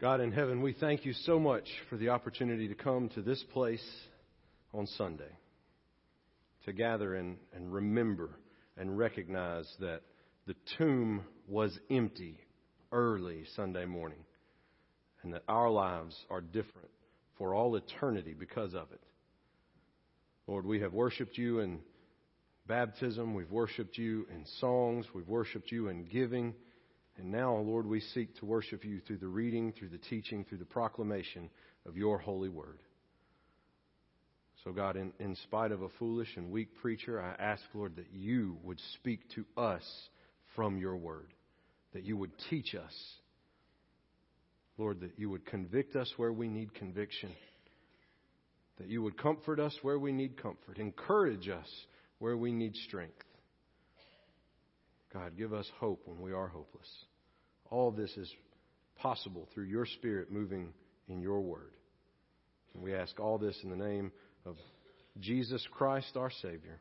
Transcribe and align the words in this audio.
God 0.00 0.22
in 0.22 0.32
heaven, 0.32 0.62
we 0.62 0.72
thank 0.72 1.04
you 1.04 1.12
so 1.12 1.38
much 1.38 1.68
for 1.90 1.98
the 1.98 2.08
opportunity 2.08 2.68
to 2.68 2.74
come 2.74 3.10
to 3.10 3.20
this 3.20 3.44
place 3.52 3.84
on 4.72 4.86
Sunday, 4.86 5.28
to 6.64 6.72
gather 6.72 7.16
and, 7.16 7.36
and 7.54 7.70
remember 7.70 8.30
and 8.78 8.96
recognize 8.96 9.70
that 9.78 10.00
the 10.46 10.54
tomb 10.78 11.20
was 11.46 11.78
empty 11.90 12.38
early 12.90 13.44
Sunday 13.54 13.84
morning 13.84 14.24
and 15.22 15.34
that 15.34 15.42
our 15.48 15.68
lives 15.68 16.16
are 16.30 16.40
different 16.40 16.88
for 17.36 17.54
all 17.54 17.76
eternity 17.76 18.32
because 18.32 18.72
of 18.72 18.90
it. 18.92 19.02
Lord, 20.46 20.64
we 20.64 20.80
have 20.80 20.94
worshiped 20.94 21.36
you 21.36 21.60
in 21.60 21.78
baptism, 22.66 23.34
we've 23.34 23.50
worshiped 23.50 23.98
you 23.98 24.26
in 24.34 24.46
songs, 24.60 25.04
we've 25.14 25.28
worshiped 25.28 25.70
you 25.70 25.88
in 25.88 26.06
giving. 26.06 26.54
And 27.20 27.30
now, 27.30 27.54
Lord, 27.56 27.86
we 27.86 28.00
seek 28.00 28.34
to 28.38 28.46
worship 28.46 28.82
you 28.82 29.00
through 29.00 29.18
the 29.18 29.26
reading, 29.28 29.74
through 29.78 29.90
the 29.90 29.98
teaching, 29.98 30.42
through 30.42 30.58
the 30.58 30.64
proclamation 30.64 31.50
of 31.86 31.94
your 31.94 32.16
holy 32.16 32.48
word. 32.48 32.78
So, 34.64 34.72
God, 34.72 34.96
in, 34.96 35.12
in 35.20 35.36
spite 35.36 35.70
of 35.70 35.82
a 35.82 35.90
foolish 35.98 36.28
and 36.36 36.50
weak 36.50 36.68
preacher, 36.80 37.20
I 37.20 37.34
ask, 37.42 37.62
Lord, 37.74 37.96
that 37.96 38.06
you 38.10 38.56
would 38.62 38.80
speak 38.94 39.20
to 39.34 39.44
us 39.54 39.82
from 40.56 40.78
your 40.78 40.96
word, 40.96 41.28
that 41.92 42.04
you 42.04 42.16
would 42.16 42.32
teach 42.48 42.74
us. 42.74 42.94
Lord, 44.78 45.00
that 45.00 45.18
you 45.18 45.28
would 45.28 45.44
convict 45.44 45.96
us 45.96 46.10
where 46.16 46.32
we 46.32 46.48
need 46.48 46.72
conviction, 46.72 47.32
that 48.78 48.88
you 48.88 49.02
would 49.02 49.18
comfort 49.18 49.60
us 49.60 49.76
where 49.82 49.98
we 49.98 50.10
need 50.10 50.42
comfort, 50.42 50.78
encourage 50.78 51.50
us 51.50 51.68
where 52.18 52.36
we 52.38 52.50
need 52.50 52.74
strength. 52.76 53.24
God, 55.12 55.36
give 55.36 55.52
us 55.52 55.68
hope 55.78 56.02
when 56.04 56.20
we 56.20 56.32
are 56.32 56.48
hopeless. 56.48 56.88
All 57.70 57.90
this 57.90 58.16
is 58.16 58.32
possible 58.96 59.48
through 59.52 59.64
your 59.64 59.86
Spirit 59.86 60.30
moving 60.30 60.72
in 61.08 61.20
your 61.20 61.40
word. 61.40 61.72
And 62.74 62.82
we 62.82 62.94
ask 62.94 63.18
all 63.18 63.38
this 63.38 63.56
in 63.64 63.70
the 63.70 63.76
name 63.76 64.12
of 64.46 64.56
Jesus 65.18 65.66
Christ, 65.72 66.16
our 66.16 66.30
Savior, 66.42 66.80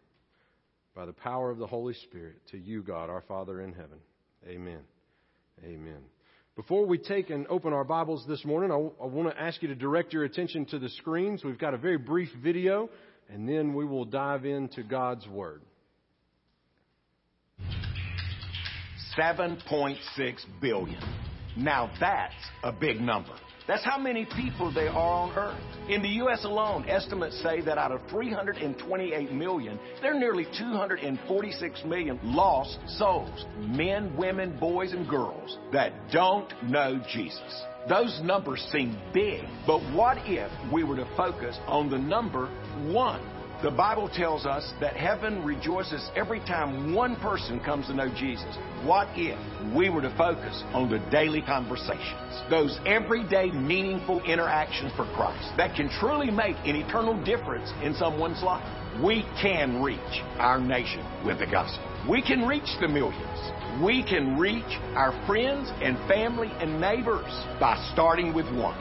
by 0.95 1.05
the 1.05 1.13
power 1.13 1.49
of 1.49 1.57
the 1.57 1.67
Holy 1.67 1.95
Spirit, 1.95 2.35
to 2.51 2.57
you, 2.57 2.83
God, 2.83 3.09
our 3.09 3.23
Father 3.27 3.61
in 3.61 3.73
heaven. 3.73 3.99
Amen. 4.47 4.81
Amen. 5.63 6.01
Before 6.55 6.85
we 6.85 6.97
take 6.97 7.29
and 7.29 7.47
open 7.47 7.73
our 7.73 7.83
Bibles 7.83 8.25
this 8.27 8.43
morning, 8.45 8.71
I, 8.71 8.75
I 8.75 9.07
want 9.07 9.29
to 9.29 9.41
ask 9.41 9.61
you 9.61 9.69
to 9.69 9.75
direct 9.75 10.13
your 10.13 10.25
attention 10.25 10.65
to 10.67 10.79
the 10.79 10.89
screens. 10.89 11.43
We've 11.43 11.57
got 11.57 11.73
a 11.73 11.77
very 11.77 11.97
brief 11.97 12.29
video, 12.43 12.89
and 13.29 13.47
then 13.47 13.73
we 13.73 13.85
will 13.85 14.05
dive 14.05 14.45
into 14.45 14.83
God's 14.83 15.27
Word. 15.27 15.61
7.6 19.19 20.45
billion. 20.61 21.03
Now 21.57 21.91
that's 21.99 22.33
a 22.63 22.71
big 22.71 23.01
number. 23.01 23.35
That's 23.67 23.83
how 23.83 23.99
many 23.99 24.25
people 24.25 24.73
there 24.73 24.89
are 24.89 25.29
on 25.29 25.37
Earth. 25.37 25.89
In 25.89 26.01
the 26.01 26.07
U.S. 26.23 26.45
alone, 26.45 26.85
estimates 26.87 27.39
say 27.43 27.61
that 27.61 27.77
out 27.77 27.91
of 27.91 28.01
328 28.09 29.31
million, 29.31 29.77
there 30.01 30.15
are 30.15 30.19
nearly 30.19 30.47
246 30.57 31.83
million 31.83 32.19
lost 32.23 32.79
souls 32.97 33.45
men, 33.59 34.15
women, 34.15 34.57
boys, 34.57 34.93
and 34.93 35.07
girls 35.07 35.57
that 35.73 35.91
don't 36.11 36.51
know 36.63 36.99
Jesus. 37.11 37.63
Those 37.89 38.19
numbers 38.23 38.65
seem 38.71 38.97
big, 39.13 39.43
but 39.67 39.81
what 39.93 40.17
if 40.25 40.51
we 40.71 40.83
were 40.83 40.95
to 40.95 41.07
focus 41.17 41.57
on 41.67 41.89
the 41.89 41.97
number 41.97 42.47
one? 42.91 43.38
The 43.61 43.71
Bible 43.71 44.07
tells 44.07 44.45
us 44.45 44.71
that 44.79 44.95
heaven 44.95 45.43
rejoices 45.43 46.09
every 46.15 46.39
time 46.39 46.93
one 46.93 47.17
person 47.17 47.59
comes 47.59 47.87
to 47.87 47.93
know 47.93 48.07
Jesus. 48.07 48.55
What 48.85 49.09
if 49.15 49.37
we 49.75 49.89
were 49.89 50.01
to 50.01 50.15
focus 50.15 50.63
on 50.71 50.89
the 50.89 50.99
daily 51.11 51.41
conversations, 51.41 52.41
those 52.49 52.79
everyday 52.85 53.51
meaningful 53.51 54.23
interactions 54.23 54.93
for 54.95 55.03
Christ 55.13 55.51
that 55.57 55.75
can 55.75 55.89
truly 55.89 56.31
make 56.31 56.55
an 56.63 56.77
eternal 56.77 57.21
difference 57.25 57.69
in 57.83 57.93
someone's 57.95 58.41
life? 58.41 58.63
We 59.03 59.23
can 59.41 59.83
reach 59.83 60.23
our 60.37 60.61
nation 60.61 61.05
with 61.25 61.39
the 61.39 61.45
gospel. 61.45 61.83
We 62.09 62.21
can 62.21 62.47
reach 62.47 62.77
the 62.79 62.87
millions. 62.87 63.83
We 63.83 64.05
can 64.07 64.39
reach 64.39 64.79
our 64.95 65.11
friends 65.27 65.69
and 65.81 65.97
family 66.07 66.47
and 66.61 66.79
neighbors 66.79 67.29
by 67.59 67.75
starting 67.91 68.33
with 68.33 68.45
one. 68.55 68.79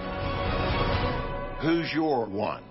Who's 1.62 1.92
your 1.92 2.26
one? 2.26 2.67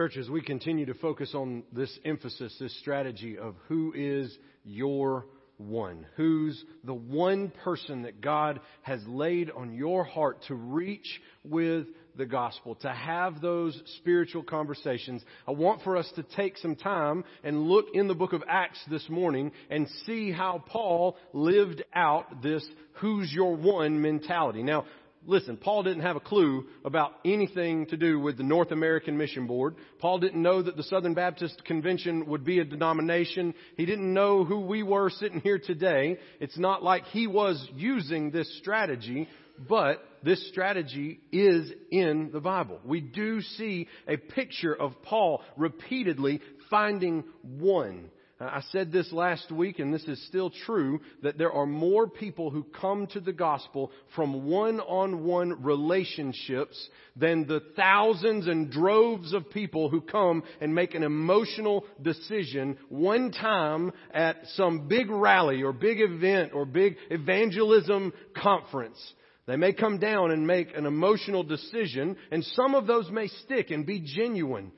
Church, 0.00 0.16
as 0.16 0.30
we 0.30 0.40
continue 0.40 0.86
to 0.86 0.94
focus 0.94 1.34
on 1.34 1.62
this 1.74 1.98
emphasis, 2.06 2.56
this 2.58 2.74
strategy 2.80 3.36
of 3.36 3.54
who 3.68 3.92
is 3.94 4.34
your 4.64 5.26
one, 5.58 6.06
who's 6.16 6.64
the 6.84 6.94
one 6.94 7.52
person 7.64 8.04
that 8.04 8.22
God 8.22 8.60
has 8.80 9.02
laid 9.06 9.50
on 9.50 9.74
your 9.74 10.04
heart 10.04 10.38
to 10.48 10.54
reach 10.54 11.20
with 11.44 11.86
the 12.16 12.24
gospel, 12.24 12.76
to 12.76 12.90
have 12.90 13.42
those 13.42 13.78
spiritual 13.98 14.42
conversations. 14.42 15.22
I 15.46 15.50
want 15.50 15.82
for 15.82 15.98
us 15.98 16.10
to 16.16 16.22
take 16.22 16.56
some 16.56 16.76
time 16.76 17.22
and 17.44 17.64
look 17.64 17.88
in 17.92 18.08
the 18.08 18.14
book 18.14 18.32
of 18.32 18.42
Acts 18.48 18.82
this 18.88 19.06
morning 19.10 19.52
and 19.68 19.86
see 20.06 20.32
how 20.32 20.64
Paul 20.66 21.18
lived 21.34 21.84
out 21.92 22.42
this 22.42 22.66
who's 22.94 23.30
your 23.30 23.54
one 23.54 24.00
mentality. 24.00 24.62
Now, 24.62 24.86
listen, 25.26 25.56
Paul 25.56 25.82
didn't 25.82 26.02
have 26.02 26.16
a 26.16 26.20
clue 26.20 26.66
about 26.84 27.12
anything 27.24 27.86
to 27.86 27.96
do 27.96 28.18
with 28.18 28.36
the 28.36 28.42
North 28.42 28.70
American 28.70 29.16
Mission 29.16 29.46
Board. 29.46 29.76
Paul 29.98 30.18
didn't 30.18 30.42
know 30.42 30.62
that 30.62 30.76
the 30.76 30.82
Southern 30.84 31.14
Baptist 31.14 31.64
Convention 31.64 32.26
would 32.26 32.44
be 32.44 32.58
a 32.58 32.64
denomination. 32.64 33.54
He 33.76 33.86
didn't 33.86 34.12
know 34.12 34.44
who 34.44 34.60
we 34.60 34.82
were 34.82 35.10
sitting 35.10 35.40
here 35.40 35.58
today. 35.58 36.18
It's 36.40 36.58
not 36.58 36.82
like 36.82 37.04
he 37.06 37.26
was 37.26 37.68
using 37.74 38.30
this 38.30 38.58
strategy, 38.58 39.28
but 39.68 40.02
this 40.22 40.48
strategy 40.48 41.20
is 41.32 41.70
in 41.90 42.30
the 42.32 42.40
Bible. 42.40 42.80
We 42.84 43.00
do 43.00 43.40
see 43.42 43.88
a 44.08 44.16
picture 44.16 44.74
of 44.74 45.02
Paul 45.02 45.42
repeatedly 45.56 46.40
finding 46.70 47.24
one 47.42 48.10
Uh, 48.40 48.44
I 48.44 48.62
said 48.70 48.90
this 48.90 49.12
last 49.12 49.52
week, 49.52 49.78
and 49.78 49.92
this 49.92 50.04
is 50.04 50.24
still 50.26 50.50
true, 50.64 51.00
that 51.22 51.36
there 51.36 51.52
are 51.52 51.66
more 51.66 52.08
people 52.08 52.50
who 52.50 52.64
come 52.80 53.06
to 53.08 53.20
the 53.20 53.32
gospel 53.32 53.92
from 54.16 54.46
one-on-one 54.48 55.62
relationships 55.62 56.88
than 57.16 57.46
the 57.46 57.60
thousands 57.76 58.46
and 58.46 58.70
droves 58.70 59.34
of 59.34 59.50
people 59.50 59.90
who 59.90 60.00
come 60.00 60.42
and 60.60 60.74
make 60.74 60.94
an 60.94 61.02
emotional 61.02 61.84
decision 62.00 62.78
one 62.88 63.30
time 63.30 63.92
at 64.14 64.36
some 64.54 64.88
big 64.88 65.10
rally 65.10 65.62
or 65.62 65.72
big 65.72 66.00
event 66.00 66.52
or 66.54 66.64
big 66.64 66.96
evangelism 67.10 68.12
conference. 68.34 68.98
They 69.46 69.56
may 69.56 69.72
come 69.72 69.98
down 69.98 70.30
and 70.30 70.46
make 70.46 70.76
an 70.76 70.86
emotional 70.86 71.42
decision, 71.42 72.16
and 72.30 72.44
some 72.44 72.74
of 72.74 72.86
those 72.86 73.10
may 73.10 73.26
stick 73.26 73.70
and 73.70 73.84
be 73.84 74.00
genuine. 74.00 74.70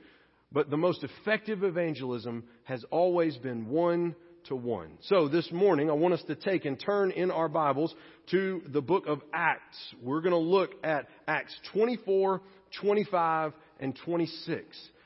But 0.53 0.69
the 0.69 0.77
most 0.77 1.03
effective 1.03 1.63
evangelism 1.63 2.43
has 2.65 2.85
always 2.91 3.35
been 3.37 3.67
one 3.67 4.15
to 4.45 4.55
one. 4.55 4.99
So 5.01 5.27
this 5.27 5.51
morning, 5.51 5.89
I 5.89 5.93
want 5.93 6.13
us 6.13 6.21
to 6.27 6.35
take 6.35 6.65
and 6.65 6.79
turn 6.79 7.09
in 7.11 7.31
our 7.31 7.49
Bibles 7.49 7.93
to 8.31 8.61
the 8.67 8.81
book 8.81 9.07
of 9.07 9.21
Acts. 9.33 9.77
We're 10.01 10.21
going 10.21 10.33
to 10.33 10.37
look 10.37 10.71
at 10.83 11.07
Acts 11.27 11.55
24, 11.73 12.41
25, 12.81 13.53
and 13.79 13.97
26. 14.05 14.65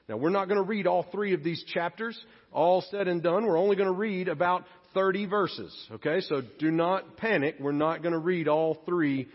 Now, 0.09 0.17
we're 0.17 0.29
not 0.29 0.47
going 0.47 0.61
to 0.61 0.67
read 0.67 0.87
all 0.87 1.05
three 1.11 1.33
of 1.33 1.43
these 1.43 1.63
chapters. 1.73 2.17
All 2.51 2.81
said 2.91 3.07
and 3.07 3.21
done, 3.21 3.45
we're 3.45 3.57
only 3.57 3.75
going 3.75 3.89
to 3.89 3.97
read 3.97 4.27
about 4.27 4.65
30 4.97 5.27
verses. 5.27 5.87
Okay, 5.91 6.21
so 6.21 6.41
do 6.57 6.71
not 6.71 7.17
panic. 7.17 7.57
We're 7.59 7.71
not 7.71 8.01
going 8.01 8.13
to 8.13 8.17
read 8.17 8.47
all 8.47 8.81
three 8.87 9.27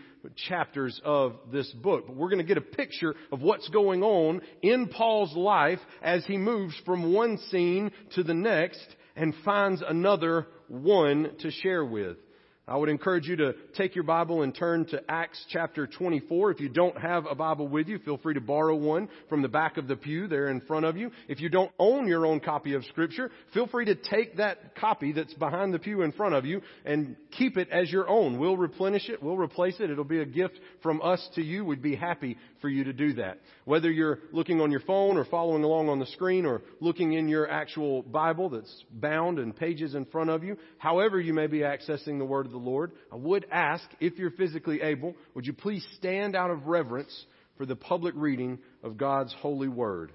chapters 0.49 0.99
of 1.05 1.35
this 1.53 1.71
book. 1.71 2.03
But 2.05 2.17
we're 2.17 2.27
going 2.27 2.39
to 2.39 2.43
get 2.43 2.57
a 2.57 2.61
picture 2.61 3.15
of 3.31 3.41
what's 3.41 3.69
going 3.69 4.03
on 4.03 4.41
in 4.61 4.89
Paul's 4.89 5.33
life 5.37 5.79
as 6.01 6.25
he 6.25 6.35
moves 6.35 6.75
from 6.85 7.13
one 7.13 7.37
scene 7.49 7.91
to 8.15 8.23
the 8.23 8.33
next 8.33 8.85
and 9.15 9.33
finds 9.45 9.81
another 9.87 10.47
one 10.67 11.31
to 11.39 11.49
share 11.49 11.85
with. 11.85 12.17
I 12.65 12.77
would 12.77 12.87
encourage 12.87 13.27
you 13.27 13.35
to 13.35 13.55
take 13.75 13.93
your 13.93 14.05
Bible 14.05 14.41
and 14.41 14.55
turn 14.55 14.85
to 14.85 15.01
Acts 15.09 15.43
chapter 15.49 15.85
24. 15.85 16.51
If 16.51 16.61
you 16.61 16.69
don't 16.69 16.97
have 16.97 17.25
a 17.29 17.35
Bible 17.35 17.67
with 17.67 17.89
you, 17.89 17.99
feel 17.99 18.17
free 18.17 18.35
to 18.35 18.41
borrow 18.41 18.73
one 18.73 19.09
from 19.27 19.41
the 19.41 19.49
back 19.49 19.75
of 19.75 19.89
the 19.89 19.97
pew 19.97 20.27
there 20.27 20.47
in 20.47 20.61
front 20.61 20.85
of 20.85 20.95
you. 20.95 21.11
If 21.27 21.41
you 21.41 21.49
don't 21.49 21.73
own 21.77 22.07
your 22.07 22.25
own 22.25 22.39
copy 22.39 22.73
of 22.73 22.85
Scripture, 22.85 23.31
feel 23.53 23.67
free 23.67 23.83
to 23.85 23.95
take 23.95 24.37
that 24.37 24.75
copy 24.75 25.11
that's 25.11 25.33
behind 25.33 25.73
the 25.73 25.79
pew 25.79 26.03
in 26.03 26.13
front 26.13 26.35
of 26.35 26.45
you 26.45 26.61
and 26.85 27.17
keep 27.37 27.57
it 27.57 27.67
as 27.69 27.91
your 27.91 28.07
own. 28.07 28.39
We'll 28.39 28.55
replenish 28.55 29.09
it. 29.09 29.21
We'll 29.21 29.35
replace 29.35 29.81
it. 29.81 29.89
It'll 29.89 30.05
be 30.05 30.21
a 30.21 30.25
gift 30.25 30.57
from 30.81 31.01
us 31.01 31.27
to 31.35 31.43
you. 31.43 31.65
We'd 31.65 31.81
be 31.81 31.97
happy 31.97 32.37
for 32.61 32.69
you 32.69 32.85
to 32.85 32.93
do 32.93 33.15
that. 33.15 33.39
Whether 33.65 33.91
you're 33.91 34.19
looking 34.31 34.61
on 34.61 34.71
your 34.71 34.79
phone 34.79 35.17
or 35.17 35.25
following 35.25 35.65
along 35.65 35.89
on 35.89 35.99
the 35.99 36.05
screen 36.05 36.45
or 36.45 36.61
looking 36.79 37.11
in 37.11 37.27
your 37.27 37.49
actual 37.49 38.03
Bible 38.03 38.49
that's 38.49 38.85
bound 38.89 39.37
and 39.37 39.53
pages 39.53 39.95
in 39.95 40.05
front 40.05 40.29
of 40.29 40.45
you, 40.45 40.55
however 40.77 41.19
you 41.19 41.33
may 41.33 41.47
be 41.47 41.59
accessing 41.59 42.19
the 42.19 42.25
Word 42.25 42.45
of 42.45 42.52
the 42.53 42.57
Lord, 42.57 42.93
I 43.11 43.17
would 43.17 43.45
ask, 43.51 43.83
if 43.99 44.17
you're 44.17 44.31
physically 44.31 44.81
able, 44.81 45.15
would 45.33 45.45
you 45.45 45.53
please 45.53 45.85
stand 45.97 46.35
out 46.35 46.49
of 46.49 46.67
reverence 46.67 47.25
for 47.57 47.65
the 47.65 47.75
public 47.75 48.13
reading 48.15 48.59
of 48.81 48.97
God's 48.97 49.33
holy 49.41 49.67
word? 49.67 50.13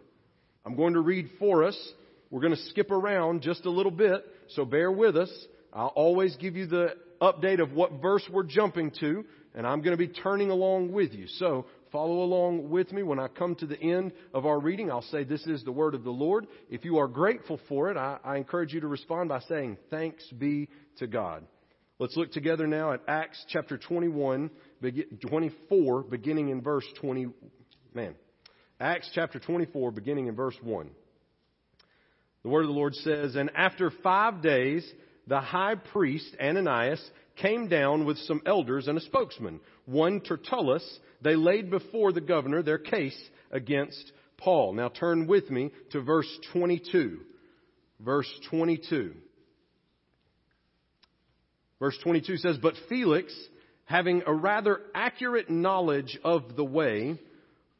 I'm 0.64 0.76
going 0.76 0.94
to 0.94 1.00
read 1.00 1.28
for 1.38 1.64
us. 1.64 1.76
We're 2.30 2.40
going 2.40 2.54
to 2.54 2.62
skip 2.70 2.90
around 2.90 3.42
just 3.42 3.64
a 3.66 3.70
little 3.70 3.92
bit, 3.92 4.24
so 4.48 4.64
bear 4.64 4.90
with 4.90 5.16
us. 5.16 5.30
I'll 5.72 5.88
always 5.88 6.36
give 6.36 6.56
you 6.56 6.66
the 6.66 6.94
update 7.20 7.60
of 7.60 7.72
what 7.72 8.00
verse 8.00 8.22
we're 8.32 8.44
jumping 8.44 8.92
to, 9.00 9.24
and 9.54 9.66
I'm 9.66 9.80
going 9.80 9.96
to 9.96 10.06
be 10.06 10.08
turning 10.08 10.50
along 10.50 10.92
with 10.92 11.12
you. 11.12 11.26
So 11.26 11.66
follow 11.90 12.22
along 12.22 12.70
with 12.70 12.92
me. 12.92 13.02
When 13.02 13.18
I 13.18 13.28
come 13.28 13.54
to 13.56 13.66
the 13.66 13.80
end 13.80 14.12
of 14.34 14.46
our 14.46 14.58
reading, 14.58 14.90
I'll 14.90 15.02
say, 15.02 15.24
This 15.24 15.46
is 15.46 15.64
the 15.64 15.72
word 15.72 15.94
of 15.94 16.04
the 16.04 16.10
Lord. 16.10 16.46
If 16.70 16.84
you 16.84 16.98
are 16.98 17.08
grateful 17.08 17.60
for 17.68 17.90
it, 17.90 17.96
I, 17.96 18.18
I 18.24 18.36
encourage 18.36 18.72
you 18.72 18.80
to 18.80 18.88
respond 18.88 19.28
by 19.28 19.40
saying, 19.40 19.78
Thanks 19.90 20.24
be 20.30 20.68
to 20.98 21.06
God. 21.06 21.44
Let's 22.00 22.16
look 22.16 22.30
together 22.30 22.68
now 22.68 22.92
at 22.92 23.00
Acts 23.08 23.44
chapter 23.48 23.76
21, 23.76 24.50
24, 25.20 26.02
beginning 26.04 26.50
in 26.50 26.62
verse 26.62 26.84
20. 27.00 27.26
Man, 27.92 28.14
Acts 28.78 29.10
chapter 29.16 29.40
24, 29.40 29.90
beginning 29.90 30.28
in 30.28 30.36
verse 30.36 30.54
1. 30.62 30.90
The 32.44 32.48
word 32.48 32.60
of 32.60 32.68
the 32.68 32.74
Lord 32.74 32.94
says, 32.94 33.34
And 33.34 33.50
after 33.56 33.90
five 33.90 34.42
days, 34.42 34.88
the 35.26 35.40
high 35.40 35.74
priest 35.74 36.36
Ananias 36.40 37.02
came 37.34 37.66
down 37.66 38.04
with 38.04 38.18
some 38.18 38.42
elders 38.46 38.86
and 38.86 38.96
a 38.96 39.00
spokesman, 39.00 39.58
one 39.84 40.20
Tertullus. 40.20 41.00
They 41.22 41.34
laid 41.34 41.68
before 41.68 42.12
the 42.12 42.20
governor 42.20 42.62
their 42.62 42.78
case 42.78 43.18
against 43.50 44.12
Paul. 44.36 44.72
Now 44.72 44.88
turn 44.88 45.26
with 45.26 45.50
me 45.50 45.72
to 45.90 46.00
verse 46.00 46.32
22. 46.52 47.18
Verse 47.98 48.30
22. 48.50 49.14
Verse 51.80 51.96
22 52.02 52.38
says, 52.38 52.58
But 52.60 52.74
Felix, 52.88 53.32
having 53.84 54.22
a 54.26 54.34
rather 54.34 54.80
accurate 54.94 55.48
knowledge 55.48 56.18
of 56.24 56.56
the 56.56 56.64
way, 56.64 57.18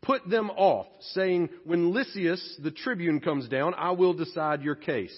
put 0.02 0.28
them 0.28 0.50
off, 0.50 0.86
saying, 1.12 1.48
When 1.64 1.92
Lysias 1.92 2.58
the 2.62 2.70
tribune 2.70 3.20
comes 3.20 3.48
down, 3.48 3.74
I 3.74 3.92
will 3.92 4.14
decide 4.14 4.62
your 4.62 4.76
case. 4.76 5.16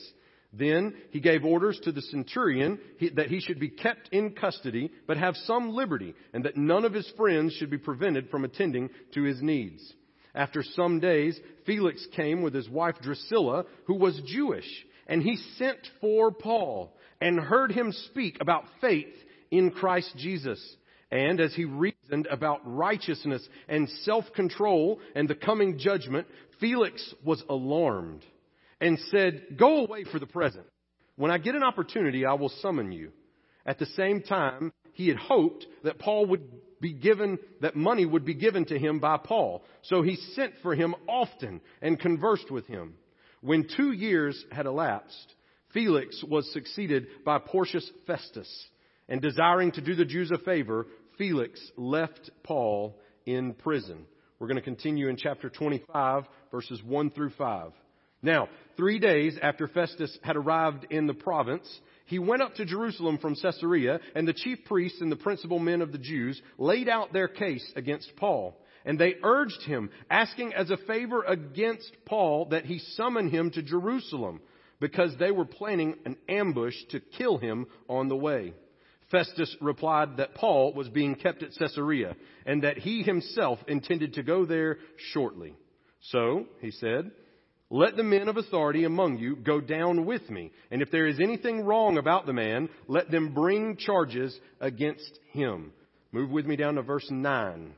Then 0.53 0.95
he 1.11 1.21
gave 1.21 1.45
orders 1.45 1.79
to 1.85 1.93
the 1.93 2.03
centurion 2.03 2.81
that 3.15 3.29
he 3.29 3.41
should 3.41 3.61
be 3.61 3.69
kept 3.69 4.09
in 4.11 4.33
custody, 4.33 4.91
but 5.07 5.17
have 5.17 5.37
some 5.37 5.71
liberty, 5.71 6.15
and 6.33 6.45
that 6.45 6.57
none 6.57 6.85
of 6.85 6.93
his 6.93 7.09
friends 7.17 7.55
should 7.55 7.71
be 7.71 7.79
prevented 7.79 8.31
from 8.31 8.45
attending 8.45 8.91
to 9.15 9.23
his 9.23 9.41
needs. 9.41 9.95
After 10.35 10.63
some 10.63 10.99
days, 10.99 11.39
Felix 11.67 12.05
came 12.17 12.43
with 12.43 12.55
his 12.55 12.69
wife 12.69 12.97
Drusilla, 13.01 13.65
who 13.87 13.95
was 13.95 14.21
Jewish, 14.27 14.69
and 15.07 15.23
he 15.23 15.37
sent 15.57 15.79
for 16.01 16.33
Paul 16.33 16.97
and 17.21 17.39
heard 17.39 17.73
him 17.73 17.93
speak 17.93 18.39
about 18.41 18.65
faith 18.81 19.15
in 19.51 19.71
Christ 19.71 20.13
Jesus. 20.17 20.61
And 21.11 21.41
as 21.41 21.55
he 21.55 21.65
reasoned 21.65 22.27
about 22.31 22.61
righteousness 22.65 23.47
and 23.69 23.89
self-control 24.05 25.01
and 25.15 25.29
the 25.29 25.35
coming 25.35 25.79
judgment, 25.79 26.27
Felix 26.61 27.15
was 27.25 27.43
alarmed 27.49 28.25
and 28.81 28.99
said, 29.11 29.57
Go 29.57 29.85
away 29.85 30.05
for 30.05 30.19
the 30.19 30.27
present. 30.27 30.67
When 31.17 31.31
I 31.31 31.39
get 31.39 31.55
an 31.55 31.63
opportunity, 31.65 32.25
I 32.25 32.35
will 32.35 32.49
summon 32.49 32.93
you. 32.93 33.11
At 33.67 33.79
the 33.79 33.87
same 33.87 34.23
time, 34.23 34.73
he 34.93 35.09
had 35.09 35.19
hoped 35.19 35.67
that 35.85 35.99
Paul 35.99 36.27
would 36.27 36.43
be 36.81 36.93
given, 36.93 37.39
that 37.61 37.77
money 37.77 38.07
would 38.07 38.25
be 38.25 38.35
given 38.35 38.65
to 38.67 38.79
him 38.79 39.01
by 39.01 39.19
Paul. 39.19 39.63
So 39.83 40.03
he 40.03 40.17
sent 40.35 40.55
for 40.63 40.75
him 40.75 40.95
often 41.09 41.61
and 41.83 41.99
conversed 41.99 42.51
with 42.51 42.67
him. 42.67 42.95
When 43.43 43.69
two 43.77 43.93
years 43.93 44.43
had 44.51 44.67
elapsed, 44.67 45.35
Felix 45.73 46.23
was 46.27 46.51
succeeded 46.53 47.07
by 47.25 47.39
Porcius 47.39 47.89
Festus, 48.07 48.69
and 49.09 49.21
desiring 49.21 49.73
to 49.73 49.81
do 49.81 49.95
the 49.95 50.05
Jews 50.05 50.31
a 50.31 50.39
favor, 50.39 50.87
Felix 51.17 51.61
left 51.77 52.31
Paul 52.43 52.99
in 53.27 53.55
prison. 53.55 54.07
We're 54.39 54.49
going 54.49 54.57
to 54.57 54.63
continue 54.63 55.09
in 55.09 55.17
chapter 55.17 55.51
25, 55.51 56.25
verses 56.51 56.83
1 56.83 57.11
through 57.11 57.31
5. 57.31 57.73
Now, 58.23 58.49
three 58.77 58.99
days 58.99 59.39
after 59.41 59.69
Festus 59.69 60.17
had 60.23 60.37
arrived 60.37 60.87
in 60.91 61.07
the 61.07 61.15
province, 61.15 61.69
he 62.07 62.19
went 62.19 62.43
up 62.43 62.55
to 62.57 62.65
Jerusalem 62.65 63.19
from 63.19 63.37
Caesarea, 63.37 64.01
and 64.15 64.27
the 64.27 64.33
chief 64.33 64.59
priests 64.65 65.01
and 65.01 65.13
the 65.13 65.17
principal 65.17 65.59
men 65.59 65.81
of 65.81 65.93
the 65.93 65.99
Jews 65.99 66.41
laid 66.59 66.89
out 66.89 67.13
their 67.13 67.29
case 67.29 67.71
against 67.77 68.17
Paul. 68.17 68.59
And 68.85 68.99
they 68.99 69.15
urged 69.23 69.63
him, 69.63 69.91
asking 70.11 70.55
as 70.55 70.71
a 70.71 70.77
favor 70.79 71.23
against 71.23 71.93
Paul 72.07 72.47
that 72.47 72.65
he 72.65 72.79
summon 72.79 73.29
him 73.29 73.51
to 73.53 73.63
Jerusalem 73.63 74.41
because 74.81 75.15
they 75.19 75.31
were 75.31 75.45
planning 75.45 75.95
an 76.05 76.17
ambush 76.29 76.75
to 76.91 77.01
kill 77.01 77.39
him 77.39 77.67
on 77.89 78.09
the 78.09 78.17
way. 78.17 78.55
Festus 79.11 79.55
replied 79.61 80.17
that 80.17 80.35
Paul 80.35 80.73
was 80.73 80.89
being 80.89 81.15
kept 81.15 81.43
at 81.43 81.53
Caesarea 81.59 82.17
and 82.47 82.63
that 82.63 82.79
he 82.79 83.03
himself 83.03 83.59
intended 83.67 84.15
to 84.15 84.23
go 84.23 84.47
there 84.47 84.79
shortly. 85.13 85.55
So, 86.03 86.47
he 86.61 86.71
said, 86.71 87.11
let 87.73 87.97
the 87.97 88.03
men 88.03 88.29
of 88.29 88.37
authority 88.37 88.83
among 88.83 89.19
you 89.19 89.37
go 89.37 89.61
down 89.61 90.05
with 90.05 90.29
me, 90.29 90.51
and 90.73 90.83
if 90.83 90.91
there 90.91 91.07
is 91.07 91.21
anything 91.21 91.65
wrong 91.65 91.99
about 91.99 92.27
the 92.27 92.33
man, 92.33 92.69
let 92.89 93.13
them 93.13 93.33
bring 93.33 93.77
charges 93.77 94.37
against 94.61 95.21
him. 95.31 95.73
Move 96.11 96.31
with 96.31 96.47
me 96.47 96.57
down 96.57 96.75
to 96.75 96.83
verse 96.83 97.07
9. 97.09 97.73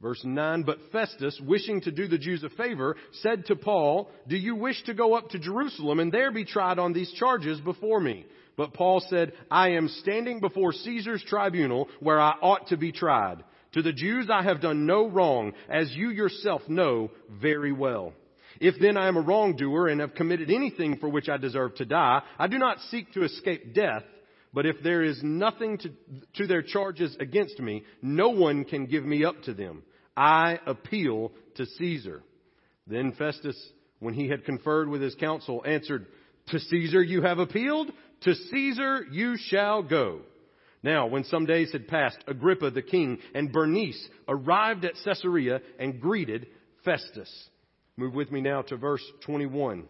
Verse 0.00 0.22
9, 0.22 0.62
but 0.62 0.78
Festus, 0.92 1.40
wishing 1.42 1.80
to 1.80 1.90
do 1.90 2.06
the 2.06 2.18
Jews 2.18 2.44
a 2.44 2.50
favor, 2.50 2.96
said 3.22 3.46
to 3.46 3.56
Paul, 3.56 4.10
Do 4.28 4.36
you 4.36 4.54
wish 4.54 4.82
to 4.84 4.94
go 4.94 5.14
up 5.14 5.30
to 5.30 5.38
Jerusalem 5.38 6.00
and 6.00 6.12
there 6.12 6.30
be 6.30 6.44
tried 6.44 6.78
on 6.78 6.92
these 6.92 7.10
charges 7.12 7.60
before 7.60 8.00
me? 8.00 8.26
But 8.58 8.74
Paul 8.74 9.00
said, 9.08 9.32
I 9.50 9.70
am 9.70 9.88
standing 9.88 10.40
before 10.40 10.72
Caesar's 10.72 11.22
tribunal 11.22 11.88
where 12.00 12.20
I 12.20 12.34
ought 12.42 12.68
to 12.68 12.76
be 12.76 12.92
tried. 12.92 13.42
To 13.72 13.82
the 13.82 13.92
Jews 13.92 14.28
I 14.30 14.42
have 14.42 14.60
done 14.60 14.86
no 14.86 15.08
wrong, 15.08 15.52
as 15.68 15.90
you 15.94 16.10
yourself 16.10 16.62
know 16.68 17.10
very 17.30 17.72
well. 17.72 18.12
If 18.60 18.76
then 18.80 18.96
I 18.96 19.08
am 19.08 19.16
a 19.16 19.22
wrongdoer 19.22 19.88
and 19.88 20.00
have 20.00 20.14
committed 20.14 20.50
anything 20.50 20.96
for 20.96 21.08
which 21.08 21.28
I 21.28 21.36
deserve 21.36 21.74
to 21.76 21.84
die, 21.84 22.22
I 22.38 22.46
do 22.46 22.58
not 22.58 22.80
seek 22.90 23.12
to 23.12 23.24
escape 23.24 23.74
death, 23.74 24.02
but 24.52 24.66
if 24.66 24.76
there 24.82 25.02
is 25.02 25.20
nothing 25.22 25.78
to, 25.78 25.90
to 26.36 26.46
their 26.46 26.62
charges 26.62 27.16
against 27.20 27.58
me, 27.58 27.84
no 28.02 28.30
one 28.30 28.64
can 28.64 28.86
give 28.86 29.04
me 29.04 29.24
up 29.24 29.42
to 29.42 29.54
them. 29.54 29.82
I 30.16 30.58
appeal 30.66 31.32
to 31.56 31.66
Caesar. 31.66 32.22
Then 32.86 33.12
Festus, 33.12 33.56
when 34.00 34.14
he 34.14 34.28
had 34.28 34.44
conferred 34.44 34.88
with 34.88 35.02
his 35.02 35.14
council, 35.14 35.62
answered, 35.66 36.06
To 36.48 36.58
Caesar 36.58 37.02
you 37.02 37.22
have 37.22 37.38
appealed? 37.38 37.90
To 38.22 38.34
Caesar 38.34 39.04
you 39.10 39.36
shall 39.36 39.82
go. 39.82 40.20
Now, 40.82 41.06
when 41.06 41.24
some 41.24 41.46
days 41.46 41.72
had 41.72 41.88
passed, 41.88 42.18
Agrippa 42.26 42.70
the 42.70 42.82
king 42.82 43.18
and 43.34 43.52
Bernice 43.52 44.08
arrived 44.28 44.84
at 44.84 44.94
Caesarea 45.04 45.60
and 45.78 46.00
greeted 46.00 46.46
Festus. 46.84 47.48
Move 47.96 48.14
with 48.14 48.30
me 48.30 48.40
now 48.40 48.62
to 48.62 48.76
verse 48.76 49.02
21. 49.24 49.88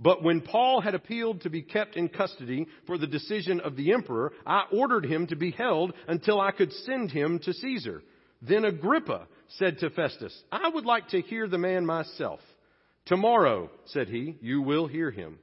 But 0.00 0.22
when 0.22 0.40
Paul 0.40 0.80
had 0.80 0.94
appealed 0.94 1.42
to 1.42 1.50
be 1.50 1.62
kept 1.62 1.96
in 1.96 2.08
custody 2.08 2.66
for 2.86 2.98
the 2.98 3.06
decision 3.06 3.60
of 3.60 3.76
the 3.76 3.92
emperor, 3.92 4.32
I 4.46 4.64
ordered 4.72 5.04
him 5.04 5.26
to 5.28 5.36
be 5.36 5.50
held 5.50 5.92
until 6.08 6.40
I 6.40 6.50
could 6.50 6.72
send 6.72 7.10
him 7.10 7.38
to 7.40 7.52
Caesar. 7.52 8.02
Then 8.40 8.64
Agrippa 8.64 9.28
said 9.58 9.78
to 9.78 9.90
Festus, 9.90 10.36
I 10.50 10.68
would 10.68 10.84
like 10.84 11.08
to 11.08 11.20
hear 11.20 11.46
the 11.46 11.58
man 11.58 11.86
myself. 11.86 12.40
Tomorrow, 13.06 13.70
said 13.86 14.08
he, 14.08 14.36
you 14.40 14.62
will 14.62 14.86
hear 14.86 15.10
him. 15.10 15.38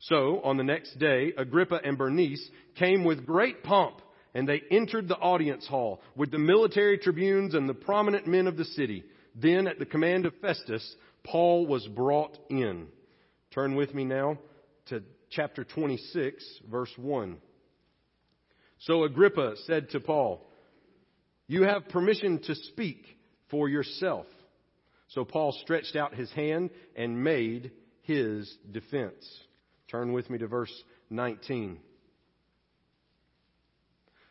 So, 0.00 0.40
on 0.42 0.56
the 0.56 0.64
next 0.64 0.98
day, 0.98 1.32
Agrippa 1.36 1.80
and 1.84 1.98
Bernice 1.98 2.48
came 2.76 3.04
with 3.04 3.26
great 3.26 3.64
pomp, 3.64 4.00
and 4.34 4.48
they 4.48 4.62
entered 4.70 5.08
the 5.08 5.16
audience 5.16 5.66
hall 5.66 6.00
with 6.14 6.30
the 6.30 6.38
military 6.38 6.98
tribunes 6.98 7.54
and 7.54 7.68
the 7.68 7.74
prominent 7.74 8.26
men 8.26 8.46
of 8.46 8.56
the 8.56 8.64
city. 8.64 9.04
Then, 9.34 9.66
at 9.66 9.78
the 9.78 9.86
command 9.86 10.26
of 10.26 10.34
Festus, 10.40 10.94
Paul 11.24 11.66
was 11.66 11.86
brought 11.88 12.38
in. 12.48 12.88
Turn 13.52 13.76
with 13.76 13.94
me 13.94 14.04
now 14.04 14.38
to 14.86 15.02
chapter 15.30 15.64
26, 15.64 16.44
verse 16.70 16.92
1. 16.96 17.38
So 18.80 19.04
Agrippa 19.04 19.54
said 19.66 19.90
to 19.90 20.00
Paul, 20.00 20.46
You 21.46 21.62
have 21.62 21.88
permission 21.88 22.40
to 22.44 22.54
speak 22.54 23.04
for 23.50 23.68
yourself. 23.68 24.26
So 25.08 25.24
Paul 25.24 25.52
stretched 25.62 25.96
out 25.96 26.14
his 26.14 26.30
hand 26.32 26.70
and 26.94 27.24
made 27.24 27.72
his 28.02 28.54
defense. 28.70 29.26
Turn 29.90 30.12
with 30.12 30.28
me 30.28 30.38
to 30.38 30.46
verse 30.46 30.72
19. 31.10 31.78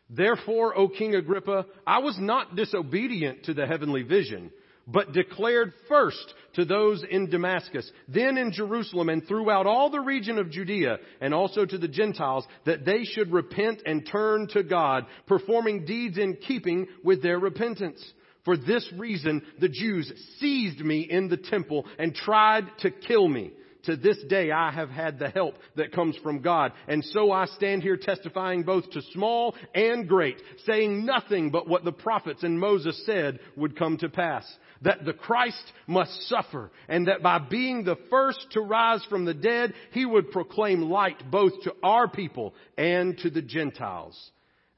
Therefore, 0.08 0.78
O 0.78 0.88
King 0.88 1.16
Agrippa, 1.16 1.66
I 1.86 1.98
was 1.98 2.16
not 2.18 2.56
disobedient 2.56 3.44
to 3.44 3.54
the 3.54 3.66
heavenly 3.66 4.02
vision 4.02 4.50
but 4.90 5.12
declared 5.12 5.72
first 5.88 6.34
to 6.54 6.64
those 6.64 7.04
in 7.08 7.28
Damascus, 7.28 7.88
then 8.08 8.38
in 8.38 8.52
Jerusalem 8.52 9.10
and 9.10 9.26
throughout 9.28 9.66
all 9.66 9.90
the 9.90 10.00
region 10.00 10.38
of 10.38 10.50
Judea, 10.50 10.96
and 11.20 11.34
also 11.34 11.66
to 11.66 11.78
the 11.78 11.86
Gentiles, 11.86 12.46
that 12.64 12.86
they 12.86 13.04
should 13.04 13.30
repent 13.30 13.82
and 13.84 14.08
turn 14.10 14.48
to 14.48 14.62
God, 14.62 15.04
performing 15.26 15.84
deeds 15.84 16.16
in 16.16 16.36
keeping 16.36 16.86
with 17.04 17.22
their 17.22 17.38
repentance. 17.38 18.02
For 18.44 18.56
this 18.56 18.90
reason, 18.96 19.42
the 19.60 19.68
Jews 19.68 20.10
seized 20.38 20.80
me 20.80 21.00
in 21.02 21.28
the 21.28 21.36
temple 21.36 21.84
and 21.98 22.14
tried 22.14 22.64
to 22.78 22.90
kill 22.90 23.28
me. 23.28 23.52
To 23.88 23.96
this 23.96 24.22
day 24.28 24.52
I 24.52 24.70
have 24.70 24.90
had 24.90 25.18
the 25.18 25.30
help 25.30 25.54
that 25.76 25.92
comes 25.92 26.14
from 26.18 26.42
God. 26.42 26.72
And 26.86 27.02
so 27.02 27.32
I 27.32 27.46
stand 27.46 27.82
here 27.82 27.96
testifying 27.96 28.62
both 28.62 28.90
to 28.90 29.00
small 29.14 29.54
and 29.74 30.06
great, 30.06 30.36
saying 30.66 31.06
nothing 31.06 31.50
but 31.50 31.66
what 31.66 31.84
the 31.84 31.92
prophets 31.92 32.42
and 32.42 32.60
Moses 32.60 33.02
said 33.06 33.40
would 33.56 33.78
come 33.78 33.96
to 33.98 34.10
pass. 34.10 34.46
That 34.82 35.06
the 35.06 35.14
Christ 35.14 35.72
must 35.86 36.28
suffer 36.28 36.70
and 36.86 37.08
that 37.08 37.22
by 37.22 37.38
being 37.38 37.82
the 37.82 37.96
first 38.10 38.46
to 38.50 38.60
rise 38.60 39.02
from 39.08 39.24
the 39.24 39.32
dead, 39.32 39.72
he 39.92 40.04
would 40.04 40.32
proclaim 40.32 40.82
light 40.82 41.30
both 41.30 41.54
to 41.62 41.74
our 41.82 42.08
people 42.08 42.54
and 42.76 43.16
to 43.18 43.30
the 43.30 43.42
Gentiles. 43.42 44.16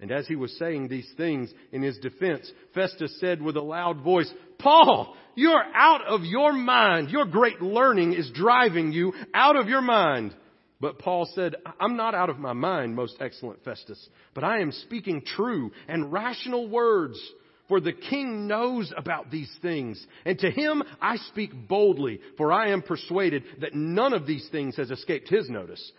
And 0.01 0.11
as 0.11 0.27
he 0.27 0.37
was 0.37 0.57
saying 0.59 0.89
these 0.89 1.11
things 1.17 1.53
in 1.73 1.83
his 1.83 1.99
defense, 1.99 2.51
Festus 2.75 3.19
said 3.21 3.43
with 3.43 3.57
a 3.57 3.63
loud 3.63 4.03
voice, 4.03 4.33
Paul, 4.59 5.15
you're 5.35 5.65
out 5.75 6.07
of 6.07 6.25
your 6.25 6.53
mind. 6.53 7.11
Your 7.11 7.27
great 7.27 7.61
learning 7.61 8.15
is 8.15 8.31
driving 8.31 8.93
you 8.93 9.13
out 9.35 9.57
of 9.57 9.69
your 9.69 9.83
mind. 9.83 10.35
But 10.81 10.99
Paul 10.99 11.29
said, 11.35 11.57
I'm 11.79 11.97
not 11.97 12.15
out 12.15 12.31
of 12.31 12.39
my 12.39 12.55
mind, 12.55 12.97
most 12.97 13.17
excellent 13.21 13.63
Festus, 13.63 14.09
but 14.35 14.45
I 14.45 14.61
am 14.61 14.73
speaking 14.73 15.23
true 15.23 15.71
and 15.87 16.11
rational 16.11 16.69
words. 16.69 17.21
For 17.69 17.81
the 17.81 17.93
king 17.93 18.49
knows 18.49 18.93
about 18.97 19.31
these 19.31 19.51
things, 19.63 20.05
and 20.25 20.37
to 20.41 20.51
him 20.51 20.83
I 21.01 21.19
speak 21.29 21.69
boldly, 21.69 22.21
for 22.37 22.51
I 22.51 22.71
am 22.71 22.83
persuaded 22.83 23.45
that 23.61 23.75
none 23.75 24.13
of 24.13 24.27
these 24.27 24.49
things 24.51 24.77
has 24.77 24.91
escaped 24.91 25.29
his 25.29 25.49
notice. 25.49 25.93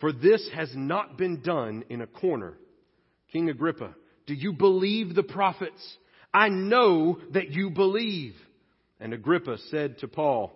For 0.00 0.12
this 0.12 0.48
has 0.54 0.72
not 0.74 1.16
been 1.16 1.40
done 1.40 1.84
in 1.88 2.00
a 2.00 2.06
corner. 2.08 2.54
King 3.34 3.50
Agrippa, 3.50 3.96
do 4.26 4.34
you 4.34 4.52
believe 4.52 5.16
the 5.16 5.24
prophets? 5.24 5.96
I 6.32 6.48
know 6.50 7.18
that 7.32 7.50
you 7.50 7.68
believe. 7.68 8.36
And 9.00 9.12
Agrippa 9.12 9.58
said 9.70 9.98
to 9.98 10.08
Paul, 10.08 10.52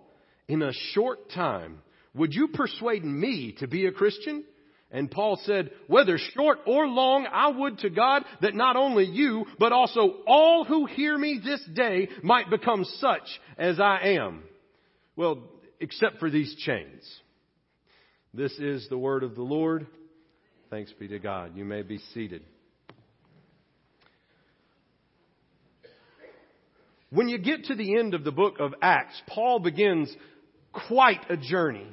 in 0.47 0.63
a 0.63 0.73
short 0.93 1.29
time, 1.31 1.81
would 2.15 2.33
you 2.33 2.47
persuade 2.47 3.05
me 3.05 3.57
to 3.59 3.67
be 3.67 3.87
a 3.87 3.93
Christian? 3.93 4.45
And 4.93 5.11
Paul 5.11 5.41
said, 5.43 5.73
whether 5.89 6.19
short 6.37 6.61
or 6.69 6.87
long, 6.87 7.27
I 7.27 7.49
would 7.49 7.79
to 7.79 7.91
God 7.91 8.23
that 8.43 8.55
not 8.55 8.77
only 8.77 9.07
you, 9.07 9.47
but 9.59 9.73
also 9.73 10.15
all 10.25 10.65
who 10.65 10.87
hear 10.87 11.19
me 11.19 11.41
this 11.45 11.63
day 11.75 12.09
might 12.23 12.49
become 12.49 12.85
such 13.01 13.29
as 13.59 13.81
I 13.81 13.99
am. 14.03 14.45
Well, 15.17 15.41
except 15.81 16.21
for 16.21 16.31
these 16.31 16.55
chains. 16.65 17.03
This 18.33 18.53
is 18.53 18.89
the 18.89 18.99
word 18.99 19.25
of 19.25 19.35
the 19.35 19.43
Lord. 19.43 19.89
Thanks 20.71 20.93
be 20.93 21.09
to 21.09 21.19
God. 21.19 21.57
You 21.57 21.65
may 21.65 21.83
be 21.83 21.99
seated. 22.15 22.43
When 27.11 27.29
you 27.29 27.39
get 27.39 27.65
to 27.65 27.75
the 27.75 27.99
end 27.99 28.13
of 28.15 28.25
the 28.25 28.33
book 28.33 28.57
of 28.61 28.75
Acts, 28.83 29.21
Paul 29.29 29.61
begins 29.61 30.15
quite 30.73 31.31
a 31.31 31.37
journey. 31.37 31.87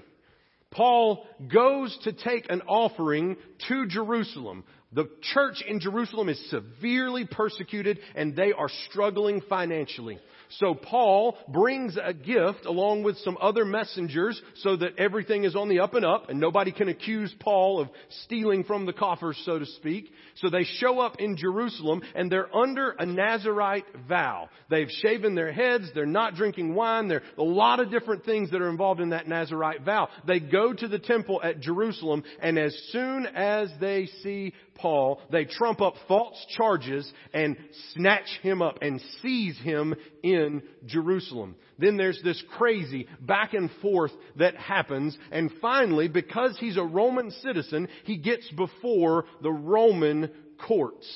Paul 0.72 1.26
goes 1.48 1.98
to 2.04 2.12
take 2.12 2.52
an 2.52 2.62
offering 2.68 3.38
to 3.70 3.86
Jerusalem. 3.88 4.66
The 4.96 5.10
church 5.34 5.62
in 5.68 5.82
Jerusalem 5.82 6.30
is 6.30 6.42
severely 6.50 7.28
persecuted 7.30 8.00
and 8.16 8.34
they 8.34 8.54
are 8.54 8.70
struggling 8.90 9.42
financially. 9.42 10.20
So 10.60 10.74
Paul 10.74 11.38
brings 11.50 11.98
a 12.02 12.14
gift 12.14 12.66
along 12.66 13.04
with 13.04 13.18
some 13.18 13.38
other 13.42 13.66
messengers 13.66 14.42
so 14.58 14.78
that 14.78 14.98
everything 14.98 15.44
is 15.44 15.56
on 15.56 15.70
the 15.70 15.80
up 15.80 15.96
and 15.96 16.06
up 16.06 16.30
and 16.30 16.40
nobody 16.40 16.72
can 16.72 16.88
accuse 16.88 17.34
Paul 17.40 17.82
of 17.82 17.90
stealing 18.24 18.64
from 18.64 18.86
the 18.86 18.94
coffers, 18.94 19.42
so 19.44 19.60
to 19.60 19.66
speak. 19.66 20.12
So 20.36 20.50
they 20.50 20.64
show 20.64 21.00
up 21.00 21.20
in 21.20 21.36
Jerusalem 21.36 22.02
and 22.14 22.32
they're 22.32 22.56
under 22.56 22.92
a 22.92 23.06
Nazarite 23.06 23.86
vow. 24.08 24.50
They've 24.70 24.90
shaven 25.02 25.36
their 25.36 25.52
heads, 25.52 25.90
they're 25.94 26.06
not 26.06 26.36
drinking 26.36 26.74
wine, 26.74 27.08
there 27.08 27.22
are 27.22 27.42
a 27.42 27.44
lot 27.44 27.80
of 27.80 27.92
different 27.92 28.24
things 28.24 28.52
that 28.52 28.62
are 28.62 28.70
involved 28.70 29.02
in 29.02 29.10
that 29.10 29.28
Nazarite 29.28 29.82
vow. 29.82 30.10
They 30.26 30.40
go 30.40 30.74
to 30.74 30.88
the 30.88 31.00
temple 31.00 31.42
at 31.44 31.60
Jerusalem 31.60 32.24
and 32.42 32.58
as 32.58 32.76
soon 32.92 33.26
as 33.26 33.70
they 33.82 34.08
see 34.24 34.54
Paul, 34.76 34.85
they 35.32 35.46
trump 35.46 35.82
up 35.82 35.96
false 36.08 36.46
charges 36.56 37.12
and 37.34 37.58
snatch 37.94 38.28
him 38.42 38.62
up 38.62 38.80
and 38.82 39.02
seize 39.22 39.58
him 39.60 39.96
in 40.24 40.62
Jerusalem. 40.86 41.56
Then 41.78 41.98
there's 41.98 42.22
this 42.24 42.42
crazy 42.58 43.08
back 43.20 43.54
and 43.54 43.70
forth 43.82 44.12
that 44.38 44.56
happens. 44.56 45.18
And 45.32 45.52
finally, 45.62 46.08
because 46.08 46.58
he's 46.60 46.78
a 46.78 46.84
Roman 46.84 47.32
citizen, 47.32 47.88
he 48.04 48.18
gets 48.18 48.50
before 48.52 49.26
the 49.42 49.52
Roman 49.52 50.30
courts. 50.68 51.08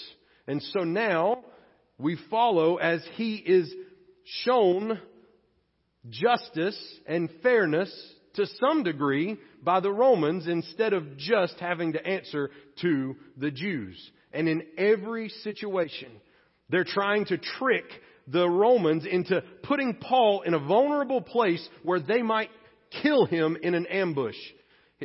And 0.48 0.62
so 0.62 0.82
now 0.82 1.44
we 1.98 2.18
follow 2.30 2.78
as 2.78 3.02
he 3.16 3.36
is 3.36 3.74
shown 4.44 5.00
justice 6.10 7.00
and 7.06 7.30
fairness 7.44 7.92
to 8.40 8.48
some 8.60 8.84
degree 8.84 9.38
by 9.62 9.82
the 9.82 9.92
Romans 9.92 10.48
instead 10.48 10.94
of 10.94 11.18
just 11.18 11.56
having 11.60 11.94
to 11.94 12.06
answer 12.06 12.50
to 12.82 13.16
the 13.38 13.52
Jews. 13.52 13.98
And 14.32 14.48
in 14.48 14.64
every 14.78 15.30
situation, 15.30 16.10
they're 16.70 16.86
trying 16.86 17.26
to 17.26 17.38
trick 17.38 17.86
the 18.28 18.48
Romans 18.48 19.06
into 19.06 19.44
putting 19.64 19.96
Paul 19.96 20.44
in 20.46 20.54
a 20.54 20.60
vulnerable 20.60 21.22
place 21.22 21.68
where 21.84 22.00
they 22.00 22.22
might 22.22 22.50
kill 23.02 23.26
him 23.26 23.58
in 23.62 23.76
an 23.76 23.86
ambush. 23.88 24.38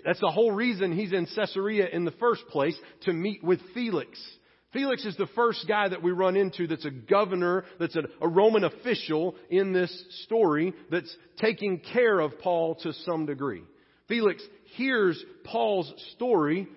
That's 0.04 0.20
the 0.20 0.30
whole 0.30 0.52
reason 0.52 0.92
he's 0.92 1.12
in 1.12 1.26
Caesarea 1.34 1.88
in 1.92 2.04
the 2.04 2.10
first 2.12 2.46
place, 2.48 2.76
to 3.02 3.12
meet 3.12 3.42
with 3.42 3.60
Felix. 3.72 4.18
Felix 4.74 5.04
is 5.06 5.16
the 5.16 5.28
first 5.34 5.66
guy 5.66 5.88
that 5.88 6.02
we 6.02 6.10
run 6.10 6.36
into 6.36 6.66
that's 6.66 6.84
a 6.84 6.90
governor, 6.90 7.64
that's 7.78 7.96
a, 7.96 8.02
a, 8.20 8.28
Roman 8.28 8.64
official 8.64 9.36
in 9.48 9.72
this 9.72 10.04
story 10.24 10.74
that's 10.90 11.16
taking 11.38 11.80
care 11.92 12.20
of 12.20 12.38
Paul 12.40 12.74
to 12.82 12.92
some 12.92 13.24
degree. 13.24 13.62
Felix 14.08 14.42
hears 14.76 15.22
Paul's 15.44 15.90
story 16.16 16.68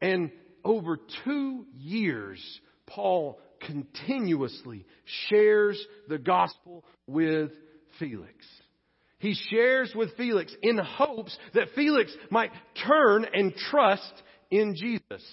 and 0.00 0.30
over 0.64 1.00
two 1.24 1.64
years, 1.76 2.60
Paul 2.86 3.40
continuously 3.66 4.84
shares 5.28 5.82
the 6.08 6.18
gospel 6.18 6.84
with 7.06 7.50
Felix. 7.98 8.44
He 9.18 9.34
shares 9.50 9.92
with 9.96 10.16
Felix 10.16 10.54
in 10.62 10.78
hopes 10.78 11.36
that 11.54 11.68
Felix 11.74 12.12
might 12.30 12.52
turn 12.86 13.26
and 13.32 13.54
trust 13.54 14.12
in 14.50 14.76
Jesus. 14.76 15.24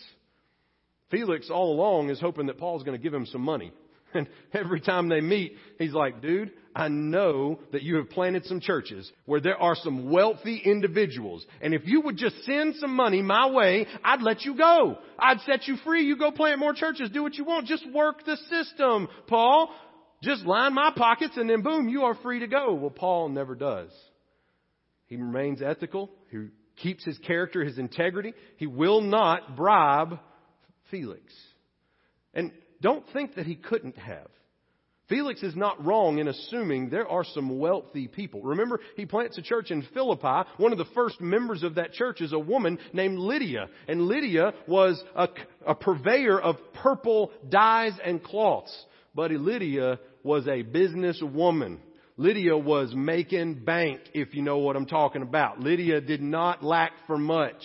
Felix 1.16 1.50
all 1.50 1.72
along 1.72 2.10
is 2.10 2.20
hoping 2.20 2.48
that 2.48 2.58
Paul's 2.58 2.84
going 2.84 2.98
to 2.98 3.02
give 3.02 3.14
him 3.14 3.26
some 3.26 3.42
money. 3.42 3.72
And 4.14 4.30
every 4.54 4.80
time 4.80 5.10
they 5.10 5.20
meet, 5.20 5.58
he's 5.78 5.92
like, 5.92 6.22
dude, 6.22 6.52
I 6.74 6.88
know 6.88 7.60
that 7.74 7.84
you 7.84 7.98
have 7.98 8.10
planted 8.10 8.46
some 8.46 8.62
churches 8.62 9.12
where 9.26 9.42
there 9.42 9.58
are 9.58 9.76
some 9.76 10.10
wealthy 10.10 10.56
individuals. 10.64 11.46
And 11.60 11.74
if 11.74 11.82
you 11.84 12.00
would 12.00 12.16
just 12.16 12.46
send 12.46 12.76
some 12.76 12.96
money 12.96 13.22
my 13.22 13.50
way, 13.50 13.86
I'd 14.06 14.22
let 14.22 14.44
you 14.44 14.58
go. 14.58 14.98
I'd 15.20 15.42
set 15.42 15.68
you 15.68 15.76
free. 15.84 16.06
You 16.06 16.18
go 16.18 16.32
plant 16.32 16.60
more 16.60 16.74
churches. 16.74 17.10
Do 17.10 17.24
what 17.24 17.36
you 17.36 17.44
want. 17.44 17.68
Just 17.68 17.86
work 17.94 18.24
the 18.26 18.38
system, 18.50 19.10
Paul. 19.28 19.70
Just 20.24 20.46
line 20.46 20.74
my 20.74 20.94
pockets 20.96 21.36
and 21.36 21.50
then 21.50 21.62
boom, 21.62 21.90
you 21.90 22.04
are 22.04 22.16
free 22.16 22.40
to 22.40 22.48
go. 22.48 22.74
Well, 22.74 22.92
Paul 22.92 23.28
never 23.28 23.54
does. 23.54 23.90
He 25.08 25.18
remains 25.18 25.62
ethical. 25.62 26.10
He 26.32 26.38
keeps 26.78 27.04
his 27.04 27.18
character, 27.18 27.66
his 27.66 27.78
integrity. 27.78 28.34
He 28.56 28.68
will 28.68 29.02
not 29.02 29.58
bribe 29.58 30.20
Felix. 30.92 31.34
And 32.34 32.52
don't 32.82 33.06
think 33.14 33.36
that 33.36 33.46
he 33.46 33.56
couldn't 33.56 33.98
have. 33.98 34.28
Felix 35.08 35.44
is 35.44 35.56
not 35.56 35.86
wrong 35.86 36.18
in 36.18 36.28
assuming 36.28 36.90
there 36.90 37.08
are 37.08 37.24
some 37.24 37.60
wealthy 37.60 38.08
people. 38.08 38.42
Remember, 38.42 38.80
he 38.96 39.06
plants 39.06 39.38
a 39.38 39.42
church 39.44 39.70
in 39.70 39.86
Philippi. 39.94 40.50
One 40.58 40.72
of 40.72 40.80
the 40.80 40.88
first 40.96 41.22
members 41.22 41.62
of 41.62 41.76
that 41.76 41.94
church 41.94 42.22
is 42.22 42.34
a 42.34 42.40
woman 42.40 42.80
named 42.92 43.20
Lydia. 43.20 43.70
And 43.88 44.08
Lydia 44.08 44.54
was 44.68 45.02
a, 45.16 45.30
a 45.68 45.76
purveyor 45.76 46.42
of 46.42 46.56
purple 46.74 47.32
dyes 47.48 47.94
and 48.04 48.24
cloths. 48.24 48.76
But 49.14 49.30
Lydia 49.30 50.00
was 50.24 50.48
a 50.48 50.64
businesswoman. 50.64 51.78
Lydia 52.18 52.58
was 52.58 52.92
making 52.96 53.64
bank, 53.64 54.00
if 54.14 54.34
you 54.34 54.42
know 54.42 54.58
what 54.58 54.76
I'm 54.76 54.88
talking 54.88 55.22
about. 55.22 55.60
Lydia 55.60 56.02
did 56.02 56.22
not 56.22 56.64
lack 56.64 56.94
for 57.06 57.18
much. 57.18 57.62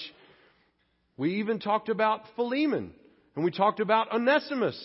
We 1.17 1.37
even 1.37 1.59
talked 1.59 1.89
about 1.89 2.23
Philemon. 2.37 2.93
And 3.41 3.45
we 3.47 3.53
talked 3.53 3.81
about 3.81 4.13
Onesimus. 4.13 4.79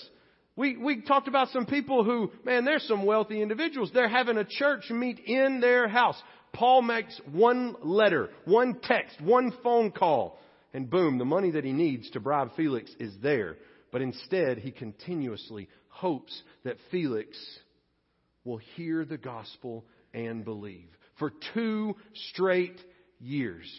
We, 0.55 0.77
we 0.77 1.01
talked 1.01 1.27
about 1.27 1.49
some 1.49 1.65
people 1.65 2.05
who, 2.05 2.31
man, 2.45 2.63
there's 2.63 2.87
some 2.87 3.05
wealthy 3.05 3.41
individuals. 3.41 3.91
They're 3.93 4.07
having 4.07 4.37
a 4.37 4.45
church 4.45 4.89
meet 4.89 5.19
in 5.19 5.59
their 5.59 5.89
house. 5.89 6.15
Paul 6.53 6.81
makes 6.81 7.19
one 7.33 7.75
letter, 7.83 8.29
one 8.45 8.79
text, 8.81 9.19
one 9.19 9.51
phone 9.61 9.91
call, 9.91 10.39
and 10.73 10.89
boom, 10.89 11.17
the 11.17 11.25
money 11.25 11.51
that 11.51 11.65
he 11.65 11.73
needs 11.73 12.09
to 12.11 12.21
bribe 12.21 12.51
Felix 12.55 12.89
is 12.97 13.13
there. 13.21 13.57
But 13.91 14.01
instead, 14.01 14.59
he 14.59 14.71
continuously 14.71 15.67
hopes 15.89 16.41
that 16.63 16.77
Felix 16.91 17.37
will 18.45 18.61
hear 18.77 19.03
the 19.03 19.17
gospel 19.17 19.83
and 20.13 20.45
believe. 20.45 20.87
For 21.19 21.33
two 21.53 21.97
straight 22.29 22.79
years. 23.19 23.69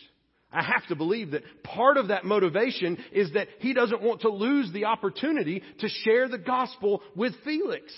I 0.56 0.62
have 0.62 0.86
to 0.88 0.96
believe 0.96 1.32
that 1.32 1.42
part 1.62 1.98
of 1.98 2.08
that 2.08 2.24
motivation 2.24 2.96
is 3.12 3.32
that 3.34 3.48
he 3.58 3.74
doesn't 3.74 4.00
want 4.00 4.22
to 4.22 4.30
lose 4.30 4.72
the 4.72 4.86
opportunity 4.86 5.62
to 5.80 5.88
share 5.88 6.28
the 6.28 6.38
gospel 6.38 7.02
with 7.14 7.34
Felix. 7.44 7.92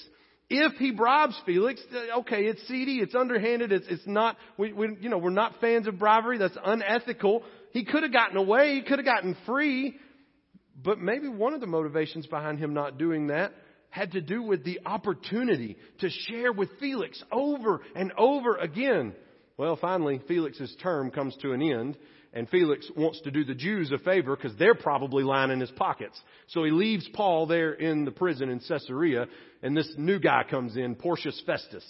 If 0.50 0.72
he 0.78 0.90
bribes 0.90 1.40
Felix, 1.46 1.80
uh, 1.94 2.20
okay, 2.20 2.46
it's 2.46 2.66
seedy, 2.66 2.96
it's 2.96 3.14
underhanded, 3.14 3.70
it's, 3.70 3.86
it's 3.88 4.06
not, 4.06 4.36
we, 4.56 4.72
we, 4.72 4.96
you 5.00 5.08
know, 5.08 5.18
we're 5.18 5.30
not 5.30 5.60
fans 5.60 5.86
of 5.86 6.00
bribery, 6.00 6.38
that's 6.38 6.56
unethical. 6.64 7.44
He 7.70 7.84
could 7.84 8.02
have 8.02 8.12
gotten 8.12 8.36
away, 8.36 8.74
he 8.74 8.82
could 8.82 8.98
have 8.98 9.06
gotten 9.06 9.36
free, 9.46 9.94
but 10.82 10.98
maybe 10.98 11.28
one 11.28 11.54
of 11.54 11.60
the 11.60 11.66
motivations 11.68 12.26
behind 12.26 12.58
him 12.58 12.74
not 12.74 12.98
doing 12.98 13.28
that 13.28 13.52
had 13.90 14.12
to 14.12 14.20
do 14.20 14.42
with 14.42 14.64
the 14.64 14.80
opportunity 14.84 15.76
to 16.00 16.10
share 16.10 16.52
with 16.52 16.70
Felix 16.80 17.22
over 17.30 17.82
and 17.94 18.12
over 18.18 18.56
again. 18.56 19.14
Well, 19.56 19.76
finally, 19.76 20.20
Felix's 20.26 20.74
term 20.82 21.10
comes 21.10 21.36
to 21.42 21.52
an 21.52 21.62
end, 21.62 21.96
and 22.32 22.48
Felix 22.48 22.90
wants 22.96 23.20
to 23.22 23.30
do 23.30 23.44
the 23.44 23.54
Jews 23.54 23.90
a 23.90 23.98
favor 23.98 24.36
because 24.36 24.56
they're 24.58 24.74
probably 24.74 25.24
lining 25.24 25.60
his 25.60 25.70
pockets. 25.70 26.20
So 26.48 26.64
he 26.64 26.70
leaves 26.70 27.08
Paul 27.14 27.46
there 27.46 27.72
in 27.72 28.04
the 28.04 28.10
prison 28.10 28.50
in 28.50 28.60
Caesarea, 28.60 29.26
and 29.62 29.76
this 29.76 29.92
new 29.96 30.18
guy 30.18 30.44
comes 30.48 30.76
in, 30.76 30.94
Porcius 30.94 31.40
Festus. 31.46 31.84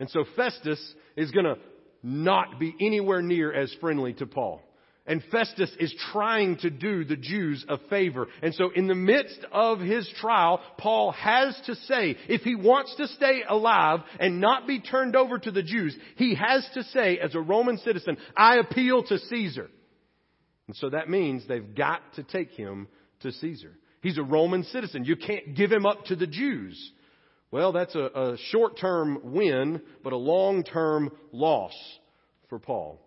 And 0.00 0.08
so 0.10 0.24
Festus 0.36 0.94
is 1.16 1.30
going 1.30 1.44
to 1.44 1.56
not 2.02 2.58
be 2.58 2.74
anywhere 2.80 3.22
near 3.22 3.52
as 3.52 3.74
friendly 3.80 4.14
to 4.14 4.26
Paul. 4.26 4.62
And 5.06 5.22
Festus 5.30 5.70
is 5.78 5.94
trying 6.12 6.56
to 6.58 6.70
do 6.70 7.04
the 7.04 7.16
Jews 7.16 7.64
a 7.68 7.76
favor. 7.90 8.26
And 8.40 8.54
so 8.54 8.70
in 8.74 8.86
the 8.86 8.94
midst 8.94 9.38
of 9.52 9.78
his 9.78 10.08
trial, 10.18 10.62
Paul 10.78 11.12
has 11.12 11.60
to 11.66 11.74
say, 11.74 12.16
if 12.26 12.40
he 12.40 12.54
wants 12.54 12.94
to 12.96 13.08
stay 13.08 13.42
alive 13.46 14.00
and 14.18 14.40
not 14.40 14.66
be 14.66 14.80
turned 14.80 15.14
over 15.14 15.38
to 15.38 15.50
the 15.50 15.62
Jews, 15.62 15.94
he 16.16 16.34
has 16.36 16.66
to 16.72 16.82
say 16.84 17.18
as 17.18 17.34
a 17.34 17.40
Roman 17.40 17.76
citizen, 17.78 18.16
I 18.34 18.56
appeal 18.56 19.02
to 19.04 19.18
Caesar. 19.18 19.68
And 20.68 20.76
so 20.76 20.88
that 20.88 21.10
means 21.10 21.46
they've 21.46 21.74
got 21.74 22.00
to 22.14 22.22
take 22.22 22.52
him 22.52 22.88
to 23.20 23.30
Caesar. 23.30 23.72
He's 24.00 24.16
a 24.16 24.22
Roman 24.22 24.64
citizen. 24.64 25.04
You 25.04 25.16
can't 25.16 25.54
give 25.54 25.70
him 25.70 25.84
up 25.84 26.06
to 26.06 26.16
the 26.16 26.26
Jews. 26.26 26.92
Well, 27.50 27.72
that's 27.72 27.94
a, 27.94 28.00
a 28.00 28.36
short-term 28.50 29.20
win, 29.22 29.82
but 30.02 30.14
a 30.14 30.16
long-term 30.16 31.10
loss 31.30 31.74
for 32.48 32.58
Paul. 32.58 33.03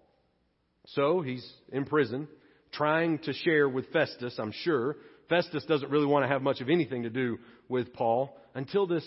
So 0.95 1.21
he's 1.21 1.45
in 1.71 1.85
prison, 1.85 2.27
trying 2.71 3.19
to 3.19 3.33
share 3.33 3.67
with 3.67 3.87
Festus, 3.91 4.35
I'm 4.39 4.51
sure. 4.51 4.95
Festus 5.29 5.65
doesn't 5.65 5.91
really 5.91 6.05
want 6.05 6.23
to 6.23 6.29
have 6.29 6.41
much 6.41 6.61
of 6.61 6.69
anything 6.69 7.03
to 7.03 7.09
do 7.09 7.37
with 7.67 7.93
Paul 7.93 8.37
until 8.55 8.87
this 8.87 9.05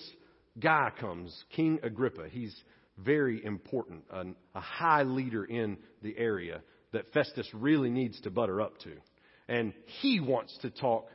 guy 0.58 0.90
comes, 0.99 1.44
King 1.56 1.80
Agrippa. 1.82 2.28
He's 2.28 2.54
very 2.99 3.42
important, 3.44 4.04
a, 4.10 4.25
a 4.54 4.60
high 4.60 5.04
leader 5.04 5.44
in 5.44 5.78
the 6.02 6.16
area 6.18 6.62
that 6.92 7.10
Festus 7.12 7.49
really 7.54 7.88
needs 7.88 8.20
to 8.22 8.30
butter 8.30 8.60
up 8.60 8.78
to. 8.80 8.92
And 9.49 9.72
he 10.02 10.20
wants 10.20 10.56
to 10.62 10.70
talk 10.70 11.08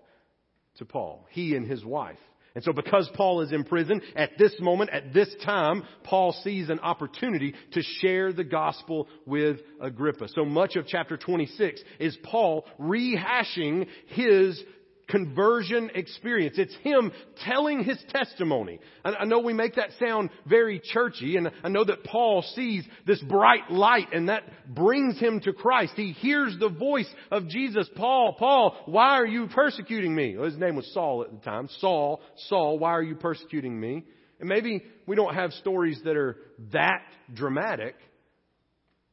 to 0.77 0.85
Paul, 0.85 1.27
he 1.29 1.55
and 1.55 1.69
his 1.69 1.85
wife. 1.85 2.17
And 2.55 2.63
so 2.63 2.71
because 2.71 3.09
Paul 3.13 3.41
is 3.41 3.51
in 3.51 3.65
prison, 3.65 4.01
at 4.15 4.37
this 4.37 4.55
moment, 4.61 4.89
at 4.91 5.13
this 5.13 5.33
time, 5.43 5.83
Paul 6.03 6.31
sees 6.31 6.69
an 6.69 6.79
opportunity 6.79 7.53
to 7.73 7.81
share 7.81 8.31
the 8.31 8.45
gospel 8.45 9.09
with 9.25 9.57
Agrippa. 9.81 10.29
So 10.29 10.45
much 10.45 10.77
of 10.77 10.87
chapter 10.87 11.17
26 11.17 11.83
is 11.99 12.17
Paul 12.23 12.65
rehashing 12.79 13.87
his 14.07 14.63
conversion 15.07 15.91
experience. 15.93 16.55
It's 16.57 16.75
him 16.77 17.11
telling 17.45 17.83
his 17.83 17.97
testimony. 18.09 18.79
I 19.03 19.25
know 19.25 19.39
we 19.39 19.53
make 19.53 19.75
that 19.75 19.91
sound 19.99 20.29
very 20.47 20.81
churchy, 20.83 21.37
and 21.37 21.51
I 21.63 21.69
know 21.69 21.83
that 21.83 22.03
Paul 22.03 22.41
sees 22.55 22.85
this 23.05 23.21
bright 23.21 23.69
light, 23.69 24.13
and 24.13 24.29
that 24.29 24.43
brings 24.67 25.19
him 25.19 25.39
to 25.41 25.53
Christ. 25.53 25.93
He 25.95 26.11
hears 26.11 26.55
the 26.59 26.69
voice 26.69 27.09
of 27.31 27.47
Jesus. 27.47 27.89
Paul, 27.95 28.35
Paul, 28.37 28.75
why 28.85 29.11
are 29.11 29.27
you 29.27 29.47
persecuting 29.47 30.15
me? 30.15 30.35
Well, 30.35 30.49
his 30.49 30.57
name 30.57 30.75
was 30.75 30.91
Saul 30.93 31.23
at 31.23 31.31
the 31.31 31.43
time. 31.45 31.69
Saul, 31.79 32.21
Saul, 32.47 32.79
why 32.79 32.91
are 32.91 33.03
you 33.03 33.15
persecuting 33.15 33.79
me? 33.79 34.05
And 34.39 34.49
maybe 34.49 34.83
we 35.05 35.15
don't 35.15 35.33
have 35.33 35.53
stories 35.53 35.99
that 36.03 36.17
are 36.17 36.37
that 36.73 37.01
dramatic, 37.33 37.95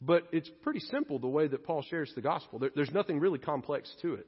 but 0.00 0.24
it's 0.32 0.50
pretty 0.62 0.80
simple 0.80 1.18
the 1.18 1.28
way 1.28 1.46
that 1.46 1.64
Paul 1.64 1.82
shares 1.88 2.12
the 2.14 2.22
gospel. 2.22 2.60
there's 2.74 2.90
nothing 2.90 3.20
really 3.20 3.38
complex 3.38 3.94
to 4.02 4.14
it. 4.14 4.26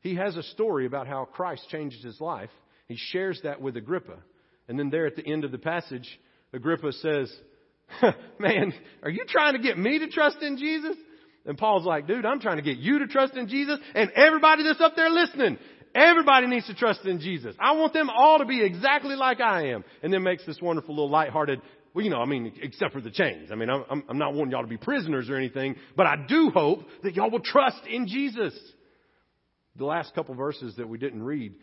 He 0.00 0.14
has 0.14 0.36
a 0.36 0.42
story 0.42 0.86
about 0.86 1.06
how 1.06 1.24
Christ 1.24 1.68
changed 1.70 2.04
his 2.04 2.20
life. 2.20 2.50
He 2.86 2.96
shares 2.96 3.40
that 3.42 3.60
with 3.60 3.76
Agrippa. 3.76 4.16
And 4.68 4.78
then 4.78 4.90
there 4.90 5.06
at 5.06 5.16
the 5.16 5.26
end 5.26 5.44
of 5.44 5.52
the 5.52 5.58
passage, 5.58 6.08
Agrippa 6.52 6.92
says, 6.92 7.34
Man, 8.38 8.72
are 9.02 9.10
you 9.10 9.24
trying 9.26 9.54
to 9.54 9.58
get 9.58 9.78
me 9.78 9.98
to 9.98 10.08
trust 10.08 10.38
in 10.42 10.56
Jesus? 10.56 10.96
And 11.46 11.56
Paul's 11.56 11.86
like, 11.86 12.06
dude, 12.06 12.26
I'm 12.26 12.40
trying 12.40 12.56
to 12.56 12.62
get 12.62 12.76
you 12.76 12.98
to 12.98 13.06
trust 13.06 13.34
in 13.34 13.48
Jesus 13.48 13.78
and 13.94 14.10
everybody 14.10 14.64
that's 14.64 14.80
up 14.80 14.96
there 14.96 15.08
listening. 15.08 15.58
Everybody 15.94 16.46
needs 16.46 16.66
to 16.66 16.74
trust 16.74 17.06
in 17.06 17.20
Jesus. 17.20 17.56
I 17.58 17.72
want 17.72 17.94
them 17.94 18.10
all 18.10 18.38
to 18.38 18.44
be 18.44 18.62
exactly 18.62 19.16
like 19.16 19.40
I 19.40 19.68
am. 19.68 19.82
And 20.02 20.12
then 20.12 20.22
makes 20.22 20.44
this 20.44 20.60
wonderful 20.60 20.94
little 20.94 21.10
lighthearted, 21.10 21.62
well, 21.94 22.04
you 22.04 22.10
know, 22.10 22.20
I 22.20 22.26
mean, 22.26 22.52
except 22.60 22.92
for 22.92 23.00
the 23.00 23.10
chains. 23.10 23.50
I 23.50 23.54
mean, 23.54 23.70
I'm, 23.70 24.04
I'm 24.08 24.18
not 24.18 24.34
wanting 24.34 24.52
y'all 24.52 24.62
to 24.62 24.68
be 24.68 24.76
prisoners 24.76 25.30
or 25.30 25.36
anything, 25.36 25.76
but 25.96 26.06
I 26.06 26.16
do 26.28 26.50
hope 26.50 26.80
that 27.02 27.14
y'all 27.14 27.30
will 27.30 27.40
trust 27.40 27.80
in 27.88 28.06
Jesus 28.06 28.52
the 29.78 29.84
last 29.84 30.14
couple 30.14 30.34
verses 30.34 30.74
that 30.76 30.88
we 30.88 30.98
didn't 30.98 31.22
read, 31.22 31.54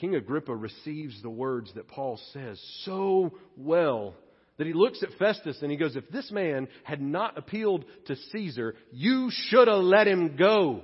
King 0.00 0.14
Agrippa 0.14 0.54
receives 0.54 1.20
the 1.22 1.30
words 1.30 1.72
that 1.74 1.88
Paul 1.88 2.20
says 2.32 2.60
so 2.84 3.32
well 3.56 4.14
that 4.58 4.66
he 4.66 4.72
looks 4.72 5.02
at 5.02 5.16
Festus 5.18 5.58
and 5.62 5.70
he 5.70 5.76
goes, 5.76 5.96
If 5.96 6.08
this 6.08 6.30
man 6.30 6.68
had 6.84 7.00
not 7.00 7.38
appealed 7.38 7.84
to 8.06 8.16
Caesar, 8.32 8.74
you 8.92 9.30
should 9.30 9.68
have 9.68 9.82
let 9.82 10.06
him 10.06 10.36
go. 10.36 10.82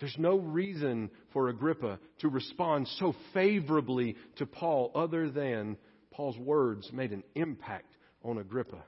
There's 0.00 0.16
no 0.18 0.38
reason 0.38 1.10
for 1.32 1.48
Agrippa 1.48 1.98
to 2.20 2.28
respond 2.28 2.86
so 2.98 3.14
favorably 3.34 4.16
to 4.36 4.46
Paul 4.46 4.92
other 4.94 5.28
than 5.28 5.76
Paul's 6.12 6.38
words 6.38 6.90
made 6.92 7.12
an 7.12 7.24
impact 7.34 7.92
on 8.22 8.38
Agrippa. 8.38 8.84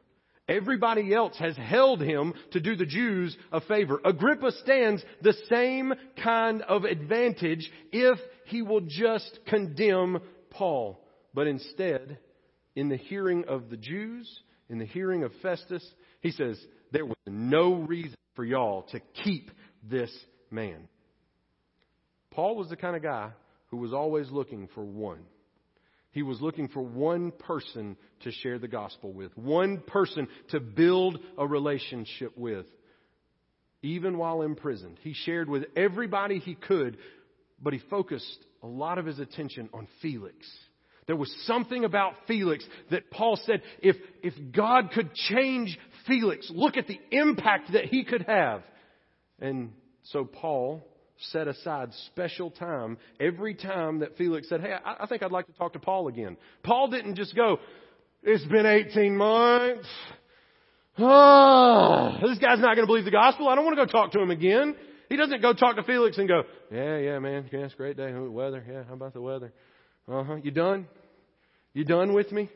Everybody 0.51 1.15
else 1.15 1.37
has 1.39 1.57
held 1.57 2.03
him 2.03 2.35
to 2.51 2.61
do 2.61 2.75
the 2.75 2.85
Jews 2.85 3.37
a 3.53 3.61
favor. 3.61 4.01
Agrippa 4.05 4.51
stands 4.51 5.01
the 5.23 5.35
same 5.49 5.95
kind 6.23 6.63
of 6.63 6.83
advantage 6.83 7.71
if 7.93 8.19
he 8.47 8.61
will 8.61 8.81
just 8.81 9.39
condemn 9.47 10.19
Paul. 10.51 11.01
But 11.33 11.47
instead, 11.47 12.19
in 12.75 12.89
the 12.89 12.97
hearing 12.97 13.45
of 13.47 13.71
the 13.71 13.77
Jews, 13.77 14.29
in 14.69 14.81
the 14.81 14.87
hearing 14.87 15.23
of 15.23 15.31
Festus, 15.41 15.87
he 16.21 16.33
says, 16.33 16.61
there 16.91 17.07
was 17.07 17.17
no 17.29 17.75
reason 17.75 18.17
for 18.35 18.45
y'all 18.45 18.83
to 18.91 19.01
keep 19.23 19.53
this 19.89 20.11
man. 20.51 20.89
Paul 22.33 22.57
was 22.57 22.69
the 22.69 22.77
kind 22.77 22.97
of 22.97 23.03
guy 23.05 23.31
who 23.69 23.77
was 23.77 23.93
always 23.93 24.29
looking 24.31 24.69
for 24.75 24.85
one. 24.85 25.21
He 26.13 26.23
was 26.23 26.41
looking 26.41 26.69
for 26.69 26.83
one 26.83 27.31
person 27.31 27.97
to 28.21 28.33
share 28.33 28.59
the 28.59 28.69
gospel 28.69 29.13
with, 29.13 29.37
one 29.37 29.79
person 29.79 30.29
to 30.51 30.61
build 30.61 31.21
a 31.39 31.47
relationship 31.47 32.37
with. 32.37 32.67
Even 33.83 34.19
while 34.19 34.43
imprisoned, 34.43 34.99
he 35.03 35.15
shared 35.15 35.49
with 35.49 35.65
everybody 35.75 36.39
he 36.39 36.55
could, 36.55 36.99
but 37.63 37.73
he 37.73 37.81
focused 37.89 38.39
a 38.63 38.67
lot 38.67 38.99
of 38.99 39.07
his 39.07 39.19
attention 39.19 39.71
on 39.73 39.89
Felix. 40.03 40.35
There 41.07 41.17
was 41.17 41.35
something 41.47 41.85
about 41.85 42.13
Felix 42.27 42.65
that 42.91 43.11
Paul 43.11 43.39
said, 43.45 43.63
if, 43.81 43.97
if 44.23 44.35
God 44.53 44.91
could 44.93 45.15
change 45.15 45.79
Felix, 46.07 46.51
look 46.55 46.77
at 46.77 46.89
the 46.89 47.01
impact 47.11 47.73
that 47.73 47.87
he 47.87 48.05
could 48.05 48.23
have. 48.23 48.63
And 49.41 49.73
so 50.05 50.25
Paul 50.25 50.87
set 51.33 51.49
aside 51.49 51.91
special 52.07 52.51
time 52.51 52.99
every 53.19 53.55
time 53.55 54.01
that 54.01 54.17
Felix 54.17 54.49
said, 54.49 54.61
Hey, 54.61 54.73
I, 54.73 55.05
I 55.05 55.07
think 55.07 55.23
I'd 55.23 55.33
like 55.33 55.47
to 55.47 55.53
talk 55.53 55.75
to 55.75 55.79
Paul 55.79 56.09
again. 56.09 56.37
Paul 56.63 56.89
didn't 56.89 57.17
just 57.17 57.35
go, 57.35 57.59
It's 58.23 58.45
been 58.45 58.67
18 58.67 59.17
months. 59.17 59.89
Oh, 60.99 62.19
this 62.23 62.39
guy's 62.39 62.59
not 62.59 62.75
going 62.75 62.83
to 62.83 62.87
believe 62.87 63.05
the 63.05 63.11
gospel. 63.11 63.49
I 63.49 63.55
don't 63.55 63.65
want 63.65 63.79
to 63.79 63.87
go 63.87 63.91
talk 63.91 64.13
to 64.13 64.21
him 64.21 64.31
again. 64.31 64.75
He 65.09 65.17
doesn't 65.17 65.41
go 65.41 65.53
talk 65.53 65.77
to 65.77 65.83
Felix 65.83 66.19
and 66.19 66.29
go, 66.29 66.43
Yeah, 66.71 66.99
yeah, 66.99 67.19
man. 67.19 67.49
Yeah, 67.53 67.61
it's 67.61 67.75
a 67.75 67.77
great 67.77 67.97
day. 67.97 68.13
Weather. 68.13 68.65
Yeah, 68.69 68.85
how 68.87 68.95
about 68.95 69.15
the 69.15 69.23
weather? 69.23 69.53
Uh 70.11 70.25
huh. 70.25 70.37
You 70.43 70.51
done? 70.51 70.89
You 71.73 71.85
done 71.85 72.13
with 72.13 72.33
me? 72.33 72.49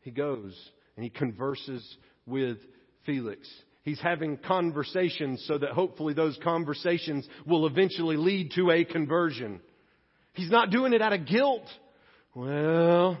He 0.00 0.10
goes 0.10 0.58
and 0.96 1.04
he 1.04 1.10
converses 1.10 1.96
with 2.26 2.58
Felix. 3.06 3.48
He's 3.84 4.00
having 4.00 4.36
conversations 4.36 5.44
so 5.48 5.58
that 5.58 5.70
hopefully 5.70 6.14
those 6.14 6.38
conversations 6.42 7.26
will 7.46 7.66
eventually 7.66 8.16
lead 8.16 8.52
to 8.54 8.70
a 8.70 8.84
conversion. 8.84 9.60
He's 10.34 10.50
not 10.50 10.70
doing 10.70 10.92
it 10.92 11.02
out 11.02 11.12
of 11.12 11.26
guilt. 11.26 11.66
Well, 12.34 13.18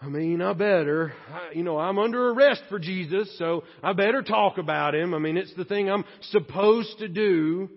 I 0.00 0.08
mean, 0.08 0.42
I 0.42 0.52
better. 0.52 1.12
I, 1.30 1.52
you 1.54 1.62
know, 1.62 1.78
I'm 1.78 1.98
under 1.98 2.30
arrest 2.30 2.62
for 2.68 2.80
Jesus, 2.80 3.38
so 3.38 3.62
I 3.84 3.92
better 3.92 4.22
talk 4.22 4.58
about 4.58 4.96
him. 4.96 5.14
I 5.14 5.18
mean, 5.18 5.36
it's 5.36 5.54
the 5.54 5.64
thing 5.64 5.88
I'm 5.88 6.04
supposed 6.32 6.98
to 6.98 7.08
do. 7.08 7.70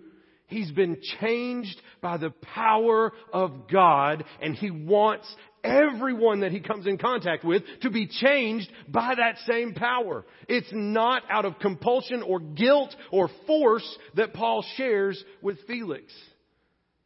He's 0.48 0.70
been 0.72 0.98
changed 1.20 1.80
by 2.00 2.16
the 2.16 2.30
power 2.30 3.12
of 3.32 3.68
God, 3.70 4.24
and 4.42 4.56
he 4.56 4.70
wants 4.70 5.26
everyone 5.66 6.40
that 6.40 6.52
he 6.52 6.60
comes 6.60 6.86
in 6.86 6.98
contact 6.98 7.44
with 7.44 7.62
to 7.82 7.90
be 7.90 8.06
changed 8.06 8.70
by 8.88 9.14
that 9.14 9.38
same 9.46 9.74
power. 9.74 10.24
It's 10.48 10.70
not 10.72 11.22
out 11.28 11.44
of 11.44 11.58
compulsion 11.58 12.22
or 12.22 12.40
guilt 12.40 12.94
or 13.10 13.28
force 13.46 13.98
that 14.14 14.32
Paul 14.32 14.64
shares 14.76 15.22
with 15.42 15.58
Felix. 15.66 16.12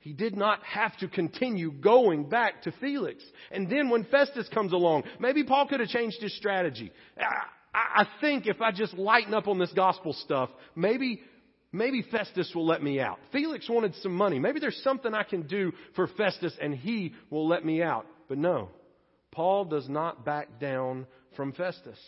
He 0.01 0.15
did 0.15 0.35
not 0.35 0.63
have 0.65 0.97
to 0.99 1.09
continue 1.09 1.71
going 1.71 2.29
back 2.29 2.63
to 2.63 2.73
Felix. 2.81 3.23
And 3.51 3.71
then 3.71 3.91
when 3.91 4.05
Festus 4.05 4.49
comes 4.49 4.73
along, 4.73 5.05
maybe 5.19 5.45
Paul 5.45 5.69
could 5.69 5.81
have 5.81 5.91
changed 5.91 6.23
his 6.23 6.35
strategy. 6.37 6.91
I, 7.75 8.07
think 8.21 8.47
if 8.47 8.63
I 8.63 8.73
just 8.73 8.95
lighten 8.95 9.35
up 9.35 9.47
on 9.47 9.59
this 9.59 9.73
gospel 9.75 10.15
stuff, 10.15 10.49
maybe, 10.75 11.21
maybe 11.71 12.03
Festus 12.11 12.51
will 12.55 12.67
let 12.67 12.83
me 12.83 12.99
out. 12.99 13.19
Felix 13.31 13.69
wanted 13.69 13.95
some 13.97 14.15
money. 14.15 14.39
Maybe 14.39 14.59
there's 14.59 14.81
something 14.83 15.13
I 15.13 15.23
can 15.23 15.43
do 15.43 15.73
for 15.95 16.07
Festus 16.07 16.57
and 16.61 16.75
he 16.75 17.13
will 17.29 17.47
let 17.47 17.63
me 17.63 17.83
out. 17.83 18.07
But 18.31 18.39
no, 18.39 18.69
Paul 19.33 19.65
does 19.65 19.89
not 19.89 20.25
back 20.25 20.61
down 20.61 21.09
from 21.35 21.53
Festus. 21.53 21.99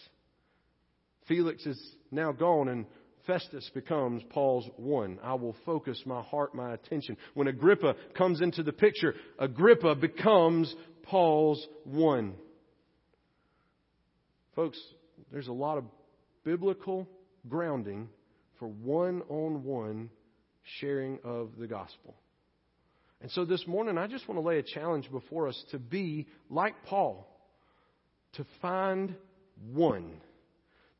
Felix 1.26 1.66
is 1.66 1.96
now 2.12 2.30
gone 2.30 2.68
and 2.68 2.86
Festus 3.26 3.68
becomes 3.74 4.22
Paul's 4.30 4.68
one. 4.76 5.18
I 5.20 5.34
will 5.34 5.56
focus 5.66 6.00
my 6.06 6.22
heart, 6.22 6.54
my 6.54 6.74
attention. 6.74 7.16
When 7.34 7.48
Agrippa 7.48 7.96
comes 8.16 8.40
into 8.40 8.62
the 8.62 8.72
picture, 8.72 9.16
Agrippa 9.40 9.96
becomes 9.96 10.72
Paul's 11.02 11.66
one. 11.82 12.34
Folks, 14.54 14.80
there's 15.32 15.48
a 15.48 15.52
lot 15.52 15.76
of 15.76 15.84
biblical 16.44 17.08
grounding 17.48 18.08
for 18.60 18.68
one 18.68 19.22
on 19.28 19.64
one 19.64 20.08
sharing 20.78 21.18
of 21.24 21.50
the 21.58 21.66
gospel. 21.66 22.14
And 23.22 23.30
so 23.30 23.44
this 23.44 23.64
morning, 23.68 23.98
I 23.98 24.08
just 24.08 24.28
want 24.28 24.40
to 24.40 24.46
lay 24.46 24.58
a 24.58 24.64
challenge 24.64 25.08
before 25.08 25.46
us 25.46 25.64
to 25.70 25.78
be 25.78 26.26
like 26.50 26.74
Paul, 26.86 27.28
to 28.32 28.44
find 28.60 29.14
one 29.72 30.10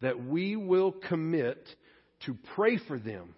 that 0.02 0.24
we 0.24 0.54
will 0.54 0.92
commit 0.92 1.58
to 2.26 2.36
pray 2.54 2.78
for 2.86 2.96
them, 2.96 3.34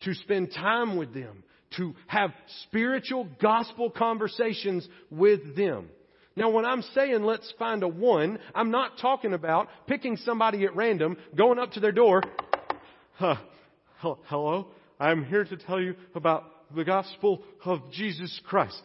to 0.00 0.14
spend 0.14 0.52
time 0.54 0.96
with 0.96 1.12
them, 1.12 1.44
to 1.76 1.94
have 2.06 2.30
spiritual 2.62 3.28
gospel 3.42 3.90
conversations 3.90 4.88
with 5.10 5.54
them. 5.54 5.90
Now, 6.34 6.48
when 6.48 6.64
I'm 6.64 6.80
saying 6.94 7.24
let's 7.24 7.52
find 7.58 7.82
a 7.82 7.88
one, 7.88 8.38
I'm 8.54 8.70
not 8.70 8.92
talking 9.02 9.34
about 9.34 9.68
picking 9.86 10.16
somebody 10.16 10.64
at 10.64 10.74
random, 10.74 11.18
going 11.36 11.58
up 11.58 11.72
to 11.72 11.80
their 11.80 11.92
door. 11.92 12.22
Huh, 13.16 13.36
hello, 14.00 14.68
I'm 14.98 15.26
here 15.26 15.44
to 15.44 15.56
tell 15.58 15.78
you 15.78 15.94
about 16.14 16.53
the 16.74 16.84
gospel 16.84 17.42
of 17.64 17.90
Jesus 17.92 18.40
Christ. 18.46 18.80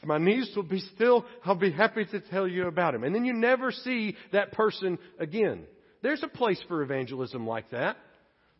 If 0.00 0.06
my 0.06 0.18
knees 0.18 0.52
will 0.54 0.64
be 0.64 0.80
still, 0.80 1.24
I'll 1.44 1.54
be 1.54 1.70
happy 1.70 2.04
to 2.04 2.20
tell 2.20 2.46
you 2.46 2.66
about 2.66 2.94
him. 2.94 3.04
And 3.04 3.14
then 3.14 3.24
you 3.24 3.32
never 3.32 3.70
see 3.70 4.16
that 4.32 4.52
person 4.52 4.98
again. 5.18 5.64
There's 6.02 6.22
a 6.22 6.28
place 6.28 6.62
for 6.68 6.82
evangelism 6.82 7.46
like 7.46 7.70
that. 7.70 7.96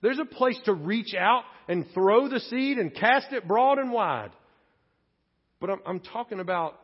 There's 0.00 0.18
a 0.18 0.24
place 0.24 0.59
to 0.64 0.74
reach 0.74 1.14
out 1.14 1.42
and 1.66 1.85
throw 1.92 2.28
the 2.28 2.40
seed 2.40 2.78
and 2.78 2.94
cast 2.94 3.33
it 3.33 3.48
broad 3.48 3.78
and 3.78 3.92
wide. 3.92 4.31
But 5.61 5.70
I'm, 5.70 5.81
I'm 5.85 6.00
talking 6.00 6.40
about 6.40 6.78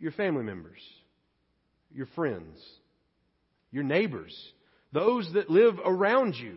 your 0.00 0.12
family 0.12 0.42
members, 0.42 0.80
your 1.92 2.06
friends, 2.14 2.58
your 3.70 3.84
neighbors, 3.84 4.36
those 4.92 5.30
that 5.34 5.48
live 5.48 5.74
around 5.84 6.34
you. 6.34 6.56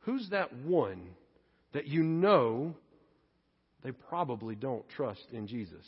Who's 0.00 0.28
that 0.30 0.54
one 0.64 1.08
that 1.74 1.86
you 1.86 2.02
know 2.02 2.74
they 3.82 3.92
probably 3.92 4.54
don't 4.54 4.88
trust 4.88 5.26
in 5.32 5.46
Jesus? 5.46 5.84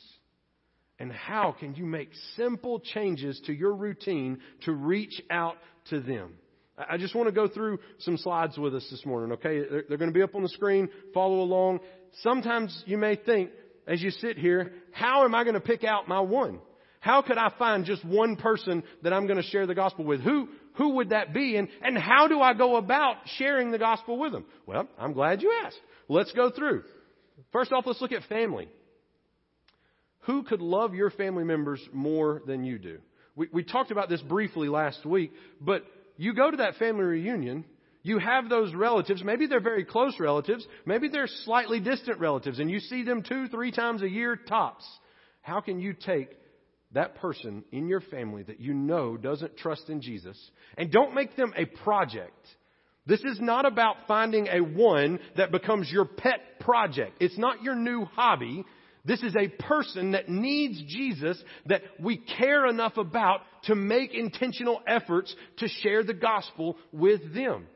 And 0.98 1.12
how 1.12 1.54
can 1.58 1.74
you 1.74 1.84
make 1.84 2.10
simple 2.36 2.80
changes 2.80 3.40
to 3.46 3.52
your 3.52 3.74
routine 3.74 4.38
to 4.64 4.72
reach 4.72 5.22
out 5.30 5.56
to 5.90 6.00
them? 6.00 6.34
I 6.78 6.98
just 6.98 7.14
want 7.14 7.28
to 7.28 7.32
go 7.32 7.48
through 7.48 7.78
some 8.00 8.18
slides 8.18 8.58
with 8.58 8.74
us 8.74 8.86
this 8.90 9.04
morning, 9.06 9.32
okay? 9.32 9.62
They're, 9.88 9.96
going 9.96 10.10
to 10.10 10.14
be 10.14 10.22
up 10.22 10.34
on 10.34 10.42
the 10.42 10.48
screen. 10.50 10.90
Follow 11.14 11.40
along. 11.40 11.80
Sometimes 12.20 12.82
you 12.86 12.98
may 12.98 13.16
think, 13.16 13.50
as 13.86 14.02
you 14.02 14.10
sit 14.10 14.36
here, 14.36 14.72
how 14.92 15.24
am 15.24 15.34
I 15.34 15.44
going 15.44 15.54
to 15.54 15.60
pick 15.60 15.84
out 15.84 16.06
my 16.06 16.20
one? 16.20 16.60
How 17.00 17.22
could 17.22 17.38
I 17.38 17.50
find 17.58 17.84
just 17.84 18.04
one 18.04 18.36
person 18.36 18.82
that 19.02 19.12
I'm 19.12 19.26
going 19.26 19.40
to 19.40 19.48
share 19.48 19.66
the 19.66 19.74
gospel 19.74 20.04
with? 20.04 20.20
Who, 20.20 20.48
who 20.76 20.90
would 20.96 21.10
that 21.10 21.32
be? 21.32 21.56
And, 21.56 21.68
and 21.82 21.96
how 21.96 22.28
do 22.28 22.40
I 22.40 22.54
go 22.54 22.76
about 22.76 23.16
sharing 23.36 23.70
the 23.70 23.78
gospel 23.78 24.18
with 24.18 24.32
them? 24.32 24.44
Well, 24.66 24.88
I'm 24.98 25.12
glad 25.12 25.42
you 25.42 25.52
asked. 25.64 25.78
Let's 26.08 26.32
go 26.32 26.50
through. 26.50 26.84
First 27.52 27.72
off, 27.72 27.84
let's 27.86 28.00
look 28.00 28.12
at 28.12 28.22
family. 28.24 28.68
Who 30.20 30.42
could 30.42 30.60
love 30.60 30.94
your 30.94 31.10
family 31.10 31.44
members 31.44 31.80
more 31.92 32.42
than 32.46 32.64
you 32.64 32.78
do? 32.78 32.98
We, 33.36 33.48
we 33.52 33.64
talked 33.64 33.90
about 33.90 34.08
this 34.08 34.20
briefly 34.22 34.68
last 34.68 35.04
week, 35.04 35.32
but 35.60 35.84
you 36.16 36.34
go 36.34 36.50
to 36.50 36.56
that 36.58 36.76
family 36.76 37.04
reunion, 37.04 37.64
you 38.02 38.18
have 38.18 38.48
those 38.48 38.74
relatives, 38.74 39.22
maybe 39.22 39.46
they're 39.46 39.60
very 39.60 39.84
close 39.84 40.18
relatives, 40.18 40.66
maybe 40.84 41.08
they're 41.08 41.28
slightly 41.44 41.80
distant 41.80 42.18
relatives, 42.18 42.58
and 42.58 42.70
you 42.70 42.80
see 42.80 43.02
them 43.04 43.22
two, 43.22 43.48
three 43.48 43.70
times 43.70 44.02
a 44.02 44.08
year 44.08 44.36
tops. 44.36 44.84
How 45.42 45.60
can 45.60 45.80
you 45.80 45.92
take 45.92 46.30
that 46.92 47.16
person 47.16 47.64
in 47.72 47.88
your 47.88 48.00
family 48.00 48.42
that 48.44 48.60
you 48.60 48.74
know 48.74 49.16
doesn't 49.16 49.56
trust 49.56 49.88
in 49.88 50.00
Jesus 50.00 50.38
and 50.76 50.90
don't 50.90 51.14
make 51.14 51.36
them 51.36 51.52
a 51.56 51.64
project? 51.64 52.46
This 53.06 53.20
is 53.20 53.38
not 53.40 53.66
about 53.66 53.96
finding 54.08 54.48
a 54.48 54.60
one 54.60 55.20
that 55.36 55.52
becomes 55.52 55.90
your 55.90 56.04
pet 56.04 56.60
project. 56.60 57.18
It's 57.20 57.38
not 57.38 57.62
your 57.62 57.76
new 57.76 58.04
hobby. 58.04 58.64
This 59.04 59.22
is 59.22 59.34
a 59.36 59.48
person 59.62 60.12
that 60.12 60.28
needs 60.28 60.82
Jesus 60.88 61.40
that 61.66 61.82
we 62.00 62.16
care 62.16 62.66
enough 62.66 62.96
about 62.96 63.42
to 63.64 63.76
make 63.76 64.12
intentional 64.12 64.80
efforts 64.86 65.34
to 65.58 65.68
share 65.68 66.02
the 66.02 66.14
gospel 66.14 66.76
with 66.92 67.32
them. 67.32 67.68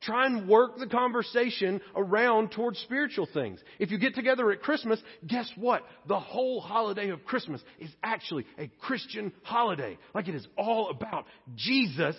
Try 0.00 0.26
and 0.26 0.48
work 0.48 0.78
the 0.78 0.86
conversation 0.86 1.80
around 1.96 2.52
towards 2.52 2.78
spiritual 2.80 3.26
things. 3.34 3.58
If 3.80 3.90
you 3.90 3.98
get 3.98 4.14
together 4.14 4.50
at 4.52 4.62
Christmas, 4.62 5.00
guess 5.26 5.50
what? 5.56 5.82
The 6.06 6.20
whole 6.20 6.60
holiday 6.60 7.10
of 7.10 7.24
Christmas 7.24 7.60
is 7.80 7.90
actually 8.02 8.46
a 8.58 8.68
Christian 8.80 9.32
holiday. 9.42 9.98
Like 10.14 10.28
it 10.28 10.36
is 10.36 10.46
all 10.56 10.90
about 10.90 11.26
Jesus 11.56 12.16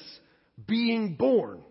being 0.67 1.15
born. 1.15 1.61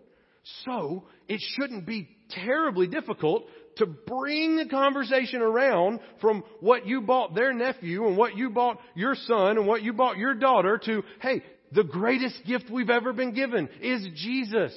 So, 0.65 1.03
it 1.27 1.41
shouldn't 1.41 1.85
be 1.85 2.09
terribly 2.29 2.87
difficult 2.87 3.45
to 3.75 3.85
bring 3.85 4.57
the 4.57 4.67
conversation 4.67 5.41
around 5.41 5.99
from 6.21 6.43
what 6.59 6.87
you 6.87 7.01
bought 7.01 7.35
their 7.35 7.53
nephew 7.53 8.07
and 8.07 8.17
what 8.17 8.35
you 8.35 8.49
bought 8.49 8.79
your 8.95 9.15
son 9.15 9.57
and 9.57 9.67
what 9.67 9.83
you 9.83 9.93
bought 9.93 10.17
your 10.17 10.33
daughter 10.33 10.79
to, 10.85 11.03
hey, 11.21 11.43
the 11.71 11.83
greatest 11.83 12.43
gift 12.45 12.65
we've 12.71 12.89
ever 12.89 13.13
been 13.13 13.33
given 13.33 13.69
is 13.81 14.07
Jesus. 14.15 14.73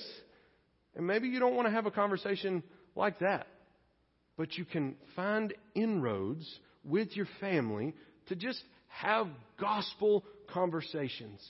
And 0.96 1.06
maybe 1.06 1.28
you 1.28 1.40
don't 1.40 1.54
want 1.54 1.66
to 1.66 1.72
have 1.72 1.86
a 1.86 1.90
conversation 1.90 2.62
like 2.94 3.20
that, 3.20 3.46
but 4.36 4.56
you 4.56 4.64
can 4.64 4.96
find 5.16 5.54
inroads 5.74 6.46
with 6.84 7.16
your 7.16 7.26
family 7.40 7.94
to 8.26 8.36
just 8.36 8.62
have 8.88 9.26
gospel 9.58 10.24
conversations. 10.52 11.40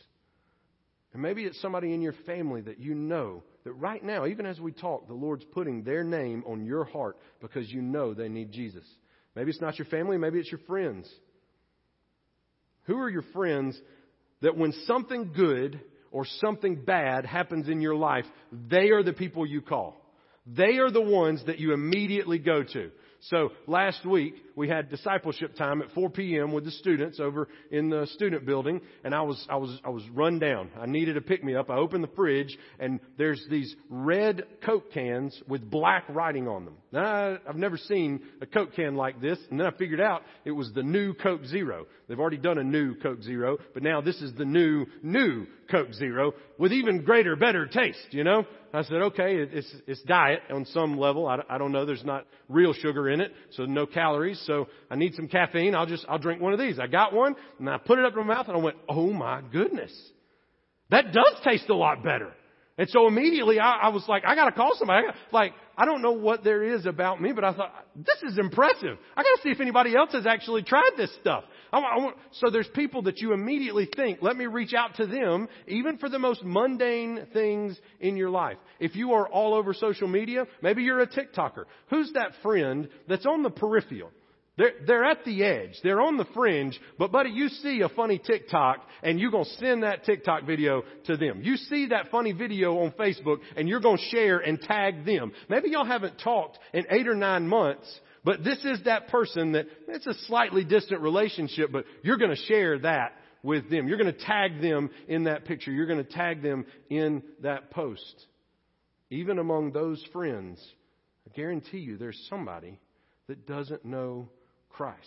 And 1.12 1.20
maybe 1.20 1.44
it's 1.44 1.60
somebody 1.60 1.92
in 1.92 2.00
your 2.00 2.14
family 2.24 2.62
that 2.62 2.78
you 2.78 2.94
know 2.94 3.42
that 3.64 3.72
right 3.72 4.02
now, 4.02 4.26
even 4.26 4.46
as 4.46 4.58
we 4.58 4.72
talk, 4.72 5.06
the 5.06 5.14
Lord's 5.14 5.44
putting 5.52 5.82
their 5.82 6.04
name 6.04 6.42
on 6.46 6.64
your 6.64 6.84
heart 6.84 7.18
because 7.40 7.70
you 7.70 7.82
know 7.82 8.14
they 8.14 8.28
need 8.28 8.52
Jesus. 8.52 8.84
Maybe 9.36 9.50
it's 9.50 9.60
not 9.60 9.78
your 9.78 9.86
family, 9.86 10.18
maybe 10.18 10.38
it's 10.38 10.50
your 10.50 10.60
friends. 10.66 11.08
Who 12.84 12.98
are 12.98 13.10
your 13.10 13.24
friends 13.32 13.78
that 14.40 14.56
when 14.56 14.72
something 14.86 15.32
good 15.34 15.80
or 16.12 16.26
something 16.40 16.76
bad 16.76 17.26
happens 17.26 17.68
in 17.68 17.80
your 17.80 17.96
life, 17.96 18.26
they 18.52 18.90
are 18.90 19.02
the 19.02 19.12
people 19.12 19.44
you 19.44 19.62
call? 19.62 19.96
They 20.46 20.78
are 20.78 20.90
the 20.90 21.00
ones 21.00 21.42
that 21.46 21.58
you 21.58 21.72
immediately 21.72 22.38
go 22.38 22.62
to. 22.62 22.90
So 23.26 23.50
last 23.68 24.04
week 24.04 24.34
we 24.56 24.68
had 24.68 24.90
discipleship 24.90 25.54
time 25.54 25.80
at 25.80 25.92
4 25.92 26.10
p.m. 26.10 26.52
with 26.52 26.64
the 26.64 26.72
students 26.72 27.20
over 27.20 27.46
in 27.70 27.88
the 27.88 28.06
student 28.14 28.44
building, 28.44 28.80
and 29.04 29.14
I 29.14 29.22
was 29.22 29.46
I 29.48 29.56
was 29.56 29.78
I 29.84 29.90
was 29.90 30.02
run 30.10 30.40
down. 30.40 30.70
I 30.76 30.86
needed 30.86 31.16
a 31.16 31.20
pick 31.20 31.44
me 31.44 31.54
up. 31.54 31.70
I 31.70 31.76
opened 31.76 32.02
the 32.02 32.10
fridge, 32.16 32.58
and 32.80 32.98
there's 33.18 33.44
these 33.48 33.74
red 33.88 34.44
Coke 34.64 34.92
cans 34.92 35.40
with 35.46 35.70
black 35.70 36.04
writing 36.08 36.48
on 36.48 36.64
them. 36.64 36.76
Now 36.90 37.38
I've 37.48 37.56
never 37.56 37.76
seen 37.76 38.22
a 38.40 38.46
Coke 38.46 38.74
can 38.74 38.96
like 38.96 39.20
this, 39.20 39.38
and 39.50 39.60
then 39.60 39.68
I 39.68 39.70
figured 39.70 40.00
out 40.00 40.22
it 40.44 40.50
was 40.50 40.72
the 40.72 40.82
new 40.82 41.14
Coke 41.14 41.44
Zero. 41.44 41.86
They've 42.08 42.18
already 42.18 42.38
done 42.38 42.58
a 42.58 42.64
new 42.64 42.96
Coke 42.96 43.22
Zero, 43.22 43.58
but 43.72 43.84
now 43.84 44.00
this 44.00 44.20
is 44.20 44.34
the 44.34 44.44
new 44.44 44.86
new 45.02 45.46
Coke 45.70 45.92
Zero 45.94 46.32
with 46.58 46.72
even 46.72 47.04
greater, 47.04 47.36
better 47.36 47.66
taste. 47.66 48.08
You 48.10 48.24
know. 48.24 48.46
I 48.74 48.82
said, 48.82 48.96
okay, 48.96 49.36
it's, 49.36 49.74
it's 49.86 50.02
diet 50.02 50.40
on 50.50 50.64
some 50.66 50.98
level. 50.98 51.26
I, 51.26 51.38
I 51.48 51.58
don't 51.58 51.72
know. 51.72 51.84
There's 51.84 52.04
not 52.04 52.26
real 52.48 52.72
sugar 52.72 53.10
in 53.10 53.20
it, 53.20 53.32
so 53.50 53.64
no 53.64 53.86
calories. 53.86 54.42
So 54.46 54.68
I 54.90 54.96
need 54.96 55.14
some 55.14 55.28
caffeine. 55.28 55.74
I'll 55.74 55.86
just, 55.86 56.06
I'll 56.08 56.18
drink 56.18 56.40
one 56.40 56.52
of 56.52 56.58
these. 56.58 56.78
I 56.78 56.86
got 56.86 57.12
one 57.12 57.34
and 57.58 57.68
I 57.68 57.78
put 57.78 57.98
it 57.98 58.04
up 58.04 58.12
in 58.12 58.26
my 58.26 58.34
mouth 58.34 58.48
and 58.48 58.56
I 58.56 58.60
went, 58.60 58.76
oh 58.88 59.12
my 59.12 59.42
goodness. 59.52 59.92
That 60.90 61.12
does 61.12 61.40
taste 61.44 61.68
a 61.68 61.74
lot 61.74 62.02
better. 62.02 62.32
And 62.78 62.88
so 62.88 63.06
immediately 63.06 63.60
I, 63.60 63.72
I 63.82 63.88
was 63.90 64.04
like, 64.08 64.24
I 64.26 64.34
gotta 64.34 64.52
call 64.52 64.74
somebody. 64.78 65.04
I 65.04 65.10
got 65.10 65.16
like, 65.32 65.52
I 65.76 65.84
don't 65.84 66.02
know 66.02 66.12
what 66.12 66.42
there 66.42 66.62
is 66.62 66.86
about 66.86 67.20
me, 67.20 67.32
but 67.32 67.44
I 67.44 67.52
thought, 67.52 67.72
this 67.94 68.22
is 68.30 68.38
impressive. 68.38 68.96
I 69.16 69.22
gotta 69.22 69.40
see 69.42 69.50
if 69.50 69.60
anybody 69.60 69.94
else 69.94 70.12
has 70.12 70.26
actually 70.26 70.62
tried 70.62 70.92
this 70.96 71.14
stuff. 71.20 71.44
I, 71.72 71.78
I 71.78 71.98
want, 71.98 72.16
so 72.32 72.50
there's 72.50 72.68
people 72.74 73.02
that 73.02 73.18
you 73.18 73.32
immediately 73.32 73.88
think, 73.96 74.18
let 74.20 74.36
me 74.36 74.46
reach 74.46 74.74
out 74.74 74.96
to 74.96 75.06
them, 75.06 75.48
even 75.66 75.98
for 75.98 76.08
the 76.08 76.18
most 76.18 76.44
mundane 76.44 77.26
things 77.32 77.78
in 78.00 78.16
your 78.16 78.30
life. 78.30 78.58
If 78.78 78.94
you 78.94 79.12
are 79.12 79.28
all 79.28 79.54
over 79.54 79.72
social 79.72 80.08
media, 80.08 80.46
maybe 80.62 80.82
you're 80.82 81.00
a 81.00 81.06
TikToker. 81.06 81.64
Who's 81.90 82.12
that 82.14 82.32
friend 82.42 82.88
that's 83.08 83.26
on 83.26 83.42
the 83.42 83.50
peripheral? 83.50 84.10
They're, 84.58 84.72
they're 84.86 85.04
at 85.04 85.24
the 85.24 85.44
edge. 85.44 85.78
They're 85.82 86.02
on 86.02 86.18
the 86.18 86.26
fringe. 86.34 86.78
But 86.98 87.10
buddy, 87.10 87.30
you 87.30 87.48
see 87.48 87.80
a 87.80 87.88
funny 87.88 88.18
TikTok 88.18 88.86
and 89.02 89.18
you're 89.18 89.30
going 89.30 89.44
to 89.44 89.50
send 89.52 89.82
that 89.82 90.04
TikTok 90.04 90.44
video 90.44 90.82
to 91.06 91.16
them. 91.16 91.40
You 91.42 91.56
see 91.56 91.86
that 91.86 92.10
funny 92.10 92.32
video 92.32 92.80
on 92.80 92.90
Facebook 92.92 93.38
and 93.56 93.66
you're 93.66 93.80
going 93.80 93.96
to 93.96 94.16
share 94.16 94.38
and 94.38 94.60
tag 94.60 95.06
them. 95.06 95.32
Maybe 95.48 95.70
y'all 95.70 95.86
haven't 95.86 96.20
talked 96.22 96.58
in 96.74 96.84
eight 96.90 97.08
or 97.08 97.14
nine 97.14 97.48
months, 97.48 97.88
but 98.24 98.44
this 98.44 98.58
is 98.64 98.84
that 98.84 99.08
person 99.08 99.52
that 99.52 99.66
it's 99.88 100.06
a 100.06 100.14
slightly 100.26 100.64
distant 100.64 101.00
relationship, 101.00 101.72
but 101.72 101.84
you're 102.02 102.18
going 102.18 102.30
to 102.30 102.42
share 102.44 102.78
that 102.80 103.14
with 103.42 103.68
them. 103.68 103.88
You're 103.88 103.98
going 103.98 104.12
to 104.12 104.24
tag 104.24 104.60
them 104.60 104.90
in 105.08 105.24
that 105.24 105.44
picture. 105.44 105.72
You're 105.72 105.86
going 105.86 106.04
to 106.04 106.10
tag 106.10 106.42
them 106.42 106.64
in 106.88 107.22
that 107.40 107.70
post. 107.70 108.26
Even 109.10 109.38
among 109.38 109.72
those 109.72 110.02
friends, 110.12 110.64
I 111.26 111.34
guarantee 111.34 111.78
you 111.78 111.98
there's 111.98 112.26
somebody 112.30 112.80
that 113.26 113.46
doesn't 113.46 113.84
know 113.84 114.28
Christ. 114.70 114.98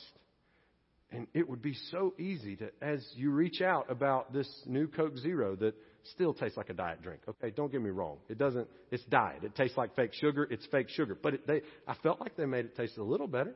And 1.11 1.27
it 1.33 1.47
would 1.49 1.61
be 1.61 1.75
so 1.91 2.13
easy 2.19 2.57
to, 2.57 2.69
as 2.81 3.05
you 3.15 3.31
reach 3.31 3.61
out 3.61 3.89
about 3.89 4.33
this 4.33 4.49
new 4.65 4.87
Coke 4.87 5.17
Zero 5.17 5.55
that 5.55 5.75
still 6.11 6.33
tastes 6.33 6.57
like 6.57 6.69
a 6.69 6.73
diet 6.73 7.01
drink. 7.01 7.21
Okay, 7.27 7.51
don't 7.55 7.71
get 7.71 7.81
me 7.81 7.89
wrong. 7.89 8.17
It 8.29 8.37
doesn't, 8.37 8.67
it's 8.91 9.03
diet. 9.05 9.43
It 9.43 9.55
tastes 9.55 9.77
like 9.77 9.95
fake 9.95 10.11
sugar. 10.13 10.47
It's 10.49 10.65
fake 10.67 10.89
sugar. 10.89 11.17
But 11.21 11.35
it, 11.35 11.47
they, 11.47 11.61
I 11.87 11.95
felt 12.03 12.19
like 12.19 12.35
they 12.35 12.45
made 12.45 12.65
it 12.65 12.75
taste 12.75 12.97
a 12.97 13.03
little 13.03 13.27
better. 13.27 13.55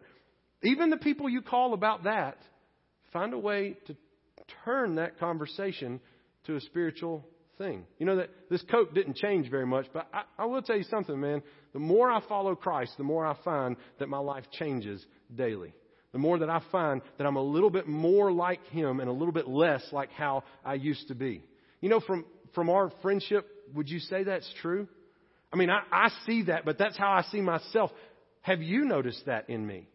Even 0.63 0.89
the 0.89 0.97
people 0.97 1.29
you 1.29 1.41
call 1.41 1.73
about 1.73 2.03
that, 2.03 2.37
find 3.13 3.33
a 3.33 3.37
way 3.37 3.77
to 3.87 3.95
turn 4.65 4.95
that 4.95 5.19
conversation 5.19 5.99
to 6.45 6.55
a 6.55 6.61
spiritual 6.61 7.25
thing. 7.57 7.85
You 7.97 8.05
know 8.05 8.17
that 8.17 8.29
this 8.49 8.63
Coke 8.69 8.93
didn't 8.93 9.15
change 9.15 9.49
very 9.49 9.65
much, 9.65 9.85
but 9.93 10.07
I, 10.13 10.23
I 10.37 10.45
will 10.45 10.61
tell 10.61 10.77
you 10.77 10.83
something, 10.83 11.19
man. 11.19 11.41
The 11.73 11.79
more 11.79 12.11
I 12.11 12.21
follow 12.27 12.55
Christ, 12.55 12.93
the 12.97 13.03
more 13.03 13.25
I 13.25 13.35
find 13.43 13.75
that 13.99 14.09
my 14.09 14.19
life 14.19 14.45
changes 14.51 15.05
daily 15.33 15.73
the 16.11 16.17
more 16.17 16.39
that 16.39 16.49
I 16.49 16.61
find 16.71 17.01
that 17.17 17.27
I'm 17.27 17.35
a 17.35 17.43
little 17.43 17.69
bit 17.69 17.87
more 17.87 18.31
like 18.31 18.65
him 18.67 18.99
and 18.99 19.09
a 19.09 19.13
little 19.13 19.31
bit 19.31 19.47
less 19.47 19.83
like 19.91 20.11
how 20.11 20.43
I 20.65 20.73
used 20.75 21.07
to 21.09 21.15
be. 21.15 21.43
You 21.81 21.89
know, 21.89 21.99
from, 21.99 22.25
from 22.53 22.69
our 22.69 22.91
friendship, 23.01 23.47
would 23.73 23.89
you 23.89 23.99
say 23.99 24.23
that's 24.23 24.51
true? 24.61 24.87
I 25.51 25.57
mean, 25.57 25.69
I, 25.69 25.81
I 25.91 26.09
see 26.25 26.43
that, 26.43 26.65
but 26.65 26.77
that's 26.77 26.97
how 26.97 27.11
I 27.11 27.23
see 27.31 27.41
myself. 27.41 27.91
Have 28.41 28.61
you 28.61 28.85
noticed 28.85 29.25
that 29.25 29.49
in 29.49 29.65
me? 29.65 29.87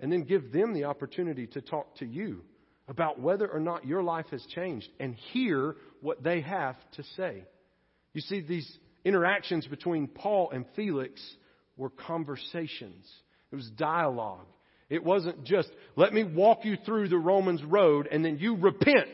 And 0.00 0.10
then 0.10 0.24
give 0.24 0.52
them 0.52 0.74
the 0.74 0.84
opportunity 0.84 1.46
to 1.48 1.60
talk 1.60 1.96
to 1.96 2.06
you 2.06 2.42
about 2.88 3.20
whether 3.20 3.46
or 3.46 3.60
not 3.60 3.86
your 3.86 4.02
life 4.02 4.26
has 4.30 4.44
changed 4.54 4.88
and 4.98 5.14
hear 5.32 5.76
what 6.00 6.22
they 6.22 6.40
have 6.40 6.76
to 6.96 7.04
say. 7.16 7.44
You 8.12 8.20
see, 8.20 8.40
these 8.40 8.70
interactions 9.04 9.66
between 9.66 10.08
Paul 10.08 10.50
and 10.50 10.64
Felix 10.74 11.20
were 11.76 11.90
conversations. 11.90 13.08
It 13.50 13.56
was 13.56 13.70
dialogue. 13.76 14.46
It 14.90 15.02
wasn't 15.02 15.44
just, 15.44 15.70
let 15.96 16.12
me 16.12 16.24
walk 16.24 16.64
you 16.64 16.76
through 16.84 17.08
the 17.08 17.16
Romans 17.16 17.62
road 17.64 18.08
and 18.10 18.24
then 18.24 18.38
you 18.38 18.56
repent. 18.56 19.08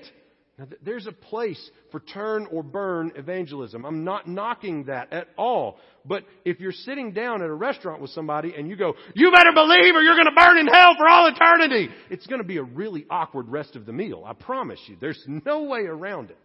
Now, 0.59 0.67
there's 0.83 1.07
a 1.07 1.13
place 1.13 1.71
for 1.93 2.01
turn 2.01 2.49
or 2.51 2.65
burn 2.65 3.13
evangelism. 3.15 3.85
I'm 3.85 4.03
not 4.03 4.27
knocking 4.27 4.85
that 4.85 5.13
at 5.13 5.29
all. 5.39 5.79
But 6.05 6.25
if 6.45 6.59
you're 6.59 6.73
sitting 6.73 7.13
down 7.13 7.43
at 7.43 7.49
a 7.49 7.55
restaurant 7.55 8.03
with 8.03 8.11
somebody 8.11 8.55
and 8.57 8.69
you 8.69 8.75
go, 8.75 8.95
you 9.15 9.31
better 9.31 9.53
believe 9.55 9.95
or 9.95 10.03
you're 10.03 10.17
going 10.17 10.27
to 10.27 10.35
burn 10.35 10.59
in 10.59 10.67
hell 10.67 10.95
for 10.99 11.09
all 11.09 11.29
eternity, 11.29 11.91
it's 12.11 12.27
going 12.27 12.41
to 12.41 12.47
be 12.47 12.57
a 12.57 12.63
really 12.65 13.07
awkward 13.09 13.49
rest 13.49 13.77
of 13.77 13.87
the 13.87 13.93
meal. 13.93 14.25
I 14.27 14.33
promise 14.33 14.81
you. 14.89 14.97
There's 15.01 15.23
no 15.29 15.63
way 15.63 15.83
around 15.83 16.31
it. 16.31 16.39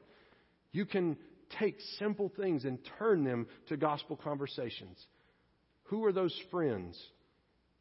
You 0.71 0.85
can 0.85 1.17
take 1.59 1.77
simple 1.97 2.31
things 2.37 2.65
and 2.65 2.77
turn 2.99 3.23
them 3.23 3.47
to 3.69 3.77
gospel 3.77 4.15
conversations. 4.15 5.03
Who 5.85 6.05
are 6.05 6.13
those 6.13 6.39
friends 6.51 7.01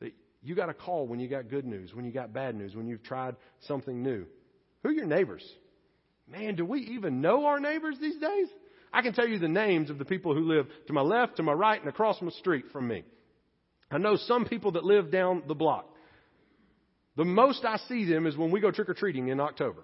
that 0.01 0.14
you 0.42 0.55
got 0.55 0.71
a 0.71 0.75
call 0.75 1.07
when 1.07 1.21
you 1.21 1.29
got 1.29 1.51
good 1.51 1.66
news, 1.66 1.95
when 1.95 2.07
you 2.07 2.11
got 2.11 2.33
bad 2.33 2.55
news, 2.55 2.75
when 2.75 2.87
you've 2.87 3.03
tried 3.03 3.37
something 3.66 4.03
new. 4.03 4.25
Who 4.83 4.88
are 4.88 4.92
your 4.92 5.07
neighbors? 5.07 5.45
Man, 6.33 6.55
do 6.55 6.64
we 6.64 6.81
even 6.81 7.21
know 7.21 7.45
our 7.45 7.61
neighbors 7.61 7.97
these 8.01 8.16
days? 8.16 8.49
I 8.90 9.03
can 9.03 9.12
tell 9.12 9.29
you 9.29 9.38
the 9.38 9.49
names 9.49 9.90
of 9.90 9.99
the 9.99 10.05
people 10.07 10.35
who 10.35 10.40
live 10.40 10.66
to 10.87 10.92
my 10.95 11.03
left, 11.03 11.37
to 11.37 11.42
my 11.42 11.53
right, 11.53 11.79
and 11.79 11.88
across 11.88 12.18
the 12.21 12.31
street 12.33 12.64
from 12.73 12.88
me. 12.88 13.05
I 13.90 13.99
know 13.99 14.16
some 14.16 14.47
people 14.47 14.73
that 14.73 14.85
live 14.85 15.12
down 15.12 15.42
the 15.47 15.55
block. 15.55 15.87
The 17.16 17.25
most 17.27 17.64
I 17.66 17.77
see 17.88 18.07
them 18.07 18.27
is 18.27 18.37
when 18.37 18.51
we 18.51 18.61
go 18.61 18.71
trick 18.71 18.88
or 18.88 18.95
treating 18.95 19.29
in 19.29 19.40
October. 19.40 19.83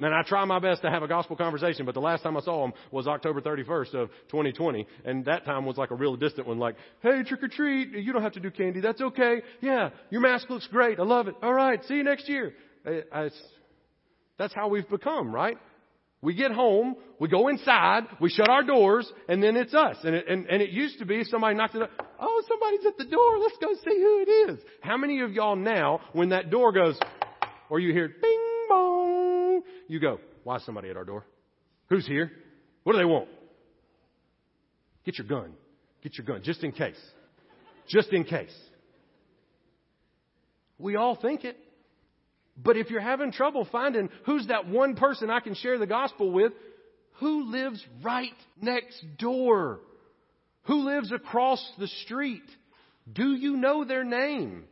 And 0.00 0.12
I 0.12 0.22
try 0.22 0.44
my 0.44 0.58
best 0.58 0.82
to 0.82 0.90
have 0.90 1.04
a 1.04 1.08
gospel 1.08 1.36
conversation, 1.36 1.86
but 1.86 1.94
the 1.94 2.00
last 2.00 2.24
time 2.24 2.36
I 2.36 2.40
saw 2.40 2.62
them 2.62 2.72
was 2.90 3.06
October 3.06 3.40
31st 3.40 3.94
of 3.94 4.10
2020, 4.30 4.88
and 5.04 5.24
that 5.26 5.44
time 5.44 5.64
was 5.64 5.76
like 5.76 5.92
a 5.92 5.94
real 5.94 6.16
distant 6.16 6.48
one, 6.48 6.58
like, 6.58 6.74
hey, 7.00 7.22
trick 7.22 7.44
or 7.44 7.48
treat, 7.48 7.90
you 7.92 8.12
don't 8.12 8.22
have 8.22 8.32
to 8.32 8.40
do 8.40 8.50
candy, 8.50 8.80
that's 8.80 9.00
okay, 9.00 9.42
yeah, 9.60 9.90
your 10.10 10.20
mask 10.20 10.50
looks 10.50 10.66
great, 10.66 10.98
I 10.98 11.04
love 11.04 11.28
it, 11.28 11.36
alright, 11.40 11.84
see 11.84 11.94
you 11.94 12.02
next 12.02 12.28
year. 12.28 12.54
I, 12.84 13.02
I, 13.12 13.30
that's 14.38 14.54
how 14.54 14.68
we've 14.68 14.88
become, 14.88 15.32
right? 15.34 15.58
We 16.24 16.34
get 16.34 16.52
home, 16.52 16.96
we 17.20 17.28
go 17.28 17.48
inside, 17.48 18.04
we 18.18 18.30
shut 18.30 18.48
our 18.48 18.62
doors, 18.62 19.10
and 19.28 19.42
then 19.42 19.56
it's 19.56 19.74
us. 19.74 19.98
And 20.04 20.14
it, 20.14 20.24
and, 20.26 20.46
and 20.46 20.62
it 20.62 20.70
used 20.70 20.98
to 21.00 21.04
be 21.04 21.22
somebody 21.24 21.54
knocked 21.54 21.74
it 21.74 21.82
up, 21.82 21.90
oh, 22.18 22.42
somebody's 22.48 22.86
at 22.86 22.96
the 22.96 23.04
door, 23.04 23.38
let's 23.40 23.58
go 23.60 23.74
see 23.74 23.98
who 23.98 24.24
it 24.26 24.50
is. 24.50 24.58
How 24.80 24.96
many 24.96 25.20
of 25.20 25.32
y'all 25.32 25.54
now, 25.54 26.00
when 26.14 26.30
that 26.30 26.50
door 26.50 26.72
goes, 26.72 26.98
or 27.68 27.78
you 27.78 27.92
hear 27.92 28.08
bing, 28.08 28.66
bong, 28.70 29.62
you 29.86 30.00
go, 30.00 30.18
why 30.44 30.56
is 30.56 30.64
somebody 30.64 30.88
at 30.88 30.96
our 30.96 31.04
door? 31.04 31.26
Who's 31.90 32.06
here? 32.06 32.32
What 32.84 32.94
do 32.94 32.98
they 32.98 33.04
want? 33.04 33.28
Get 35.04 35.18
your 35.18 35.26
gun. 35.26 35.52
Get 36.02 36.16
your 36.16 36.26
gun, 36.26 36.42
just 36.42 36.64
in 36.64 36.72
case. 36.72 37.00
Just 37.86 38.12
in 38.12 38.24
case. 38.24 38.54
We 40.78 40.96
all 40.96 41.16
think 41.16 41.44
it. 41.44 41.58
But 42.56 42.76
if 42.76 42.90
you're 42.90 43.00
having 43.00 43.32
trouble 43.32 43.66
finding 43.70 44.10
who's 44.26 44.46
that 44.46 44.68
one 44.68 44.94
person 44.94 45.30
I 45.30 45.40
can 45.40 45.54
share 45.54 45.78
the 45.78 45.86
gospel 45.86 46.30
with, 46.30 46.52
who 47.14 47.50
lives 47.50 47.84
right 48.02 48.32
next 48.60 49.04
door? 49.18 49.80
Who 50.64 50.84
lives 50.86 51.12
across 51.12 51.64
the 51.78 51.88
street? 51.88 52.42
Do 53.12 53.34
you 53.34 53.56
know 53.56 53.84
their 53.84 54.04
name? 54.04 54.64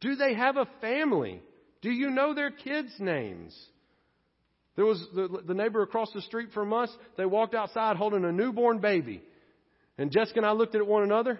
Do 0.00 0.16
they 0.16 0.34
have 0.34 0.56
a 0.56 0.68
family? 0.80 1.40
Do 1.80 1.90
you 1.90 2.10
know 2.10 2.34
their 2.34 2.50
kids' 2.50 2.94
names? 2.98 3.56
There 4.74 4.84
was 4.84 5.04
the, 5.14 5.42
the 5.46 5.54
neighbor 5.54 5.82
across 5.82 6.10
the 6.12 6.22
street 6.22 6.48
from 6.52 6.72
us. 6.72 6.90
They 7.16 7.26
walked 7.26 7.54
outside 7.54 7.96
holding 7.96 8.24
a 8.24 8.32
newborn 8.32 8.78
baby. 8.78 9.22
And 9.98 10.10
Jessica 10.10 10.38
and 10.38 10.46
I 10.46 10.52
looked 10.52 10.74
at 10.74 10.86
one 10.86 11.02
another. 11.02 11.38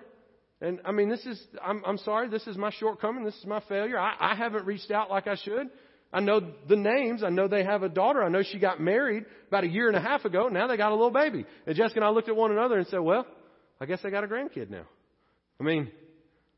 And 0.63 0.81
I 0.85 0.93
mean, 0.93 1.09
this 1.09 1.27
is, 1.27 1.45
I'm, 1.61 1.83
I'm 1.85 1.99
sorry, 1.99 2.29
this 2.29 2.47
is 2.47 2.57
my 2.57 2.71
shortcoming. 2.71 3.25
This 3.25 3.35
is 3.35 3.47
my 3.47 3.61
failure. 3.69 3.99
I, 3.99 4.15
I 4.19 4.35
haven't 4.37 4.65
reached 4.65 4.93
out 4.93 5.11
like 5.11 5.27
I 5.27 5.35
should. 5.35 5.69
I 6.13 6.21
know 6.21 6.41
the 6.69 6.77
names. 6.77 7.25
I 7.25 7.31
know 7.31 7.49
they 7.49 7.65
have 7.65 7.83
a 7.83 7.89
daughter. 7.89 8.23
I 8.23 8.29
know 8.29 8.45
she 8.45 8.61
got 8.61 8.81
married 8.81 9.25
about 9.49 9.65
a 9.65 9.69
year 9.69 9.89
and 9.89 9.97
a 9.97 10.01
half 10.01 10.25
ago. 10.25 10.47
Now 10.47 10.69
they 10.69 10.77
got 10.77 10.93
a 10.93 10.95
little 10.95 11.11
baby. 11.11 11.45
And 11.67 11.75
Jessica 11.75 11.99
and 11.99 12.05
I 12.05 12.11
looked 12.11 12.29
at 12.29 12.37
one 12.37 12.53
another 12.53 12.79
and 12.79 12.87
said, 12.87 13.01
well, 13.01 13.27
I 13.81 13.87
guess 13.87 14.01
they 14.05 14.11
got 14.11 14.23
a 14.23 14.29
grandkid 14.29 14.71
now. 14.71 14.85
I 15.59 15.65
mean, 15.65 15.91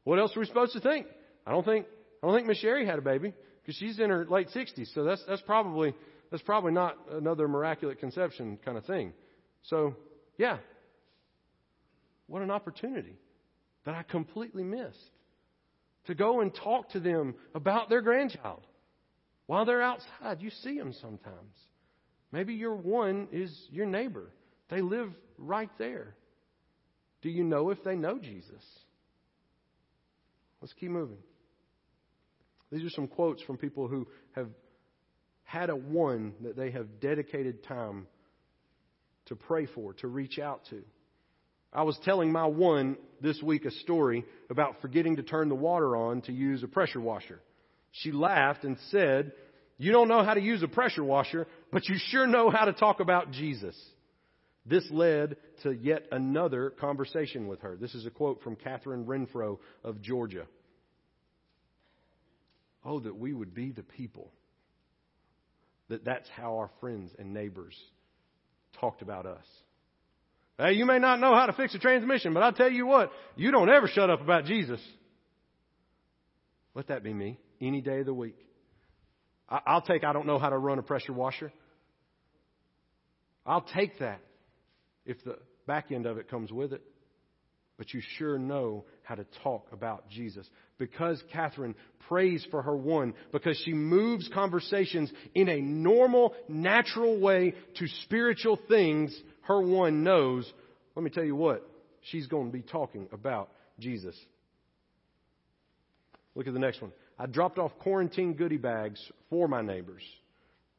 what 0.05 0.19
else 0.19 0.37
are 0.37 0.41
we 0.41 0.47
supposed 0.47 0.75
to 0.75 0.81
think? 0.81 1.07
I 1.47 1.53
don't 1.53 1.65
think, 1.65 1.87
I 2.23 2.27
don't 2.27 2.37
think 2.37 2.47
Miss 2.47 2.59
Sherry 2.59 2.85
had 2.85 2.99
a 2.99 3.03
baby 3.03 3.33
because 3.63 3.77
she's 3.77 3.99
in 3.99 4.11
her 4.11 4.27
late 4.29 4.49
60s. 4.55 4.93
So 4.95 5.05
that's, 5.05 5.25
that's 5.27 5.43
probably 5.43 5.95
that's 6.31 6.43
probably 6.43 6.73
not 6.73 6.97
another 7.11 7.49
miraculous 7.49 7.97
conception 8.01 8.59
kind 8.63 8.77
of 8.77 8.85
thing. 8.85 9.15
So, 9.63 9.95
yeah. 10.37 10.59
What 12.27 12.43
an 12.43 12.51
opportunity 12.51 13.17
that 13.85 13.95
I 13.95 14.03
completely 14.03 14.65
missed. 14.65 15.11
To 16.07 16.15
go 16.15 16.41
and 16.41 16.55
talk 16.55 16.91
to 16.91 17.01
them 17.01 17.35
about 17.55 17.89
their 17.89 18.03
grandchild 18.03 18.67
while 19.47 19.65
they're 19.65 19.83
outside. 19.83 20.41
You 20.41 20.51
see 20.63 20.79
them 20.79 20.93
sometimes. 21.01 21.55
Maybe 22.31 22.55
your 22.55 22.75
one 22.75 23.29
is 23.33 23.51
your 23.71 23.87
neighbor. 23.87 24.31
They 24.69 24.83
live 24.83 25.13
right 25.39 25.71
there. 25.79 26.15
Do 27.23 27.31
you 27.31 27.45
know 27.45 27.71
if 27.71 27.83
they 27.85 27.97
know 27.97 28.19
Jesus? 28.19 28.63
Let's 30.61 30.75
keep 30.75 30.91
moving. 30.91 31.19
These 32.71 32.85
are 32.85 32.91
some 32.91 33.07
quotes 33.07 33.43
from 33.43 33.57
people 33.57 33.89
who 33.89 34.09
have 34.33 34.49
had 35.45 35.71
a 35.71 35.77
one 35.77 36.35
that 36.43 36.57
they 36.57 36.71
have 36.73 37.01
dedicated 37.01 37.63
time 37.63 38.07
to 39.27 39.37
pray 39.37 39.67
for, 39.67 39.95
to 39.95 40.09
reach 40.09 40.39
out 40.39 40.63
to. 40.71 40.83
I 41.75 41.83
was 41.83 41.99
telling 42.05 42.31
my 42.31 42.47
one 42.47 42.97
this 43.21 43.43
week 43.43 43.65
a 43.65 43.71
story 43.71 44.25
about 44.49 44.81
forgetting 44.81 45.17
to 45.17 45.23
turn 45.23 45.49
the 45.49 45.55
water 45.55 45.97
on 45.97 46.23
to 46.23 46.33
use 46.33 46.63
a 46.63 46.69
pressure 46.69 47.01
washer. 47.01 47.41
She 47.91 48.13
laughed 48.13 48.65
and 48.65 48.77
said, 48.91 49.33
You 49.79 49.91
don't 49.93 50.09
know 50.09 50.23
how 50.23 50.35
to 50.35 50.41
use 50.41 50.63
a 50.63 50.69
pressure 50.69 51.05
washer, 51.05 51.47
but 51.73 51.89
you 51.89 51.97
sure 52.11 52.27
know 52.27 52.51
how 52.51 52.67
to 52.67 52.73
talk 52.73 53.01
about 53.01 53.33
Jesus. 53.33 53.77
This 54.67 54.87
led 54.91 55.37
to 55.63 55.73
yet 55.73 56.07
another 56.13 56.71
conversation 56.71 57.49
with 57.49 57.61
her. 57.61 57.77
This 57.77 57.95
is 57.95 58.07
a 58.07 58.11
quote 58.11 58.43
from 58.43 58.57
Catherine 58.57 59.05
Renfro 59.05 59.59
of 59.83 60.01
Georgia. 60.01 60.47
Oh, 62.85 63.01
that 63.01 63.17
we 63.17 63.33
would 63.33 63.55
be 63.55 63.73
the 63.73 63.83
people 63.83 64.31
that 65.89 66.05
that's 66.05 66.29
how 66.31 66.57
our 66.59 66.71
friends 66.81 67.11
and 67.19 67.35
neighbors 67.35 67.77
talked 68.81 69.03
about 69.03 69.27
us. 69.27 69.45
Hey, 70.59 70.73
you 70.75 70.87
may 70.87 70.99
not 70.99 71.19
know 71.19 71.35
how 71.35 71.47
to 71.47 71.53
fix 71.53 71.75
a 71.75 71.79
transmission, 71.79 72.33
but 72.33 72.43
I'll 72.43 72.53
tell 72.53 72.71
you 72.71 72.87
what, 72.87 73.11
you 73.35 73.51
don't 73.51 73.69
ever 73.69 73.89
shut 73.89 74.09
up 74.09 74.21
about 74.21 74.45
Jesus. 74.45 74.81
Let 76.75 76.89
that 76.89 77.03
be 77.03 77.13
me 77.13 77.39
any 77.61 77.81
day 77.81 78.01
of 78.01 78.07
the 78.07 78.15
week. 78.15 78.37
I'll 79.49 79.83
take, 79.83 80.05
I 80.05 80.13
don't 80.13 80.27
know 80.27 80.39
how 80.39 80.51
to 80.51 80.59
run 80.59 80.79
a 80.79 80.83
pressure 80.83 81.13
washer. 81.13 81.53
I'll 83.45 83.67
take 83.75 83.99
that 83.99 84.21
if 85.05 85.23
the 85.25 85.39
back 85.67 85.93
end 85.93 86.07
of 86.07 86.19
it 86.19 86.31
comes 86.31 86.51
with 86.51 86.73
it. 86.73 86.83
But 87.77 87.93
you 87.93 88.01
sure 88.19 88.39
know 88.39 88.85
how 89.03 89.17
to 89.17 89.27
talk 89.43 89.67
about 89.73 90.09
Jesus. 90.09 90.49
Because 90.79 91.23
Catherine 91.33 91.75
prays 92.09 92.47
for 92.51 92.63
her 92.63 92.77
one, 92.77 93.15
because 93.33 93.61
she 93.65 93.73
moves 93.73 94.31
conversations 94.33 95.13
in 95.35 95.49
a 95.49 95.61
normal, 95.61 96.35
natural 96.49 97.19
way 97.21 97.55
to 97.77 97.87
spiritual 98.05 98.59
things, 98.69 99.15
her 99.45 99.61
one 99.61 100.05
knows, 100.05 100.51
let 100.95 101.03
me 101.03 101.11
tell 101.11 101.25
you 101.25 101.37
what, 101.37 101.69
she's 102.11 102.27
going 102.27 102.47
to 102.47 102.53
be 102.53 102.63
talking 102.63 103.09
about 103.13 103.51
Jesus. 103.79 104.17
Look 106.35 106.47
at 106.47 106.53
the 106.53 106.61
next 106.61 106.83
one. 106.83 106.93
I 107.19 107.27
dropped 107.27 107.59
off 107.59 107.73
quarantine 107.79 108.35
goodie 108.35 108.57
bags 108.57 109.01
for 109.31 109.49
my 109.49 109.63
neighbors 109.63 110.03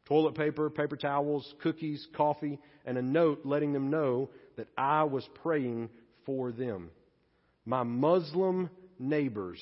toilet 0.06 0.36
paper, 0.36 0.70
paper 0.70 0.96
towels, 0.96 1.52
cookies, 1.62 2.06
coffee, 2.16 2.60
and 2.86 2.98
a 2.98 3.02
note 3.02 3.42
letting 3.44 3.74
them 3.74 3.90
know 3.90 4.30
that 4.56 4.68
I 4.78 5.04
was 5.04 5.28
praying 5.42 5.90
for 6.26 6.52
them. 6.52 6.92
My 7.66 7.84
Muslim 7.84 8.70
neighbors 9.00 9.60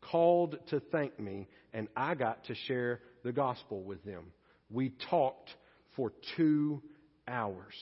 called 0.00 0.56
to 0.68 0.80
thank 0.92 1.18
me, 1.20 1.46
and 1.74 1.88
I 1.96 2.14
got 2.14 2.44
to 2.44 2.54
share 2.66 3.00
the 3.22 3.32
gospel 3.32 3.82
with 3.82 4.02
them. 4.04 4.32
We 4.70 4.94
talked 5.10 5.50
for 5.94 6.12
two 6.36 6.82
hours. 7.28 7.74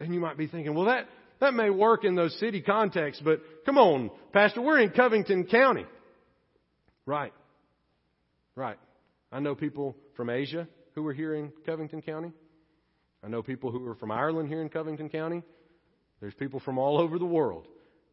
And 0.00 0.12
you 0.12 0.20
might 0.20 0.36
be 0.36 0.46
thinking, 0.46 0.74
well, 0.74 0.86
that, 0.86 1.06
that 1.40 1.54
may 1.54 1.70
work 1.70 2.04
in 2.04 2.14
those 2.14 2.38
city 2.38 2.60
contexts, 2.60 3.22
but 3.24 3.40
come 3.64 3.78
on, 3.78 4.10
Pastor, 4.32 4.60
we're 4.60 4.80
in 4.80 4.90
Covington 4.90 5.46
County. 5.46 5.86
Right. 7.06 7.32
Right. 8.54 8.78
I 9.32 9.40
know 9.40 9.54
people 9.54 9.96
from 10.16 10.30
Asia 10.30 10.68
who 10.94 11.06
are 11.06 11.12
here 11.12 11.34
in 11.34 11.52
Covington 11.64 12.02
County. 12.02 12.32
I 13.22 13.28
know 13.28 13.42
people 13.42 13.70
who 13.70 13.86
are 13.86 13.94
from 13.94 14.10
Ireland 14.10 14.48
here 14.48 14.62
in 14.62 14.68
Covington 14.68 15.08
County. 15.08 15.42
There's 16.20 16.34
people 16.34 16.60
from 16.60 16.78
all 16.78 16.98
over 16.98 17.18
the 17.18 17.26
world 17.26 17.66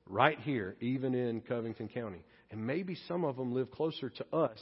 right 0.05 0.39
here, 0.39 0.75
even 0.81 1.15
in 1.15 1.41
Covington 1.41 1.87
County. 1.87 2.23
And 2.51 2.65
maybe 2.65 2.97
some 3.07 3.23
of 3.23 3.37
them 3.37 3.53
live 3.53 3.71
closer 3.71 4.09
to 4.09 4.35
us 4.35 4.59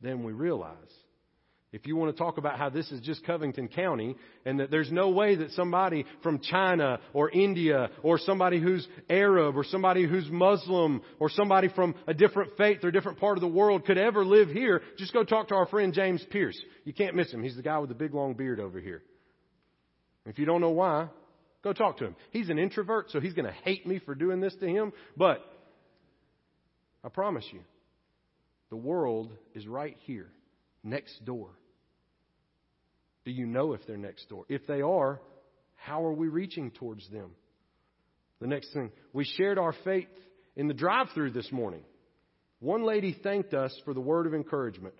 than 0.00 0.24
we 0.24 0.32
realize. 0.32 0.76
If 1.72 1.86
you 1.86 1.94
want 1.94 2.16
to 2.16 2.20
talk 2.20 2.36
about 2.36 2.58
how 2.58 2.68
this 2.68 2.90
is 2.90 3.00
just 3.00 3.24
Covington 3.24 3.68
County 3.68 4.16
and 4.44 4.58
that 4.58 4.72
there's 4.72 4.90
no 4.90 5.10
way 5.10 5.36
that 5.36 5.52
somebody 5.52 6.04
from 6.20 6.40
China 6.40 6.98
or 7.12 7.30
India 7.30 7.90
or 8.02 8.18
somebody 8.18 8.60
who's 8.60 8.86
Arab 9.08 9.56
or 9.56 9.62
somebody 9.62 10.04
who's 10.04 10.28
Muslim 10.30 11.00
or 11.20 11.30
somebody 11.30 11.68
from 11.68 11.94
a 12.08 12.14
different 12.14 12.56
faith 12.56 12.82
or 12.82 12.90
different 12.90 13.20
part 13.20 13.36
of 13.36 13.40
the 13.40 13.48
world 13.48 13.84
could 13.84 13.98
ever 13.98 14.24
live 14.24 14.48
here, 14.48 14.82
just 14.98 15.12
go 15.12 15.22
talk 15.22 15.48
to 15.48 15.54
our 15.54 15.66
friend 15.66 15.94
James 15.94 16.26
Pierce. 16.30 16.60
You 16.84 16.92
can't 16.92 17.14
miss 17.14 17.32
him. 17.32 17.42
He's 17.42 17.54
the 17.54 17.62
guy 17.62 17.78
with 17.78 17.88
the 17.88 17.94
big 17.94 18.14
long 18.14 18.34
beard 18.34 18.58
over 18.58 18.80
here. 18.80 19.02
If 20.26 20.40
you 20.40 20.46
don't 20.46 20.60
know 20.60 20.70
why, 20.70 21.08
go 21.62 21.72
talk 21.72 21.98
to 21.98 22.04
him. 22.04 22.16
He's 22.32 22.48
an 22.48 22.58
introvert, 22.58 23.10
so 23.10 23.20
he's 23.20 23.34
going 23.34 23.46
to 23.46 23.54
hate 23.64 23.86
me 23.86 24.00
for 24.04 24.16
doing 24.16 24.40
this 24.40 24.54
to 24.56 24.66
him, 24.66 24.92
but 25.16 25.40
I 27.04 27.08
promise 27.10 27.44
you, 27.52 27.60
the 28.70 28.76
world 28.76 29.32
is 29.54 29.66
right 29.66 29.96
here, 30.00 30.30
next 30.82 31.24
door. 31.24 31.50
Do 33.24 33.30
you 33.30 33.46
know 33.46 33.74
if 33.74 33.86
they're 33.86 33.96
next 33.96 34.28
door? 34.28 34.44
If 34.48 34.66
they 34.66 34.80
are, 34.80 35.20
how 35.76 36.04
are 36.04 36.12
we 36.12 36.28
reaching 36.28 36.70
towards 36.70 37.08
them? 37.10 37.30
The 38.40 38.46
next 38.46 38.72
thing, 38.72 38.90
we 39.12 39.24
shared 39.24 39.58
our 39.58 39.74
faith 39.84 40.08
in 40.56 40.68
the 40.68 40.74
drive 40.74 41.08
through 41.14 41.32
this 41.32 41.50
morning. 41.52 41.82
One 42.60 42.84
lady 42.84 43.16
thanked 43.22 43.54
us 43.54 43.74
for 43.84 43.94
the 43.94 44.00
word 44.00 44.26
of 44.26 44.34
encouragement. 44.34 44.94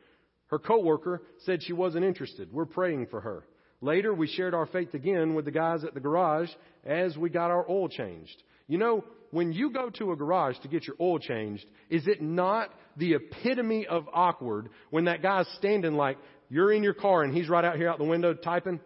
Her 0.48 0.58
coworker 0.58 1.22
said 1.44 1.62
she 1.62 1.72
wasn't 1.72 2.04
interested. 2.04 2.52
We're 2.52 2.66
praying 2.66 3.06
for 3.06 3.20
her. 3.20 3.44
Later, 3.80 4.12
we 4.12 4.26
shared 4.26 4.54
our 4.54 4.66
faith 4.66 4.92
again 4.94 5.34
with 5.34 5.46
the 5.46 5.50
guys 5.50 5.84
at 5.84 5.94
the 5.94 6.00
garage 6.00 6.50
as 6.84 7.16
we 7.16 7.30
got 7.30 7.50
our 7.50 7.64
oil 7.70 7.88
changed. 7.88 8.42
You 8.66 8.78
know, 8.78 9.04
when 9.30 9.52
you 9.52 9.70
go 9.70 9.90
to 9.90 10.12
a 10.12 10.16
garage 10.16 10.56
to 10.62 10.68
get 10.68 10.86
your 10.86 10.96
oil 11.00 11.18
changed, 11.18 11.64
is 11.88 12.06
it 12.06 12.20
not 12.20 12.70
the 12.96 13.14
epitome 13.14 13.86
of 13.86 14.08
awkward 14.12 14.70
when 14.90 15.04
that 15.04 15.22
guy's 15.22 15.46
standing 15.58 15.94
like, 15.94 16.18
you're 16.48 16.72
in 16.72 16.82
your 16.82 16.94
car 16.94 17.22
and 17.22 17.34
he's 17.34 17.48
right 17.48 17.64
out 17.64 17.76
here 17.76 17.88
out 17.88 17.98
the 17.98 18.04
window 18.04 18.34
typing. 18.34 18.80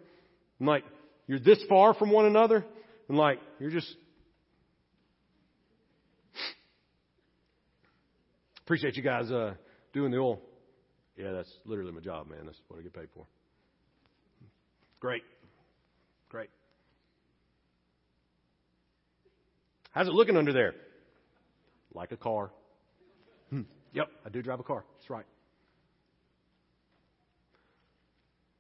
And 0.59 0.69
like, 0.69 0.85
you're 1.27 1.41
this 1.41 1.63
far 1.69 1.95
from 1.95 2.11
one 2.11 2.27
another. 2.27 2.65
And 3.09 3.17
like, 3.17 3.41
you're 3.59 3.71
just. 3.71 3.89
Appreciate 8.65 8.97
you 8.97 9.03
guys 9.03 9.31
uh, 9.31 9.55
doing 9.93 10.11
the 10.11 10.19
oil. 10.19 10.41
Yeah, 11.17 11.33
that's 11.33 11.53
literally 11.65 11.93
my 11.93 12.01
job, 12.01 12.29
man. 12.29 12.45
That's 12.45 12.61
what 12.69 12.81
I 12.81 12.83
get 12.83 12.93
paid 12.93 13.09
for. 13.15 13.27
Great. 15.01 15.23
How's 19.95 20.09
it 20.09 20.13
looking 20.13 20.37
under 20.37 20.53
there? 20.53 20.75
Like 21.95 22.11
a 22.11 22.17
car. 22.17 22.51
Hmm. 23.51 23.63
Yep, 23.93 24.09
I 24.27 24.29
do 24.29 24.43
drive 24.43 24.59
a 24.59 24.65
car. 24.65 24.85
That's 24.99 25.09
right. 25.09 25.25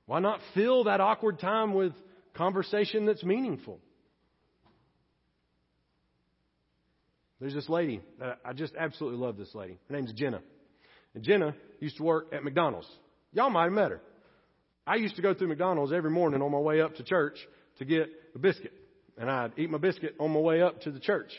Why 0.06 0.20
not 0.20 0.38
fill 0.54 0.84
that 0.84 1.00
awkward 1.00 1.40
time 1.40 1.74
with 1.74 1.92
conversation 2.34 3.04
that's 3.06 3.24
meaningful? 3.24 3.80
There's 7.40 7.54
this 7.54 7.68
lady. 7.68 8.00
I 8.44 8.52
just 8.52 8.74
absolutely 8.78 9.18
love 9.18 9.36
this 9.36 9.54
lady. 9.54 9.78
Her 9.88 9.96
name's 9.96 10.12
Jenna. 10.12 10.40
And 11.14 11.24
Jenna 11.24 11.56
used 11.80 11.96
to 11.96 12.04
work 12.04 12.32
at 12.32 12.44
McDonald's. 12.44 12.88
Y'all 13.32 13.50
might 13.50 13.64
have 13.64 13.72
met 13.72 13.90
her. 13.90 14.00
I 14.86 14.96
used 14.96 15.16
to 15.16 15.22
go 15.22 15.34
through 15.34 15.48
McDonald's 15.48 15.92
every 15.92 16.10
morning 16.10 16.42
on 16.42 16.52
my 16.52 16.58
way 16.58 16.80
up 16.80 16.94
to 16.96 17.02
church 17.02 17.38
to 17.78 17.84
get 17.84 18.08
a 18.34 18.38
biscuit. 18.38 18.72
And 19.18 19.30
I'd 19.30 19.52
eat 19.56 19.70
my 19.70 19.78
biscuit 19.78 20.14
on 20.18 20.32
my 20.32 20.40
way 20.40 20.62
up 20.62 20.80
to 20.82 20.90
the 20.90 21.00
church. 21.00 21.32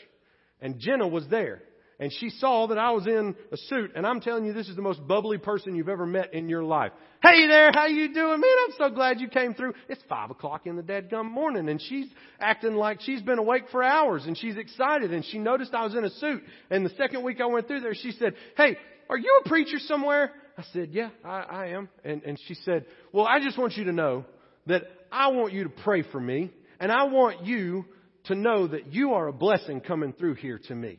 And 0.60 0.78
Jenna 0.78 1.06
was 1.06 1.26
there 1.28 1.62
and 1.98 2.12
she 2.12 2.30
saw 2.30 2.66
that 2.66 2.78
I 2.78 2.90
was 2.90 3.06
in 3.06 3.34
a 3.52 3.56
suit, 3.56 3.92
and 3.94 4.06
I'm 4.06 4.20
telling 4.20 4.44
you, 4.44 4.52
this 4.52 4.68
is 4.68 4.76
the 4.76 4.82
most 4.82 5.06
bubbly 5.06 5.38
person 5.38 5.74
you've 5.74 5.88
ever 5.88 6.04
met 6.04 6.34
in 6.34 6.48
your 6.48 6.62
life. 6.62 6.92
Hey 7.22 7.46
there, 7.46 7.70
how 7.72 7.86
you 7.86 8.12
doing? 8.12 8.40
Man, 8.40 8.50
I'm 8.66 8.74
so 8.76 8.94
glad 8.94 9.20
you 9.20 9.28
came 9.28 9.54
through. 9.54 9.72
It's 9.88 10.02
five 10.08 10.30
o'clock 10.30 10.66
in 10.66 10.76
the 10.76 10.82
dead 10.82 11.10
gum 11.10 11.30
morning, 11.30 11.68
and 11.68 11.80
she's 11.80 12.06
acting 12.38 12.74
like 12.74 13.00
she's 13.00 13.22
been 13.22 13.38
awake 13.38 13.64
for 13.72 13.82
hours, 13.82 14.26
and 14.26 14.36
she's 14.36 14.56
excited, 14.56 15.12
and 15.12 15.24
she 15.24 15.38
noticed 15.38 15.72
I 15.72 15.84
was 15.84 15.94
in 15.94 16.04
a 16.04 16.10
suit. 16.10 16.42
And 16.70 16.84
the 16.84 16.92
second 16.98 17.22
week 17.22 17.40
I 17.40 17.46
went 17.46 17.66
through 17.66 17.80
there, 17.80 17.94
she 17.94 18.12
said, 18.12 18.34
hey, 18.56 18.76
are 19.08 19.18
you 19.18 19.40
a 19.44 19.48
preacher 19.48 19.78
somewhere? 19.78 20.32
I 20.58 20.64
said, 20.72 20.90
yeah, 20.92 21.10
I, 21.24 21.40
I 21.40 21.66
am. 21.68 21.88
And, 22.04 22.22
and 22.24 22.38
she 22.46 22.54
said, 22.54 22.84
well, 23.12 23.26
I 23.26 23.40
just 23.40 23.58
want 23.58 23.76
you 23.76 23.84
to 23.84 23.92
know 23.92 24.24
that 24.66 24.82
I 25.10 25.28
want 25.28 25.54
you 25.54 25.64
to 25.64 25.70
pray 25.70 26.02
for 26.02 26.20
me, 26.20 26.50
and 26.80 26.92
I 26.92 27.04
want 27.04 27.44
you 27.44 27.86
to 28.24 28.34
know 28.34 28.66
that 28.66 28.92
you 28.92 29.14
are 29.14 29.28
a 29.28 29.32
blessing 29.32 29.80
coming 29.80 30.12
through 30.12 30.34
here 30.34 30.58
to 30.68 30.74
me. 30.74 30.98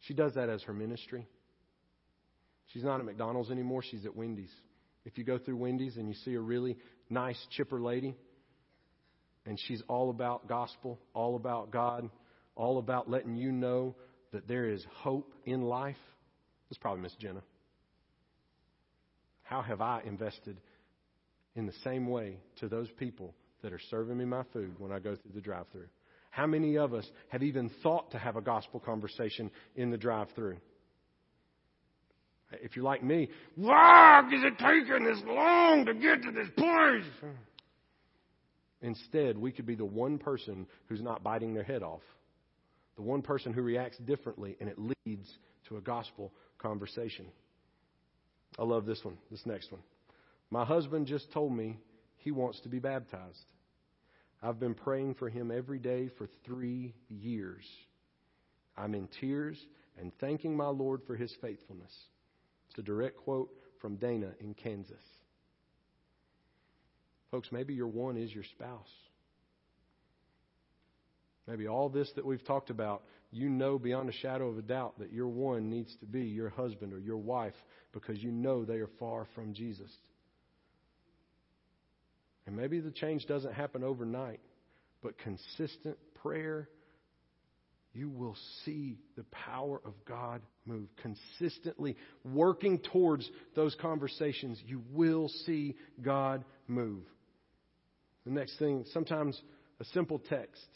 She 0.00 0.14
does 0.14 0.34
that 0.34 0.48
as 0.48 0.62
her 0.62 0.72
ministry. 0.72 1.26
She's 2.68 2.82
not 2.82 3.00
at 3.00 3.06
McDonald's 3.06 3.50
anymore, 3.50 3.82
she's 3.82 4.06
at 4.06 4.16
Wendy's. 4.16 4.52
If 5.04 5.18
you 5.18 5.24
go 5.24 5.38
through 5.38 5.56
Wendy's 5.56 5.96
and 5.96 6.08
you 6.08 6.14
see 6.24 6.34
a 6.34 6.40
really 6.40 6.76
nice, 7.10 7.38
chipper 7.50 7.80
lady, 7.80 8.14
and 9.46 9.58
she's 9.66 9.82
all 9.88 10.10
about 10.10 10.48
gospel, 10.48 10.98
all 11.14 11.36
about 11.36 11.70
God, 11.70 12.08
all 12.54 12.78
about 12.78 13.08
letting 13.08 13.36
you 13.36 13.52
know 13.52 13.94
that 14.32 14.46
there 14.46 14.68
is 14.68 14.84
hope 14.96 15.32
in 15.44 15.62
life, 15.62 15.96
it's 16.70 16.78
probably 16.78 17.02
Miss 17.02 17.14
Jenna. 17.18 17.42
How 19.48 19.62
have 19.62 19.80
I 19.80 20.02
invested 20.04 20.60
in 21.54 21.64
the 21.64 21.72
same 21.82 22.06
way 22.06 22.36
to 22.56 22.68
those 22.68 22.90
people 22.98 23.34
that 23.62 23.72
are 23.72 23.80
serving 23.90 24.18
me 24.18 24.26
my 24.26 24.42
food 24.52 24.74
when 24.78 24.92
I 24.92 24.98
go 24.98 25.16
through 25.16 25.32
the 25.34 25.40
drive 25.40 25.64
through? 25.72 25.88
How 26.28 26.46
many 26.46 26.76
of 26.76 26.92
us 26.92 27.10
have 27.28 27.42
even 27.42 27.70
thought 27.82 28.10
to 28.10 28.18
have 28.18 28.36
a 28.36 28.42
gospel 28.42 28.78
conversation 28.78 29.50
in 29.74 29.90
the 29.90 29.96
drive 29.96 30.28
through? 30.34 30.58
If 32.52 32.76
you're 32.76 32.84
like 32.84 33.02
me, 33.02 33.30
why 33.56 34.20
is 34.30 34.42
it 34.42 34.58
taking 34.58 35.06
this 35.06 35.22
long 35.26 35.86
to 35.86 35.94
get 35.94 36.22
to 36.24 36.30
this 36.30 36.48
place? 36.54 37.32
Instead, 38.82 39.38
we 39.38 39.50
could 39.50 39.66
be 39.66 39.74
the 39.76 39.84
one 39.84 40.18
person 40.18 40.66
who's 40.88 41.00
not 41.00 41.22
biting 41.22 41.54
their 41.54 41.64
head 41.64 41.82
off, 41.82 42.02
the 42.96 43.02
one 43.02 43.22
person 43.22 43.54
who 43.54 43.62
reacts 43.62 43.96
differently, 43.96 44.58
and 44.60 44.68
it 44.68 44.76
leads 45.06 45.26
to 45.68 45.78
a 45.78 45.80
gospel 45.80 46.34
conversation. 46.58 47.24
I 48.58 48.64
love 48.64 48.86
this 48.86 49.04
one, 49.04 49.16
this 49.30 49.46
next 49.46 49.70
one. 49.70 49.82
My 50.50 50.64
husband 50.64 51.06
just 51.06 51.30
told 51.32 51.52
me 51.52 51.78
he 52.18 52.30
wants 52.32 52.60
to 52.60 52.68
be 52.68 52.78
baptized. 52.78 53.44
I've 54.42 54.58
been 54.58 54.74
praying 54.74 55.14
for 55.14 55.28
him 55.28 55.50
every 55.50 55.78
day 55.78 56.10
for 56.18 56.28
three 56.44 56.94
years. 57.08 57.64
I'm 58.76 58.94
in 58.94 59.08
tears 59.20 59.58
and 60.00 60.12
thanking 60.20 60.56
my 60.56 60.68
Lord 60.68 61.02
for 61.06 61.16
his 61.16 61.32
faithfulness. 61.40 61.92
It's 62.70 62.78
a 62.78 62.82
direct 62.82 63.18
quote 63.18 63.50
from 63.80 63.96
Dana 63.96 64.30
in 64.40 64.54
Kansas. 64.54 64.96
Folks, 67.30 67.48
maybe 67.52 67.74
your 67.74 67.88
one 67.88 68.16
is 68.16 68.32
your 68.32 68.44
spouse. 68.44 68.88
Maybe 71.46 71.66
all 71.66 71.88
this 71.88 72.10
that 72.16 72.24
we've 72.24 72.44
talked 72.44 72.70
about, 72.70 73.02
you 73.30 73.48
know 73.48 73.78
beyond 73.78 74.08
a 74.08 74.12
shadow 74.12 74.48
of 74.48 74.58
a 74.58 74.62
doubt 74.62 74.98
that 74.98 75.12
your 75.12 75.28
one 75.28 75.68
needs 75.68 75.94
to 76.00 76.06
be 76.06 76.22
your 76.22 76.48
husband 76.48 76.92
or 76.92 76.98
your 76.98 77.18
wife 77.18 77.54
because 77.92 78.22
you 78.22 78.30
know 78.30 78.64
they 78.64 78.76
are 78.76 78.90
far 78.98 79.26
from 79.34 79.52
Jesus. 79.52 79.90
And 82.46 82.56
maybe 82.56 82.80
the 82.80 82.90
change 82.90 83.26
doesn't 83.26 83.52
happen 83.52 83.84
overnight, 83.84 84.40
but 85.02 85.18
consistent 85.18 85.98
prayer, 86.22 86.70
you 87.92 88.08
will 88.08 88.36
see 88.64 88.98
the 89.16 89.24
power 89.24 89.80
of 89.84 89.92
God 90.06 90.40
move. 90.64 90.88
Consistently 91.02 91.96
working 92.24 92.78
towards 92.78 93.28
those 93.54 93.74
conversations, 93.74 94.58
you 94.66 94.82
will 94.92 95.28
see 95.44 95.76
God 96.00 96.44
move. 96.66 97.02
The 98.24 98.32
next 98.32 98.58
thing, 98.58 98.84
sometimes 98.92 99.38
a 99.80 99.84
simple 99.86 100.18
text 100.18 100.66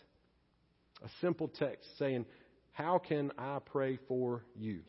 a 1.04 1.08
simple 1.20 1.48
text 1.48 1.88
saying, 1.98 2.24
How 2.72 2.98
can 2.98 3.32
I 3.38 3.58
pray 3.64 3.98
for 4.08 4.44
you? 4.56 4.80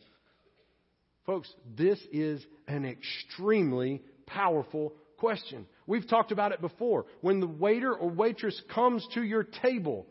Folks, 1.25 1.51
this 1.77 1.99
is 2.11 2.45
an 2.67 2.86
extremely 2.86 4.01
powerful 4.25 4.93
question. 5.17 5.65
We've 5.88 6.07
talked 6.07 6.31
about 6.31 6.51
it 6.51 6.61
before. 6.61 7.05
When 7.21 7.39
the 7.39 7.47
waiter 7.47 7.93
or 7.93 8.09
waitress 8.09 8.59
comes 8.73 9.07
to 9.13 9.23
your 9.23 9.43
table, 9.43 10.05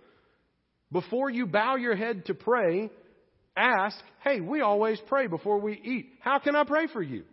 before 0.91 1.31
you 1.31 1.47
bow 1.47 1.77
your 1.77 1.97
head 1.97 2.27
to 2.27 2.35
pray, 2.35 2.91
ask, 3.57 3.97
Hey, 4.23 4.41
we 4.41 4.61
always 4.61 4.99
pray 5.09 5.27
before 5.27 5.61
we 5.61 5.81
eat. 5.83 6.11
How 6.21 6.39
can 6.39 6.57
I 6.57 6.65
pray 6.65 6.87
for 6.87 7.03
you? 7.03 7.25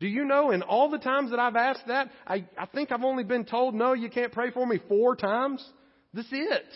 Do 0.00 0.08
you 0.08 0.24
know, 0.24 0.50
in 0.50 0.62
all 0.62 0.90
the 0.90 0.98
times 0.98 1.30
that 1.30 1.38
I've 1.38 1.54
asked 1.54 1.86
that, 1.86 2.10
I, 2.26 2.44
I 2.58 2.66
think 2.66 2.90
I've 2.90 3.04
only 3.04 3.22
been 3.22 3.44
told, 3.44 3.72
no, 3.72 3.92
you 3.92 4.10
can't 4.10 4.32
pray 4.32 4.50
for 4.50 4.66
me 4.66 4.80
four 4.88 5.14
times? 5.14 5.64
This 6.12 6.26
is 6.26 6.32
it. 6.32 6.66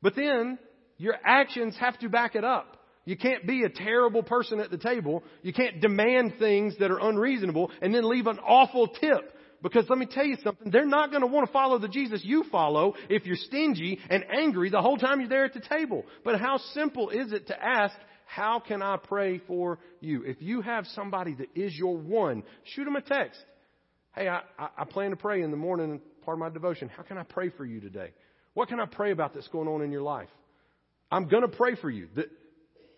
But 0.00 0.14
then 0.14 0.58
your 0.98 1.14
actions 1.24 1.76
have 1.78 1.98
to 2.00 2.08
back 2.08 2.34
it 2.34 2.44
up. 2.44 2.76
You 3.04 3.16
can't 3.16 3.46
be 3.46 3.64
a 3.64 3.68
terrible 3.68 4.22
person 4.22 4.60
at 4.60 4.70
the 4.70 4.78
table. 4.78 5.22
You 5.42 5.52
can't 5.52 5.80
demand 5.80 6.34
things 6.38 6.74
that 6.78 6.90
are 6.90 6.98
unreasonable 6.98 7.70
and 7.82 7.94
then 7.94 8.08
leave 8.08 8.26
an 8.26 8.38
awful 8.38 8.88
tip. 8.88 9.32
Because 9.62 9.86
let 9.88 9.98
me 9.98 10.06
tell 10.06 10.26
you 10.26 10.36
something, 10.44 10.70
they're 10.70 10.86
not 10.86 11.10
going 11.10 11.22
to 11.22 11.26
want 11.26 11.46
to 11.46 11.52
follow 11.52 11.78
the 11.78 11.88
Jesus 11.88 12.20
you 12.22 12.44
follow 12.52 12.94
if 13.08 13.24
you're 13.24 13.36
stingy 13.36 13.98
and 14.10 14.24
angry 14.30 14.68
the 14.68 14.82
whole 14.82 14.98
time 14.98 15.20
you're 15.20 15.28
there 15.28 15.46
at 15.46 15.54
the 15.54 15.60
table. 15.60 16.04
But 16.22 16.38
how 16.38 16.58
simple 16.74 17.08
is 17.08 17.32
it 17.32 17.46
to 17.46 17.62
ask, 17.62 17.94
how 18.26 18.60
can 18.60 18.82
I 18.82 18.98
pray 18.98 19.38
for 19.46 19.78
you? 20.00 20.22
If 20.22 20.42
you 20.42 20.60
have 20.60 20.86
somebody 20.88 21.34
that 21.36 21.48
is 21.54 21.74
your 21.74 21.96
one, 21.96 22.42
shoot 22.74 22.84
them 22.84 22.96
a 22.96 23.00
text. 23.00 23.42
Hey, 24.14 24.28
I, 24.28 24.42
I 24.58 24.84
plan 24.84 25.10
to 25.10 25.16
pray 25.16 25.42
in 25.42 25.50
the 25.50 25.56
morning, 25.56 26.00
part 26.24 26.36
of 26.36 26.40
my 26.40 26.50
devotion. 26.50 26.90
How 26.94 27.02
can 27.02 27.16
I 27.16 27.22
pray 27.22 27.48
for 27.48 27.64
you 27.64 27.80
today? 27.80 28.10
What 28.52 28.68
can 28.68 28.80
I 28.80 28.86
pray 28.86 29.12
about 29.12 29.34
that's 29.34 29.48
going 29.48 29.68
on 29.68 29.82
in 29.82 29.90
your 29.90 30.02
life? 30.02 30.28
I'm 31.14 31.28
going 31.28 31.42
to 31.42 31.56
pray 31.56 31.76
for 31.76 31.88
you. 31.88 32.08
The, 32.16 32.24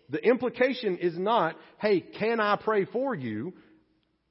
the 0.09 0.17
implication 0.17 0.97
is 0.97 1.15
not, 1.19 1.55
hey, 1.77 1.99
can 1.99 2.39
I 2.39 2.55
pray 2.55 2.85
for 2.85 3.13
you? 3.13 3.53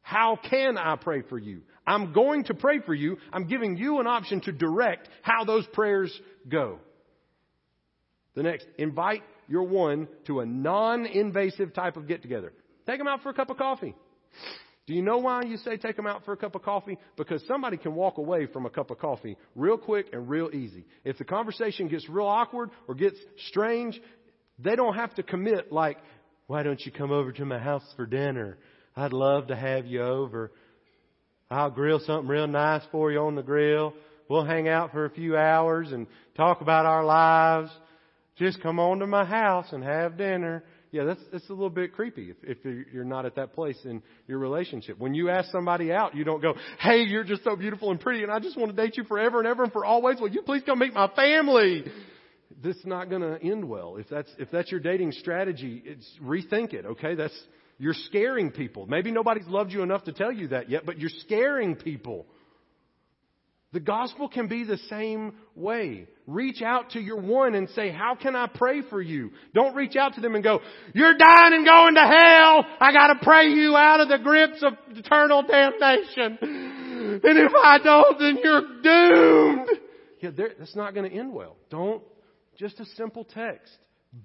How 0.00 0.36
can 0.50 0.76
I 0.76 0.96
pray 0.96 1.22
for 1.22 1.38
you? 1.38 1.62
I'm 1.86 2.12
going 2.12 2.42
to 2.44 2.54
pray 2.54 2.80
for 2.80 2.94
you. 2.94 3.18
I'm 3.32 3.46
giving 3.46 3.76
you 3.76 4.00
an 4.00 4.08
option 4.08 4.40
to 4.40 4.50
direct 4.50 5.08
how 5.22 5.44
those 5.44 5.64
prayers 5.68 6.12
go. 6.48 6.80
The 8.34 8.42
next, 8.42 8.66
invite 8.76 9.22
your 9.46 9.62
one 9.62 10.08
to 10.26 10.40
a 10.40 10.46
non-invasive 10.46 11.72
type 11.72 11.96
of 11.96 12.08
get 12.08 12.22
together. 12.22 12.52
Take 12.86 12.98
them 12.98 13.06
out 13.06 13.22
for 13.22 13.28
a 13.28 13.34
cup 13.34 13.50
of 13.50 13.56
coffee. 13.56 13.94
Do 14.86 14.94
you 14.94 15.02
know 15.02 15.18
why 15.18 15.42
you 15.42 15.56
say 15.56 15.76
take 15.76 15.96
them 15.96 16.06
out 16.06 16.24
for 16.24 16.32
a 16.32 16.36
cup 16.36 16.54
of 16.54 16.62
coffee? 16.62 16.96
Because 17.16 17.42
somebody 17.48 17.76
can 17.76 17.94
walk 17.94 18.18
away 18.18 18.46
from 18.46 18.66
a 18.66 18.70
cup 18.70 18.90
of 18.90 18.98
coffee 18.98 19.36
real 19.56 19.76
quick 19.76 20.06
and 20.12 20.28
real 20.28 20.48
easy. 20.52 20.86
If 21.04 21.18
the 21.18 21.24
conversation 21.24 21.88
gets 21.88 22.08
real 22.08 22.26
awkward 22.26 22.70
or 22.86 22.94
gets 22.94 23.16
strange, 23.48 24.00
they 24.60 24.76
don't 24.76 24.94
have 24.94 25.14
to 25.16 25.24
commit 25.24 25.72
like, 25.72 25.98
why 26.46 26.62
don't 26.62 26.80
you 26.86 26.92
come 26.92 27.10
over 27.10 27.32
to 27.32 27.44
my 27.44 27.58
house 27.58 27.82
for 27.96 28.06
dinner? 28.06 28.58
I'd 28.94 29.12
love 29.12 29.48
to 29.48 29.56
have 29.56 29.86
you 29.86 30.02
over. 30.02 30.52
I'll 31.50 31.70
grill 31.70 31.98
something 31.98 32.28
real 32.28 32.46
nice 32.46 32.82
for 32.92 33.10
you 33.10 33.18
on 33.18 33.34
the 33.34 33.42
grill. 33.42 33.92
We'll 34.28 34.44
hang 34.44 34.68
out 34.68 34.92
for 34.92 35.04
a 35.04 35.10
few 35.10 35.36
hours 35.36 35.90
and 35.90 36.06
talk 36.36 36.60
about 36.60 36.86
our 36.86 37.04
lives. 37.04 37.70
Just 38.36 38.62
come 38.62 38.78
on 38.78 39.00
to 39.00 39.06
my 39.06 39.24
house 39.24 39.66
and 39.72 39.82
have 39.82 40.16
dinner 40.16 40.62
yeah, 40.96 41.04
that's, 41.04 41.20
that's 41.30 41.48
a 41.50 41.52
little 41.52 41.70
bit 41.70 41.92
creepy 41.92 42.30
if, 42.30 42.36
if 42.42 42.86
you're 42.92 43.04
not 43.04 43.26
at 43.26 43.36
that 43.36 43.52
place 43.52 43.78
in 43.84 44.02
your 44.26 44.38
relationship. 44.38 44.98
When 44.98 45.14
you 45.14 45.28
ask 45.28 45.50
somebody 45.50 45.92
out, 45.92 46.16
you 46.16 46.24
don't 46.24 46.40
go, 46.40 46.54
hey, 46.80 47.02
you're 47.02 47.24
just 47.24 47.44
so 47.44 47.54
beautiful 47.54 47.90
and 47.90 48.00
pretty 48.00 48.22
and 48.22 48.32
I 48.32 48.40
just 48.40 48.56
want 48.56 48.74
to 48.74 48.76
date 48.76 48.96
you 48.96 49.04
forever 49.04 49.38
and 49.38 49.46
ever 49.46 49.64
and 49.64 49.72
for 49.72 49.84
always. 49.84 50.18
Will 50.20 50.30
you 50.30 50.42
please 50.42 50.62
come 50.64 50.78
meet 50.78 50.94
my 50.94 51.08
family? 51.14 51.84
This 52.62 52.76
is 52.76 52.86
not 52.86 53.10
going 53.10 53.20
to 53.20 53.38
end 53.42 53.68
well. 53.68 53.96
If 53.96 54.08
that's, 54.08 54.30
if 54.38 54.50
that's 54.50 54.70
your 54.70 54.80
dating 54.80 55.12
strategy, 55.12 55.82
it's 55.84 56.10
rethink 56.22 56.72
it, 56.72 56.86
okay? 56.86 57.14
That's, 57.14 57.38
you're 57.78 57.94
scaring 57.94 58.50
people. 58.50 58.86
Maybe 58.86 59.10
nobody's 59.10 59.46
loved 59.46 59.72
you 59.72 59.82
enough 59.82 60.04
to 60.04 60.12
tell 60.12 60.32
you 60.32 60.48
that 60.48 60.70
yet, 60.70 60.86
but 60.86 60.98
you're 60.98 61.10
scaring 61.20 61.76
people. 61.76 62.26
The 63.72 63.80
gospel 63.80 64.28
can 64.28 64.48
be 64.48 64.64
the 64.64 64.78
same 64.88 65.34
way. 65.54 66.06
Reach 66.26 66.62
out 66.62 66.90
to 66.90 67.00
your 67.00 67.20
one 67.20 67.54
and 67.54 67.68
say, 67.70 67.90
how 67.90 68.14
can 68.14 68.34
I 68.34 68.46
pray 68.46 68.82
for 68.88 69.02
you? 69.02 69.32
Don't 69.54 69.74
reach 69.74 69.96
out 69.96 70.14
to 70.14 70.20
them 70.20 70.34
and 70.34 70.42
go, 70.42 70.60
you're 70.94 71.16
dying 71.16 71.52
and 71.52 71.66
going 71.66 71.94
to 71.94 72.00
hell. 72.00 72.64
I 72.80 72.92
gotta 72.92 73.18
pray 73.22 73.48
you 73.48 73.76
out 73.76 74.00
of 74.00 74.08
the 74.08 74.18
grips 74.18 74.62
of 74.62 74.74
eternal 74.96 75.42
damnation. 75.42 76.38
And 77.22 77.38
if 77.38 77.52
I 77.54 77.78
don't, 77.82 78.18
then 78.18 78.38
you're 78.42 78.82
doomed. 78.82 79.68
Yeah, 80.20 80.30
that's 80.58 80.76
not 80.76 80.94
going 80.94 81.10
to 81.10 81.16
end 81.16 81.32
well. 81.32 81.56
Don't, 81.70 82.02
just 82.58 82.80
a 82.80 82.86
simple 82.96 83.24
text. 83.24 83.76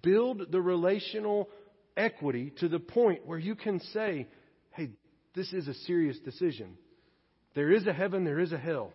Build 0.01 0.51
the 0.51 0.61
relational 0.61 1.49
equity 1.97 2.53
to 2.59 2.69
the 2.69 2.79
point 2.79 3.25
where 3.25 3.39
you 3.39 3.55
can 3.55 3.79
say, 3.93 4.27
hey, 4.71 4.91
this 5.35 5.51
is 5.51 5.67
a 5.67 5.73
serious 5.73 6.17
decision. 6.19 6.77
There 7.55 7.71
is 7.71 7.85
a 7.87 7.93
heaven, 7.93 8.23
there 8.23 8.39
is 8.39 8.53
a 8.53 8.57
hell. 8.57 8.93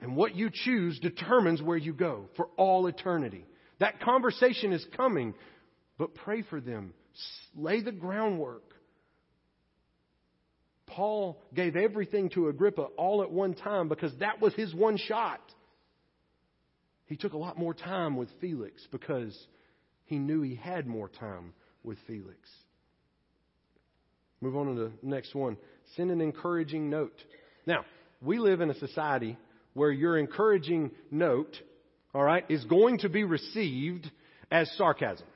And 0.00 0.14
what 0.16 0.36
you 0.36 0.50
choose 0.52 0.98
determines 1.00 1.60
where 1.60 1.76
you 1.76 1.92
go 1.92 2.26
for 2.36 2.48
all 2.56 2.86
eternity. 2.86 3.44
That 3.80 4.00
conversation 4.00 4.72
is 4.72 4.84
coming, 4.96 5.34
but 5.98 6.14
pray 6.14 6.42
for 6.42 6.60
them. 6.60 6.92
Lay 7.56 7.80
the 7.80 7.92
groundwork. 7.92 8.62
Paul 10.86 11.42
gave 11.54 11.76
everything 11.76 12.30
to 12.30 12.48
Agrippa 12.48 12.82
all 12.96 13.22
at 13.22 13.30
one 13.30 13.54
time 13.54 13.88
because 13.88 14.12
that 14.20 14.40
was 14.40 14.54
his 14.54 14.74
one 14.74 14.96
shot. 14.96 15.40
He 17.06 17.16
took 17.16 17.32
a 17.32 17.38
lot 17.38 17.58
more 17.58 17.74
time 17.74 18.16
with 18.16 18.28
Felix 18.40 18.86
because 18.90 19.36
he 20.04 20.18
knew 20.18 20.42
he 20.42 20.54
had 20.54 20.86
more 20.86 21.08
time 21.08 21.52
with 21.82 21.98
Felix. 22.06 22.38
Move 24.40 24.56
on 24.56 24.66
to 24.66 24.74
the 24.74 24.92
next 25.02 25.34
one. 25.34 25.56
Send 25.96 26.10
an 26.10 26.20
encouraging 26.20 26.90
note. 26.90 27.16
Now, 27.66 27.84
we 28.22 28.38
live 28.38 28.60
in 28.60 28.70
a 28.70 28.74
society 28.74 29.36
where 29.78 29.90
your 29.90 30.18
encouraging 30.18 30.90
note, 31.10 31.56
all 32.12 32.24
right, 32.24 32.44
is 32.50 32.64
going 32.64 32.98
to 32.98 33.08
be 33.08 33.24
received 33.24 34.10
as 34.50 34.70
sarcasm. 34.76 35.26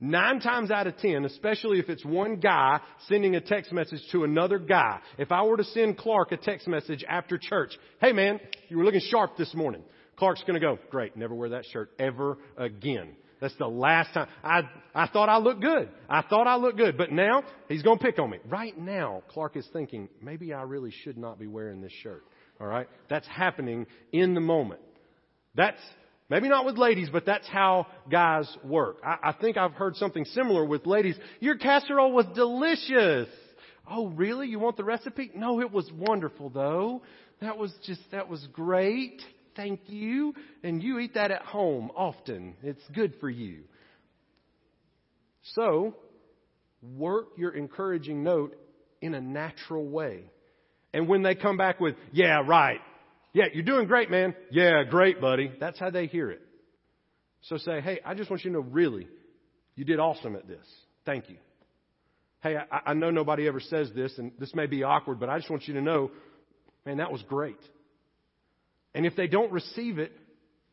Nine 0.00 0.40
times 0.40 0.70
out 0.70 0.86
of 0.86 0.96
ten, 0.98 1.24
especially 1.24 1.80
if 1.80 1.88
it's 1.88 2.04
one 2.04 2.36
guy 2.36 2.80
sending 3.08 3.34
a 3.34 3.40
text 3.40 3.72
message 3.72 4.00
to 4.12 4.24
another 4.24 4.58
guy, 4.58 5.00
if 5.16 5.32
I 5.32 5.42
were 5.42 5.56
to 5.56 5.64
send 5.64 5.96
Clark 5.96 6.32
a 6.32 6.36
text 6.36 6.68
message 6.68 7.04
after 7.08 7.38
church, 7.38 7.72
hey 8.00 8.12
man, 8.12 8.38
you 8.68 8.78
were 8.78 8.84
looking 8.84 9.00
sharp 9.00 9.36
this 9.36 9.54
morning. 9.54 9.82
Clark's 10.16 10.42
gonna 10.46 10.60
go, 10.60 10.78
great, 10.90 11.16
never 11.16 11.34
wear 11.34 11.50
that 11.50 11.64
shirt 11.72 11.90
ever 11.98 12.38
again. 12.56 13.16
That's 13.40 13.56
the 13.56 13.68
last 13.68 14.12
time. 14.14 14.28
I, 14.42 14.62
I 14.94 15.06
thought 15.08 15.28
I 15.28 15.38
looked 15.38 15.62
good. 15.62 15.88
I 16.08 16.22
thought 16.22 16.48
I 16.48 16.56
looked 16.56 16.76
good. 16.76 16.96
But 16.98 17.12
now, 17.12 17.44
he's 17.68 17.82
gonna 17.82 18.00
pick 18.00 18.18
on 18.18 18.30
me. 18.30 18.38
Right 18.48 18.76
now, 18.76 19.22
Clark 19.28 19.56
is 19.56 19.68
thinking, 19.72 20.08
maybe 20.20 20.52
I 20.52 20.62
really 20.62 20.92
should 21.04 21.16
not 21.16 21.38
be 21.38 21.46
wearing 21.46 21.80
this 21.80 21.92
shirt. 22.02 22.24
All 22.60 22.66
right? 22.66 22.88
That's 23.08 23.26
happening 23.26 23.86
in 24.12 24.34
the 24.34 24.40
moment. 24.40 24.80
That's 25.54 25.80
maybe 26.28 26.48
not 26.48 26.66
with 26.66 26.76
ladies, 26.76 27.08
but 27.10 27.26
that's 27.26 27.46
how 27.48 27.86
guys 28.10 28.48
work. 28.64 28.98
I, 29.04 29.30
I 29.30 29.32
think 29.32 29.56
I've 29.56 29.72
heard 29.72 29.96
something 29.96 30.24
similar 30.24 30.64
with 30.64 30.86
ladies. 30.86 31.16
Your 31.40 31.56
casserole 31.56 32.12
was 32.12 32.26
delicious. 32.34 33.28
Oh, 33.90 34.08
really? 34.08 34.48
You 34.48 34.58
want 34.58 34.76
the 34.76 34.84
recipe? 34.84 35.30
No, 35.34 35.60
it 35.60 35.72
was 35.72 35.90
wonderful 35.96 36.50
though. 36.50 37.02
That 37.40 37.56
was 37.56 37.72
just, 37.86 38.00
that 38.12 38.28
was 38.28 38.46
great. 38.52 39.22
Thank 39.56 39.80
you. 39.86 40.34
And 40.62 40.82
you 40.82 40.98
eat 40.98 41.14
that 41.14 41.30
at 41.30 41.42
home 41.42 41.90
often. 41.96 42.54
It's 42.62 42.82
good 42.94 43.14
for 43.20 43.30
you. 43.30 43.62
So, 45.54 45.94
work 46.82 47.28
your 47.36 47.52
encouraging 47.52 48.22
note 48.22 48.54
in 49.00 49.14
a 49.14 49.20
natural 49.20 49.86
way. 49.86 50.24
And 50.92 51.08
when 51.08 51.22
they 51.22 51.34
come 51.34 51.56
back 51.56 51.80
with, 51.80 51.96
yeah, 52.12 52.42
right. 52.46 52.80
Yeah, 53.32 53.44
you're 53.52 53.64
doing 53.64 53.86
great, 53.86 54.10
man. 54.10 54.34
Yeah, 54.50 54.84
great, 54.88 55.20
buddy. 55.20 55.52
That's 55.60 55.78
how 55.78 55.90
they 55.90 56.06
hear 56.06 56.30
it. 56.30 56.40
So 57.42 57.58
say, 57.58 57.80
hey, 57.80 58.00
I 58.04 58.14
just 58.14 58.30
want 58.30 58.44
you 58.44 58.50
to 58.50 58.56
know, 58.58 58.66
really, 58.70 59.06
you 59.76 59.84
did 59.84 60.00
awesome 60.00 60.34
at 60.34 60.48
this. 60.48 60.66
Thank 61.04 61.28
you. 61.28 61.36
Hey, 62.40 62.56
I, 62.56 62.80
I 62.86 62.94
know 62.94 63.10
nobody 63.10 63.46
ever 63.46 63.60
says 63.60 63.90
this, 63.94 64.16
and 64.18 64.32
this 64.38 64.54
may 64.54 64.66
be 64.66 64.82
awkward, 64.82 65.20
but 65.20 65.28
I 65.28 65.38
just 65.38 65.50
want 65.50 65.68
you 65.68 65.74
to 65.74 65.82
know, 65.82 66.10
man, 66.86 66.98
that 66.98 67.12
was 67.12 67.22
great. 67.28 67.58
And 68.94 69.06
if 69.06 69.14
they 69.14 69.26
don't 69.28 69.52
receive 69.52 69.98
it, 69.98 70.12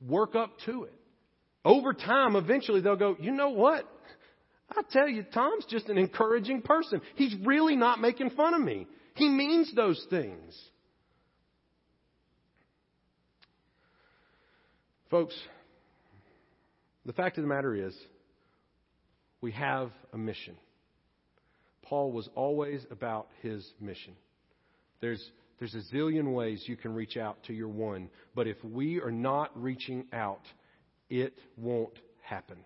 work 0.02 0.36
up 0.36 0.52
to 0.66 0.84
it. 0.84 0.94
over 1.66 1.94
time, 1.94 2.36
eventually 2.36 2.82
they'll 2.82 2.96
go, 2.96 3.18
you 3.20 3.32
know 3.32 3.50
what? 3.50 3.90
I 4.70 4.82
tell 4.90 5.08
you, 5.08 5.24
Tom's 5.24 5.66
just 5.70 5.90
an 5.90 5.98
encouraging 5.98 6.62
person. 6.62 7.02
He's 7.16 7.36
really 7.44 7.76
not 7.76 8.00
making 8.00 8.32
fun 8.32 8.54
of 8.54 8.62
me. 8.62 8.88
He 9.16 9.30
means 9.30 9.74
those 9.74 10.06
things. 10.10 10.58
Folks, 15.10 15.36
the 17.06 17.14
fact 17.14 17.38
of 17.38 17.44
the 17.44 17.48
matter 17.48 17.74
is, 17.74 17.96
we 19.40 19.52
have 19.54 19.92
a 20.12 20.18
mission. 20.18 20.58
Paul 21.84 22.12
was 22.12 22.28
always 22.36 22.86
about 22.92 23.28
his 23.42 23.66
mission. 23.80 24.16
There's, 25.00 25.24
there's 25.60 25.76
a 25.76 25.96
zillion 25.96 26.34
ways 26.34 26.64
you 26.66 26.76
can 26.76 26.94
reach 26.94 27.16
out 27.16 27.42
to 27.44 27.54
your 27.54 27.70
one, 27.70 28.10
but 28.34 28.48
if 28.48 28.58
we 28.64 29.00
are 29.00 29.12
not 29.12 29.52
reaching 29.62 30.08
out, 30.12 30.42
it 31.10 31.38
won't 31.56 31.98
happen. 32.22 32.58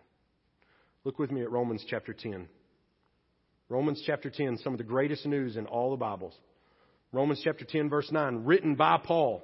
Look 1.04 1.20
with 1.20 1.32
me 1.32 1.41
at 1.41 1.52
Romans 1.52 1.86
chapter 1.88 2.14
10. 2.14 2.47
Romans 3.70 4.01
chapter 4.03 4.32
10, 4.32 4.57
some 4.63 4.74
of 4.74 4.80
the 4.80 4.84
greatest 4.84 5.28
news 5.28 5.55
in 5.55 5.67
all 5.67 5.91
the 5.91 5.97
Bibles. 5.97 6.34
Romans 7.13 7.39
chapter 7.43 7.65
10, 7.65 7.88
verse 7.88 8.11
9, 8.11 8.43
written 8.43 8.74
by 8.74 8.97
Paul. 8.97 9.43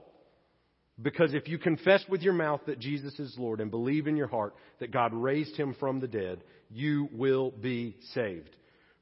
Because 1.00 1.36
if 1.36 1.48
you 1.48 1.60
confess 1.60 2.04
with 2.10 2.24
your 2.24 2.34
mouth 2.34 2.62
that 2.66 2.80
Jesus 2.80 3.20
is 3.20 3.36
Lord 3.38 3.62
and 3.62 3.70
believe 3.70 4.08
in 4.08 4.18
your 4.18 4.28
heart 4.28 4.56
that 4.80 4.92
God 4.92 5.14
raised 5.14 5.56
him 5.56 5.76
from 5.80 6.00
the 6.00 6.08
dead, 6.08 6.44
you 6.72 7.08
will 7.14 7.52
be 7.52 7.98
saved. 8.14 8.50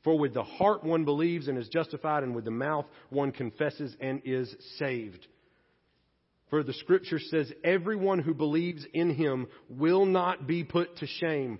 For 0.03 0.19
with 0.19 0.33
the 0.33 0.43
heart 0.43 0.83
one 0.83 1.05
believes 1.05 1.47
and 1.47 1.57
is 1.57 1.69
justified, 1.69 2.23
and 2.23 2.35
with 2.35 2.43
the 2.43 2.51
mouth 2.51 2.85
one 3.09 3.31
confesses 3.31 3.95
and 4.01 4.21
is 4.25 4.53
saved. 4.77 5.25
For 6.49 6.63
the 6.63 6.73
scripture 6.73 7.19
says, 7.19 7.49
everyone 7.63 8.19
who 8.19 8.33
believes 8.33 8.85
in 8.93 9.15
him 9.15 9.47
will 9.69 10.05
not 10.05 10.45
be 10.45 10.65
put 10.65 10.97
to 10.97 11.07
shame. 11.07 11.59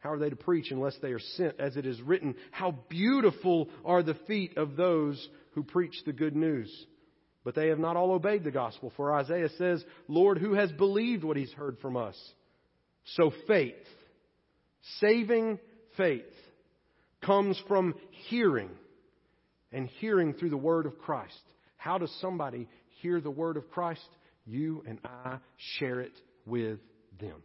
How 0.00 0.12
are 0.12 0.18
they 0.18 0.30
to 0.30 0.36
preach 0.36 0.70
unless 0.70 0.96
they 1.00 1.12
are 1.12 1.20
sent? 1.20 1.60
As 1.60 1.76
it 1.76 1.86
is 1.86 2.00
written, 2.02 2.34
how 2.50 2.74
beautiful 2.88 3.68
are 3.84 4.02
the 4.02 4.16
feet 4.26 4.56
of 4.56 4.76
those 4.76 5.28
who 5.52 5.62
preach 5.62 5.94
the 6.04 6.12
good 6.12 6.34
news. 6.34 6.70
But 7.44 7.54
they 7.54 7.68
have 7.68 7.78
not 7.78 7.96
all 7.96 8.12
obeyed 8.12 8.44
the 8.44 8.50
gospel. 8.50 8.92
For 8.96 9.14
Isaiah 9.14 9.50
says, 9.56 9.84
Lord, 10.08 10.38
who 10.38 10.54
has 10.54 10.72
believed 10.72 11.24
what 11.24 11.36
he's 11.36 11.52
heard 11.52 11.78
from 11.80 11.96
us? 11.96 12.16
So 13.16 13.32
faith, 13.46 13.74
saving 15.00 15.58
faith, 15.96 16.24
comes 17.22 17.60
from 17.68 17.94
hearing, 18.28 18.70
and 19.72 19.86
hearing 20.00 20.34
through 20.34 20.50
the 20.50 20.56
word 20.56 20.86
of 20.86 20.98
Christ. 20.98 21.40
How 21.76 21.98
does 21.98 22.14
somebody 22.20 22.68
hear 23.02 23.20
the 23.20 23.30
word 23.30 23.56
of 23.56 23.70
Christ? 23.70 24.06
You 24.46 24.82
and 24.86 24.98
I 25.04 25.38
share 25.78 26.00
it 26.00 26.12
with 26.46 26.78
them. 27.20 27.42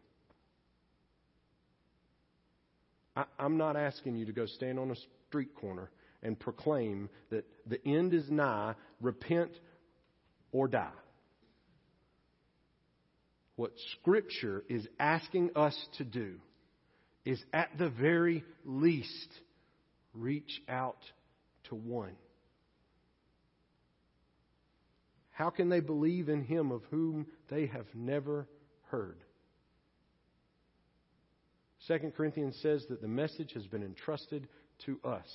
I, 3.15 3.25
am 3.39 3.57
not 3.57 3.75
asking 3.75 4.15
you 4.15 4.25
to 4.25 4.33
go 4.33 4.45
stand 4.45 4.79
on 4.79 4.91
a 4.91 4.95
street 5.27 5.55
corner 5.55 5.89
and 6.21 6.39
proclaim 6.39 7.09
that 7.29 7.45
the 7.67 7.85
end 7.85 8.13
is 8.13 8.29
nigh, 8.29 8.75
repent 8.99 9.51
or 10.51 10.67
die. 10.67 10.89
What 13.55 13.71
Scripture 13.99 14.63
is 14.67 14.85
asking 14.99 15.51
us 15.55 15.77
to 15.97 16.03
do 16.03 16.35
is 17.23 17.41
at 17.53 17.69
the 17.77 17.89
very 17.89 18.43
least 18.65 19.29
reach 20.13 20.61
out 20.67 20.99
to 21.69 21.75
one. 21.75 22.15
How 25.31 25.49
can 25.49 25.69
they 25.69 25.79
believe 25.79 26.29
in 26.29 26.43
him 26.43 26.71
of 26.71 26.81
whom 26.91 27.27
they 27.49 27.65
have 27.67 27.87
never 27.93 28.47
heard? 28.89 29.24
2 31.87 32.11
Corinthians 32.17 32.57
says 32.61 32.83
that 32.89 33.01
the 33.01 33.07
message 33.07 33.53
has 33.53 33.65
been 33.67 33.83
entrusted 33.83 34.47
to 34.85 34.99
us. 35.03 35.27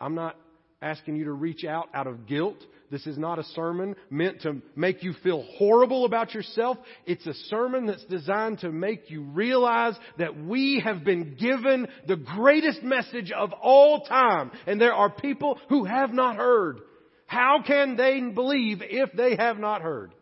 I'm 0.00 0.14
not 0.14 0.36
asking 0.82 1.16
you 1.16 1.24
to 1.24 1.32
reach 1.32 1.64
out 1.64 1.88
out 1.94 2.06
of 2.06 2.26
guilt. 2.26 2.58
This 2.90 3.06
is 3.06 3.18
not 3.18 3.38
a 3.38 3.44
sermon 3.44 3.96
meant 4.10 4.42
to 4.42 4.58
make 4.76 5.02
you 5.02 5.12
feel 5.22 5.44
horrible 5.56 6.04
about 6.04 6.34
yourself. 6.34 6.78
It's 7.06 7.26
a 7.26 7.34
sermon 7.34 7.86
that's 7.86 8.04
designed 8.04 8.60
to 8.60 8.70
make 8.70 9.10
you 9.10 9.22
realize 9.22 9.94
that 10.18 10.38
we 10.38 10.80
have 10.84 11.04
been 11.04 11.36
given 11.38 11.88
the 12.06 12.16
greatest 12.16 12.82
message 12.82 13.32
of 13.32 13.52
all 13.52 14.02
time. 14.02 14.50
And 14.66 14.80
there 14.80 14.94
are 14.94 15.10
people 15.10 15.58
who 15.68 15.84
have 15.84 16.12
not 16.12 16.36
heard. 16.36 16.80
How 17.26 17.62
can 17.66 17.96
they 17.96 18.20
believe 18.20 18.78
if 18.82 19.12
they 19.12 19.36
have 19.36 19.58
not 19.58 19.82
heard? 19.82 20.14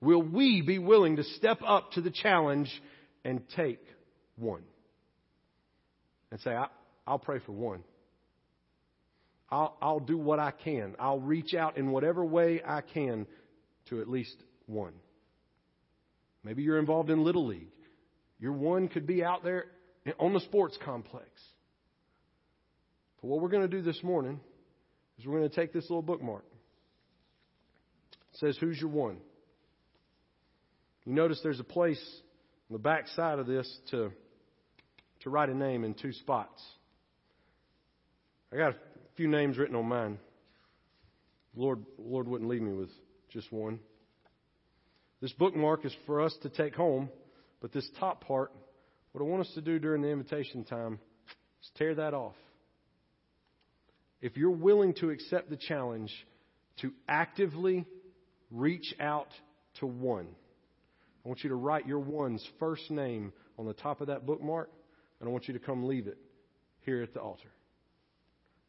Will 0.00 0.22
we 0.22 0.62
be 0.62 0.78
willing 0.78 1.16
to 1.16 1.24
step 1.24 1.60
up 1.64 1.92
to 1.92 2.00
the 2.00 2.10
challenge 2.10 2.70
and 3.24 3.42
take 3.56 3.80
one? 4.36 4.62
And 6.30 6.40
say, 6.40 6.56
I'll 7.06 7.18
pray 7.18 7.40
for 7.44 7.52
one. 7.52 7.82
I'll, 9.50 9.76
I'll 9.82 10.00
do 10.00 10.16
what 10.16 10.38
I 10.38 10.52
can. 10.52 10.94
I'll 10.98 11.18
reach 11.18 11.54
out 11.54 11.76
in 11.76 11.90
whatever 11.90 12.24
way 12.24 12.62
I 12.64 12.82
can 12.82 13.26
to 13.88 14.00
at 14.00 14.08
least 14.08 14.36
one. 14.66 14.92
Maybe 16.44 16.62
you're 16.62 16.78
involved 16.78 17.10
in 17.10 17.24
Little 17.24 17.46
League. 17.46 17.72
Your 18.38 18.52
one 18.52 18.88
could 18.88 19.06
be 19.06 19.24
out 19.24 19.44
there 19.44 19.66
on 20.18 20.32
the 20.32 20.40
sports 20.40 20.78
complex. 20.84 21.28
But 23.20 23.28
what 23.28 23.40
we're 23.40 23.50
going 23.50 23.68
to 23.68 23.76
do 23.76 23.82
this 23.82 24.02
morning 24.02 24.40
is 25.18 25.26
we're 25.26 25.38
going 25.38 25.50
to 25.50 25.54
take 25.54 25.72
this 25.72 25.84
little 25.90 26.02
bookmark. 26.02 26.44
It 28.32 28.38
says, 28.38 28.56
Who's 28.58 28.80
your 28.80 28.90
one? 28.90 29.18
You 31.04 31.12
notice 31.12 31.40
there's 31.42 31.60
a 31.60 31.64
place 31.64 32.02
the 32.70 32.78
back 32.78 33.08
side 33.08 33.38
of 33.38 33.46
this 33.46 33.68
to, 33.90 34.12
to 35.20 35.30
write 35.30 35.48
a 35.48 35.54
name 35.54 35.84
in 35.84 35.94
two 35.94 36.12
spots. 36.12 36.62
I 38.52 38.56
got 38.56 38.72
a 38.72 38.76
few 39.16 39.28
names 39.28 39.58
written 39.58 39.76
on 39.76 39.86
mine. 39.86 40.18
Lord, 41.56 41.84
Lord 41.98 42.28
wouldn't 42.28 42.48
leave 42.48 42.62
me 42.62 42.72
with 42.72 42.90
just 43.32 43.50
one. 43.52 43.80
This 45.20 45.32
bookmark 45.32 45.84
is 45.84 45.94
for 46.06 46.20
us 46.20 46.34
to 46.42 46.48
take 46.48 46.74
home, 46.74 47.10
but 47.60 47.72
this 47.72 47.88
top 47.98 48.24
part, 48.24 48.52
what 49.12 49.20
I 49.20 49.24
want 49.24 49.46
us 49.46 49.52
to 49.54 49.60
do 49.60 49.78
during 49.78 50.02
the 50.02 50.08
invitation 50.08 50.64
time 50.64 51.00
is 51.62 51.70
tear 51.76 51.96
that 51.96 52.14
off. 52.14 52.36
If 54.22 54.36
you're 54.36 54.50
willing 54.50 54.94
to 54.94 55.10
accept 55.10 55.50
the 55.50 55.56
challenge 55.56 56.12
to 56.82 56.92
actively 57.08 57.84
reach 58.50 58.94
out 59.00 59.28
to 59.80 59.86
one, 59.86 60.28
I 61.24 61.28
want 61.28 61.42
you 61.42 61.50
to 61.50 61.56
write 61.56 61.86
your 61.86 61.98
one's 61.98 62.46
first 62.58 62.90
name 62.90 63.32
on 63.58 63.66
the 63.66 63.74
top 63.74 64.00
of 64.00 64.06
that 64.06 64.26
bookmark, 64.26 64.70
and 65.20 65.28
I 65.28 65.32
want 65.32 65.48
you 65.48 65.54
to 65.54 65.60
come 65.60 65.86
leave 65.86 66.06
it 66.06 66.18
here 66.80 67.02
at 67.02 67.12
the 67.12 67.20
altar. 67.20 67.50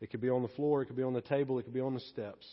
It 0.02 0.10
could 0.10 0.22
be 0.22 0.30
on 0.30 0.42
the 0.42 0.50
floor, 0.50 0.82
it 0.82 0.88
could 0.88 0.98
be 0.98 1.04
on 1.04 1.14
the 1.14 1.22
table, 1.22 1.60
it 1.60 1.64
could 1.64 1.74
be 1.74 1.80
on 1.80 1.94
the 1.94 2.00
steps. 2.00 2.46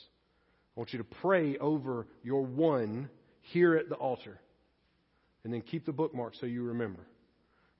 I 0.76 0.80
want 0.80 0.92
you 0.92 0.98
to 0.98 1.04
pray 1.04 1.56
over 1.58 2.06
your 2.22 2.42
one 2.42 3.08
here 3.40 3.74
at 3.74 3.88
the 3.88 3.96
altar. 3.96 4.38
And 5.42 5.52
then 5.52 5.62
keep 5.62 5.86
the 5.86 5.92
bookmark 5.92 6.34
so 6.34 6.46
you 6.46 6.62
remember. 6.64 7.06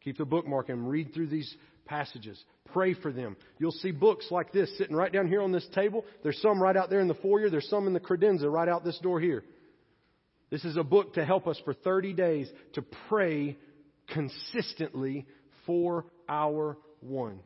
Keep 0.02 0.18
the 0.18 0.24
bookmark 0.24 0.68
and 0.68 0.88
read 0.88 1.12
through 1.12 1.28
these 1.28 1.54
passages. 1.84 2.42
Pray 2.72 2.94
for 2.94 3.12
them. 3.12 3.36
You'll 3.58 3.72
see 3.72 3.90
books 3.90 4.26
like 4.30 4.52
this 4.52 4.76
sitting 4.78 4.96
right 4.96 5.12
down 5.12 5.28
here 5.28 5.42
on 5.42 5.52
this 5.52 5.66
table. 5.74 6.04
There's 6.22 6.40
some 6.40 6.62
right 6.62 6.76
out 6.76 6.90
there 6.90 7.00
in 7.00 7.08
the 7.08 7.14
foyer. 7.14 7.50
There's 7.50 7.68
some 7.68 7.86
in 7.86 7.92
the 7.92 8.00
credenza 8.00 8.50
right 8.50 8.68
out 8.68 8.84
this 8.84 8.98
door 9.00 9.20
here. 9.20 9.44
This 10.50 10.64
is 10.64 10.76
a 10.76 10.84
book 10.84 11.14
to 11.14 11.24
help 11.24 11.46
us 11.46 11.60
for 11.64 11.74
30 11.74 12.14
days 12.14 12.50
to 12.74 12.82
pray 13.08 13.56
consistently 14.08 15.26
for 15.66 16.06
our 16.28 16.78
one. 17.00 17.40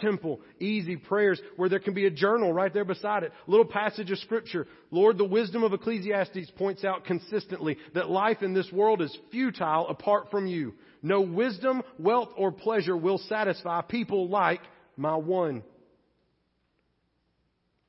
Simple, 0.00 0.40
easy 0.58 0.96
prayers 0.96 1.40
where 1.56 1.68
there 1.68 1.78
can 1.78 1.94
be 1.94 2.06
a 2.06 2.10
journal 2.10 2.52
right 2.52 2.72
there 2.72 2.84
beside 2.84 3.22
it. 3.22 3.32
A 3.46 3.50
little 3.50 3.66
passage 3.66 4.10
of 4.10 4.18
scripture. 4.18 4.66
Lord, 4.90 5.18
the 5.18 5.24
wisdom 5.24 5.62
of 5.62 5.72
Ecclesiastes 5.72 6.50
points 6.56 6.84
out 6.84 7.04
consistently 7.04 7.76
that 7.94 8.10
life 8.10 8.42
in 8.42 8.54
this 8.54 8.70
world 8.72 9.02
is 9.02 9.16
futile 9.30 9.86
apart 9.88 10.30
from 10.30 10.46
you. 10.46 10.74
No 11.00 11.20
wisdom, 11.20 11.82
wealth, 11.98 12.30
or 12.36 12.50
pleasure 12.50 12.96
will 12.96 13.18
satisfy 13.18 13.82
people 13.82 14.28
like 14.28 14.60
my 14.96 15.14
one. 15.14 15.62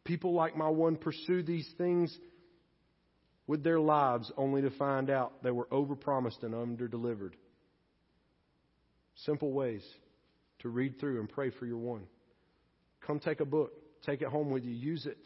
People 0.04 0.34
like 0.34 0.56
my 0.56 0.70
one 0.70 0.96
pursue 0.96 1.42
these 1.42 1.68
things 1.78 2.16
with 3.50 3.64
their 3.64 3.80
lives 3.80 4.32
only 4.38 4.62
to 4.62 4.70
find 4.70 5.10
out 5.10 5.42
they 5.42 5.50
were 5.50 5.66
overpromised 5.72 6.44
and 6.44 6.54
underdelivered. 6.54 7.32
Simple 9.26 9.52
ways 9.52 9.82
to 10.60 10.70
read 10.70 11.00
through 11.00 11.20
and 11.20 11.28
pray 11.28 11.50
for 11.50 11.66
your 11.66 11.80
one. 11.80 12.04
Come 13.08 13.20
take 13.20 13.40
a 13.40 13.46
book, 13.46 13.72
take 14.06 14.22
it 14.22 14.28
home 14.28 14.52
with 14.52 14.66
you, 14.66 14.72
use 14.72 15.08
it. 15.08 15.18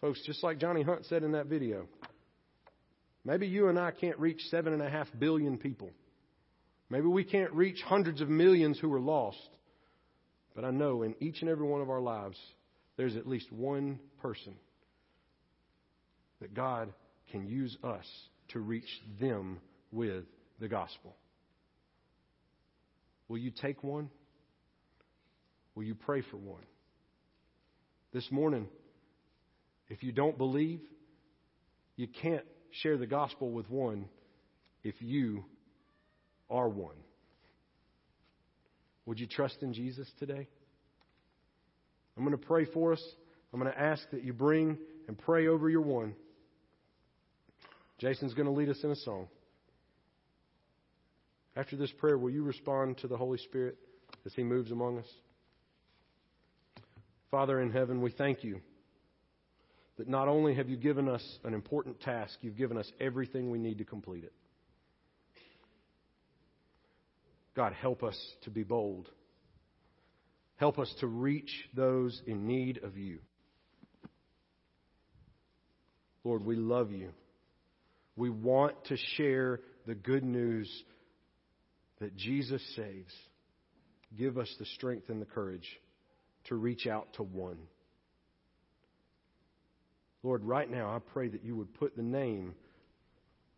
Folks, 0.00 0.20
just 0.26 0.42
like 0.42 0.58
Johnny 0.58 0.82
Hunt 0.82 1.06
said 1.06 1.22
in 1.22 1.32
that 1.32 1.46
video, 1.46 1.86
maybe 3.24 3.46
you 3.46 3.68
and 3.68 3.78
I 3.78 3.92
can't 3.92 4.18
reach 4.18 4.40
seven 4.50 4.72
and 4.72 4.82
a 4.82 4.90
half 4.90 5.06
billion 5.16 5.56
people. 5.56 5.90
Maybe 6.90 7.06
we 7.06 7.22
can't 7.22 7.52
reach 7.52 7.80
hundreds 7.86 8.20
of 8.20 8.28
millions 8.28 8.76
who 8.80 8.92
are 8.92 9.00
lost. 9.00 9.38
But 10.52 10.64
I 10.64 10.72
know 10.72 11.02
in 11.02 11.14
each 11.20 11.42
and 11.42 11.48
every 11.48 11.68
one 11.68 11.80
of 11.80 11.90
our 11.90 12.00
lives, 12.00 12.38
there's 12.96 13.14
at 13.14 13.28
least 13.28 13.52
one 13.52 14.00
person 14.20 14.56
that 16.40 16.54
God 16.54 16.92
can 17.30 17.46
use 17.46 17.76
us 17.82 18.06
to 18.48 18.60
reach 18.60 18.88
them 19.20 19.58
with 19.92 20.24
the 20.60 20.68
gospel. 20.68 21.16
Will 23.28 23.38
you 23.38 23.50
take 23.50 23.82
one? 23.82 24.10
Will 25.74 25.84
you 25.84 25.94
pray 25.94 26.22
for 26.30 26.36
one? 26.36 26.62
This 28.12 28.30
morning, 28.30 28.68
if 29.88 30.02
you 30.02 30.12
don't 30.12 30.38
believe, 30.38 30.80
you 31.96 32.06
can't 32.06 32.44
share 32.82 32.96
the 32.96 33.06
gospel 33.06 33.50
with 33.50 33.68
one 33.68 34.06
if 34.84 34.94
you 35.00 35.44
are 36.48 36.68
one. 36.68 36.96
Would 39.06 39.20
you 39.20 39.26
trust 39.26 39.56
in 39.62 39.72
Jesus 39.72 40.08
today? 40.18 40.48
I'm 42.16 42.24
going 42.24 42.36
to 42.36 42.46
pray 42.46 42.64
for 42.64 42.92
us. 42.92 43.02
I'm 43.52 43.60
going 43.60 43.72
to 43.72 43.78
ask 43.78 44.02
that 44.10 44.24
you 44.24 44.32
bring 44.32 44.78
and 45.08 45.18
pray 45.18 45.46
over 45.46 45.68
your 45.68 45.82
one. 45.82 46.14
Jason's 47.98 48.34
going 48.34 48.46
to 48.46 48.52
lead 48.52 48.68
us 48.68 48.82
in 48.82 48.90
a 48.90 48.96
song. 48.96 49.28
After 51.56 51.76
this 51.76 51.90
prayer, 51.92 52.18
will 52.18 52.30
you 52.30 52.42
respond 52.42 52.98
to 52.98 53.08
the 53.08 53.16
Holy 53.16 53.38
Spirit 53.38 53.76
as 54.26 54.34
He 54.34 54.42
moves 54.42 54.70
among 54.70 54.98
us? 54.98 55.08
Father 57.30 57.60
in 57.60 57.70
heaven, 57.70 58.02
we 58.02 58.10
thank 58.10 58.44
you 58.44 58.60
that 59.96 60.08
not 60.08 60.28
only 60.28 60.54
have 60.54 60.68
you 60.68 60.76
given 60.76 61.08
us 61.08 61.38
an 61.44 61.54
important 61.54 62.00
task, 62.00 62.36
you've 62.42 62.56
given 62.56 62.76
us 62.76 62.90
everything 63.00 63.50
we 63.50 63.58
need 63.58 63.78
to 63.78 63.84
complete 63.84 64.24
it. 64.24 64.32
God, 67.54 67.72
help 67.72 68.02
us 68.02 68.18
to 68.42 68.50
be 68.50 68.62
bold. 68.62 69.08
Help 70.56 70.78
us 70.78 70.94
to 71.00 71.06
reach 71.06 71.68
those 71.74 72.20
in 72.26 72.46
need 72.46 72.82
of 72.82 72.98
you. 72.98 73.18
Lord, 76.22 76.44
we 76.44 76.56
love 76.56 76.92
you. 76.92 77.10
We 78.16 78.30
want 78.30 78.82
to 78.86 78.96
share 79.16 79.60
the 79.86 79.94
good 79.94 80.24
news 80.24 80.70
that 82.00 82.16
Jesus 82.16 82.62
saves. 82.74 83.12
Give 84.16 84.38
us 84.38 84.52
the 84.58 84.64
strength 84.76 85.10
and 85.10 85.20
the 85.20 85.26
courage 85.26 85.68
to 86.44 86.54
reach 86.54 86.86
out 86.86 87.12
to 87.14 87.22
one. 87.22 87.58
Lord, 90.22 90.44
right 90.44 90.68
now 90.68 90.90
I 90.90 90.98
pray 90.98 91.28
that 91.28 91.44
you 91.44 91.56
would 91.56 91.74
put 91.74 91.94
the 91.94 92.02
name 92.02 92.54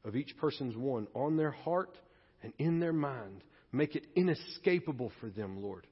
of 0.05 0.17
each 0.17 0.37
person's 0.39 0.77
one 0.77 1.07
on 1.15 1.37
their 1.37 1.51
heart 1.51 1.97
and 2.43 2.53
in 2.59 2.81
their 2.81 2.93
mind. 2.93 3.45
Make 3.71 3.95
it 3.95 4.07
inescapable 4.17 5.13
for 5.21 5.29
them, 5.29 5.63
Lord, 5.63 5.87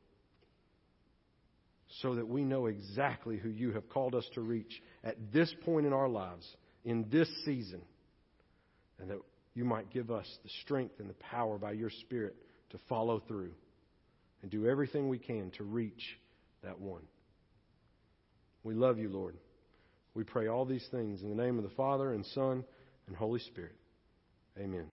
so 2.02 2.14
that 2.16 2.26
we 2.26 2.42
know 2.42 2.66
exactly 2.66 3.36
who 3.36 3.48
you 3.48 3.72
have 3.72 3.88
called 3.88 4.14
us 4.14 4.28
to 4.34 4.40
reach 4.40 4.82
at 5.04 5.32
this 5.32 5.54
point 5.64 5.86
in 5.86 5.92
our 5.92 6.08
lives, 6.08 6.46
in 6.84 7.06
this 7.10 7.28
season 7.44 7.82
and 9.00 9.10
that 9.10 9.18
you 9.54 9.64
might 9.64 9.90
give 9.90 10.10
us 10.10 10.26
the 10.42 10.50
strength 10.62 11.00
and 11.00 11.08
the 11.08 11.14
power 11.14 11.58
by 11.58 11.72
your 11.72 11.90
Spirit 11.90 12.36
to 12.70 12.78
follow 12.88 13.20
through 13.26 13.52
and 14.42 14.50
do 14.50 14.66
everything 14.66 15.08
we 15.08 15.18
can 15.18 15.50
to 15.52 15.64
reach 15.64 16.18
that 16.62 16.78
one. 16.78 17.02
We 18.62 18.74
love 18.74 18.98
you, 18.98 19.08
Lord. 19.08 19.36
We 20.14 20.24
pray 20.24 20.48
all 20.48 20.66
these 20.66 20.86
things 20.90 21.22
in 21.22 21.28
the 21.28 21.42
name 21.42 21.56
of 21.56 21.64
the 21.64 21.74
Father 21.76 22.12
and 22.12 22.24
Son 22.26 22.64
and 23.06 23.16
Holy 23.16 23.40
Spirit. 23.40 23.76
Amen. 24.58 24.84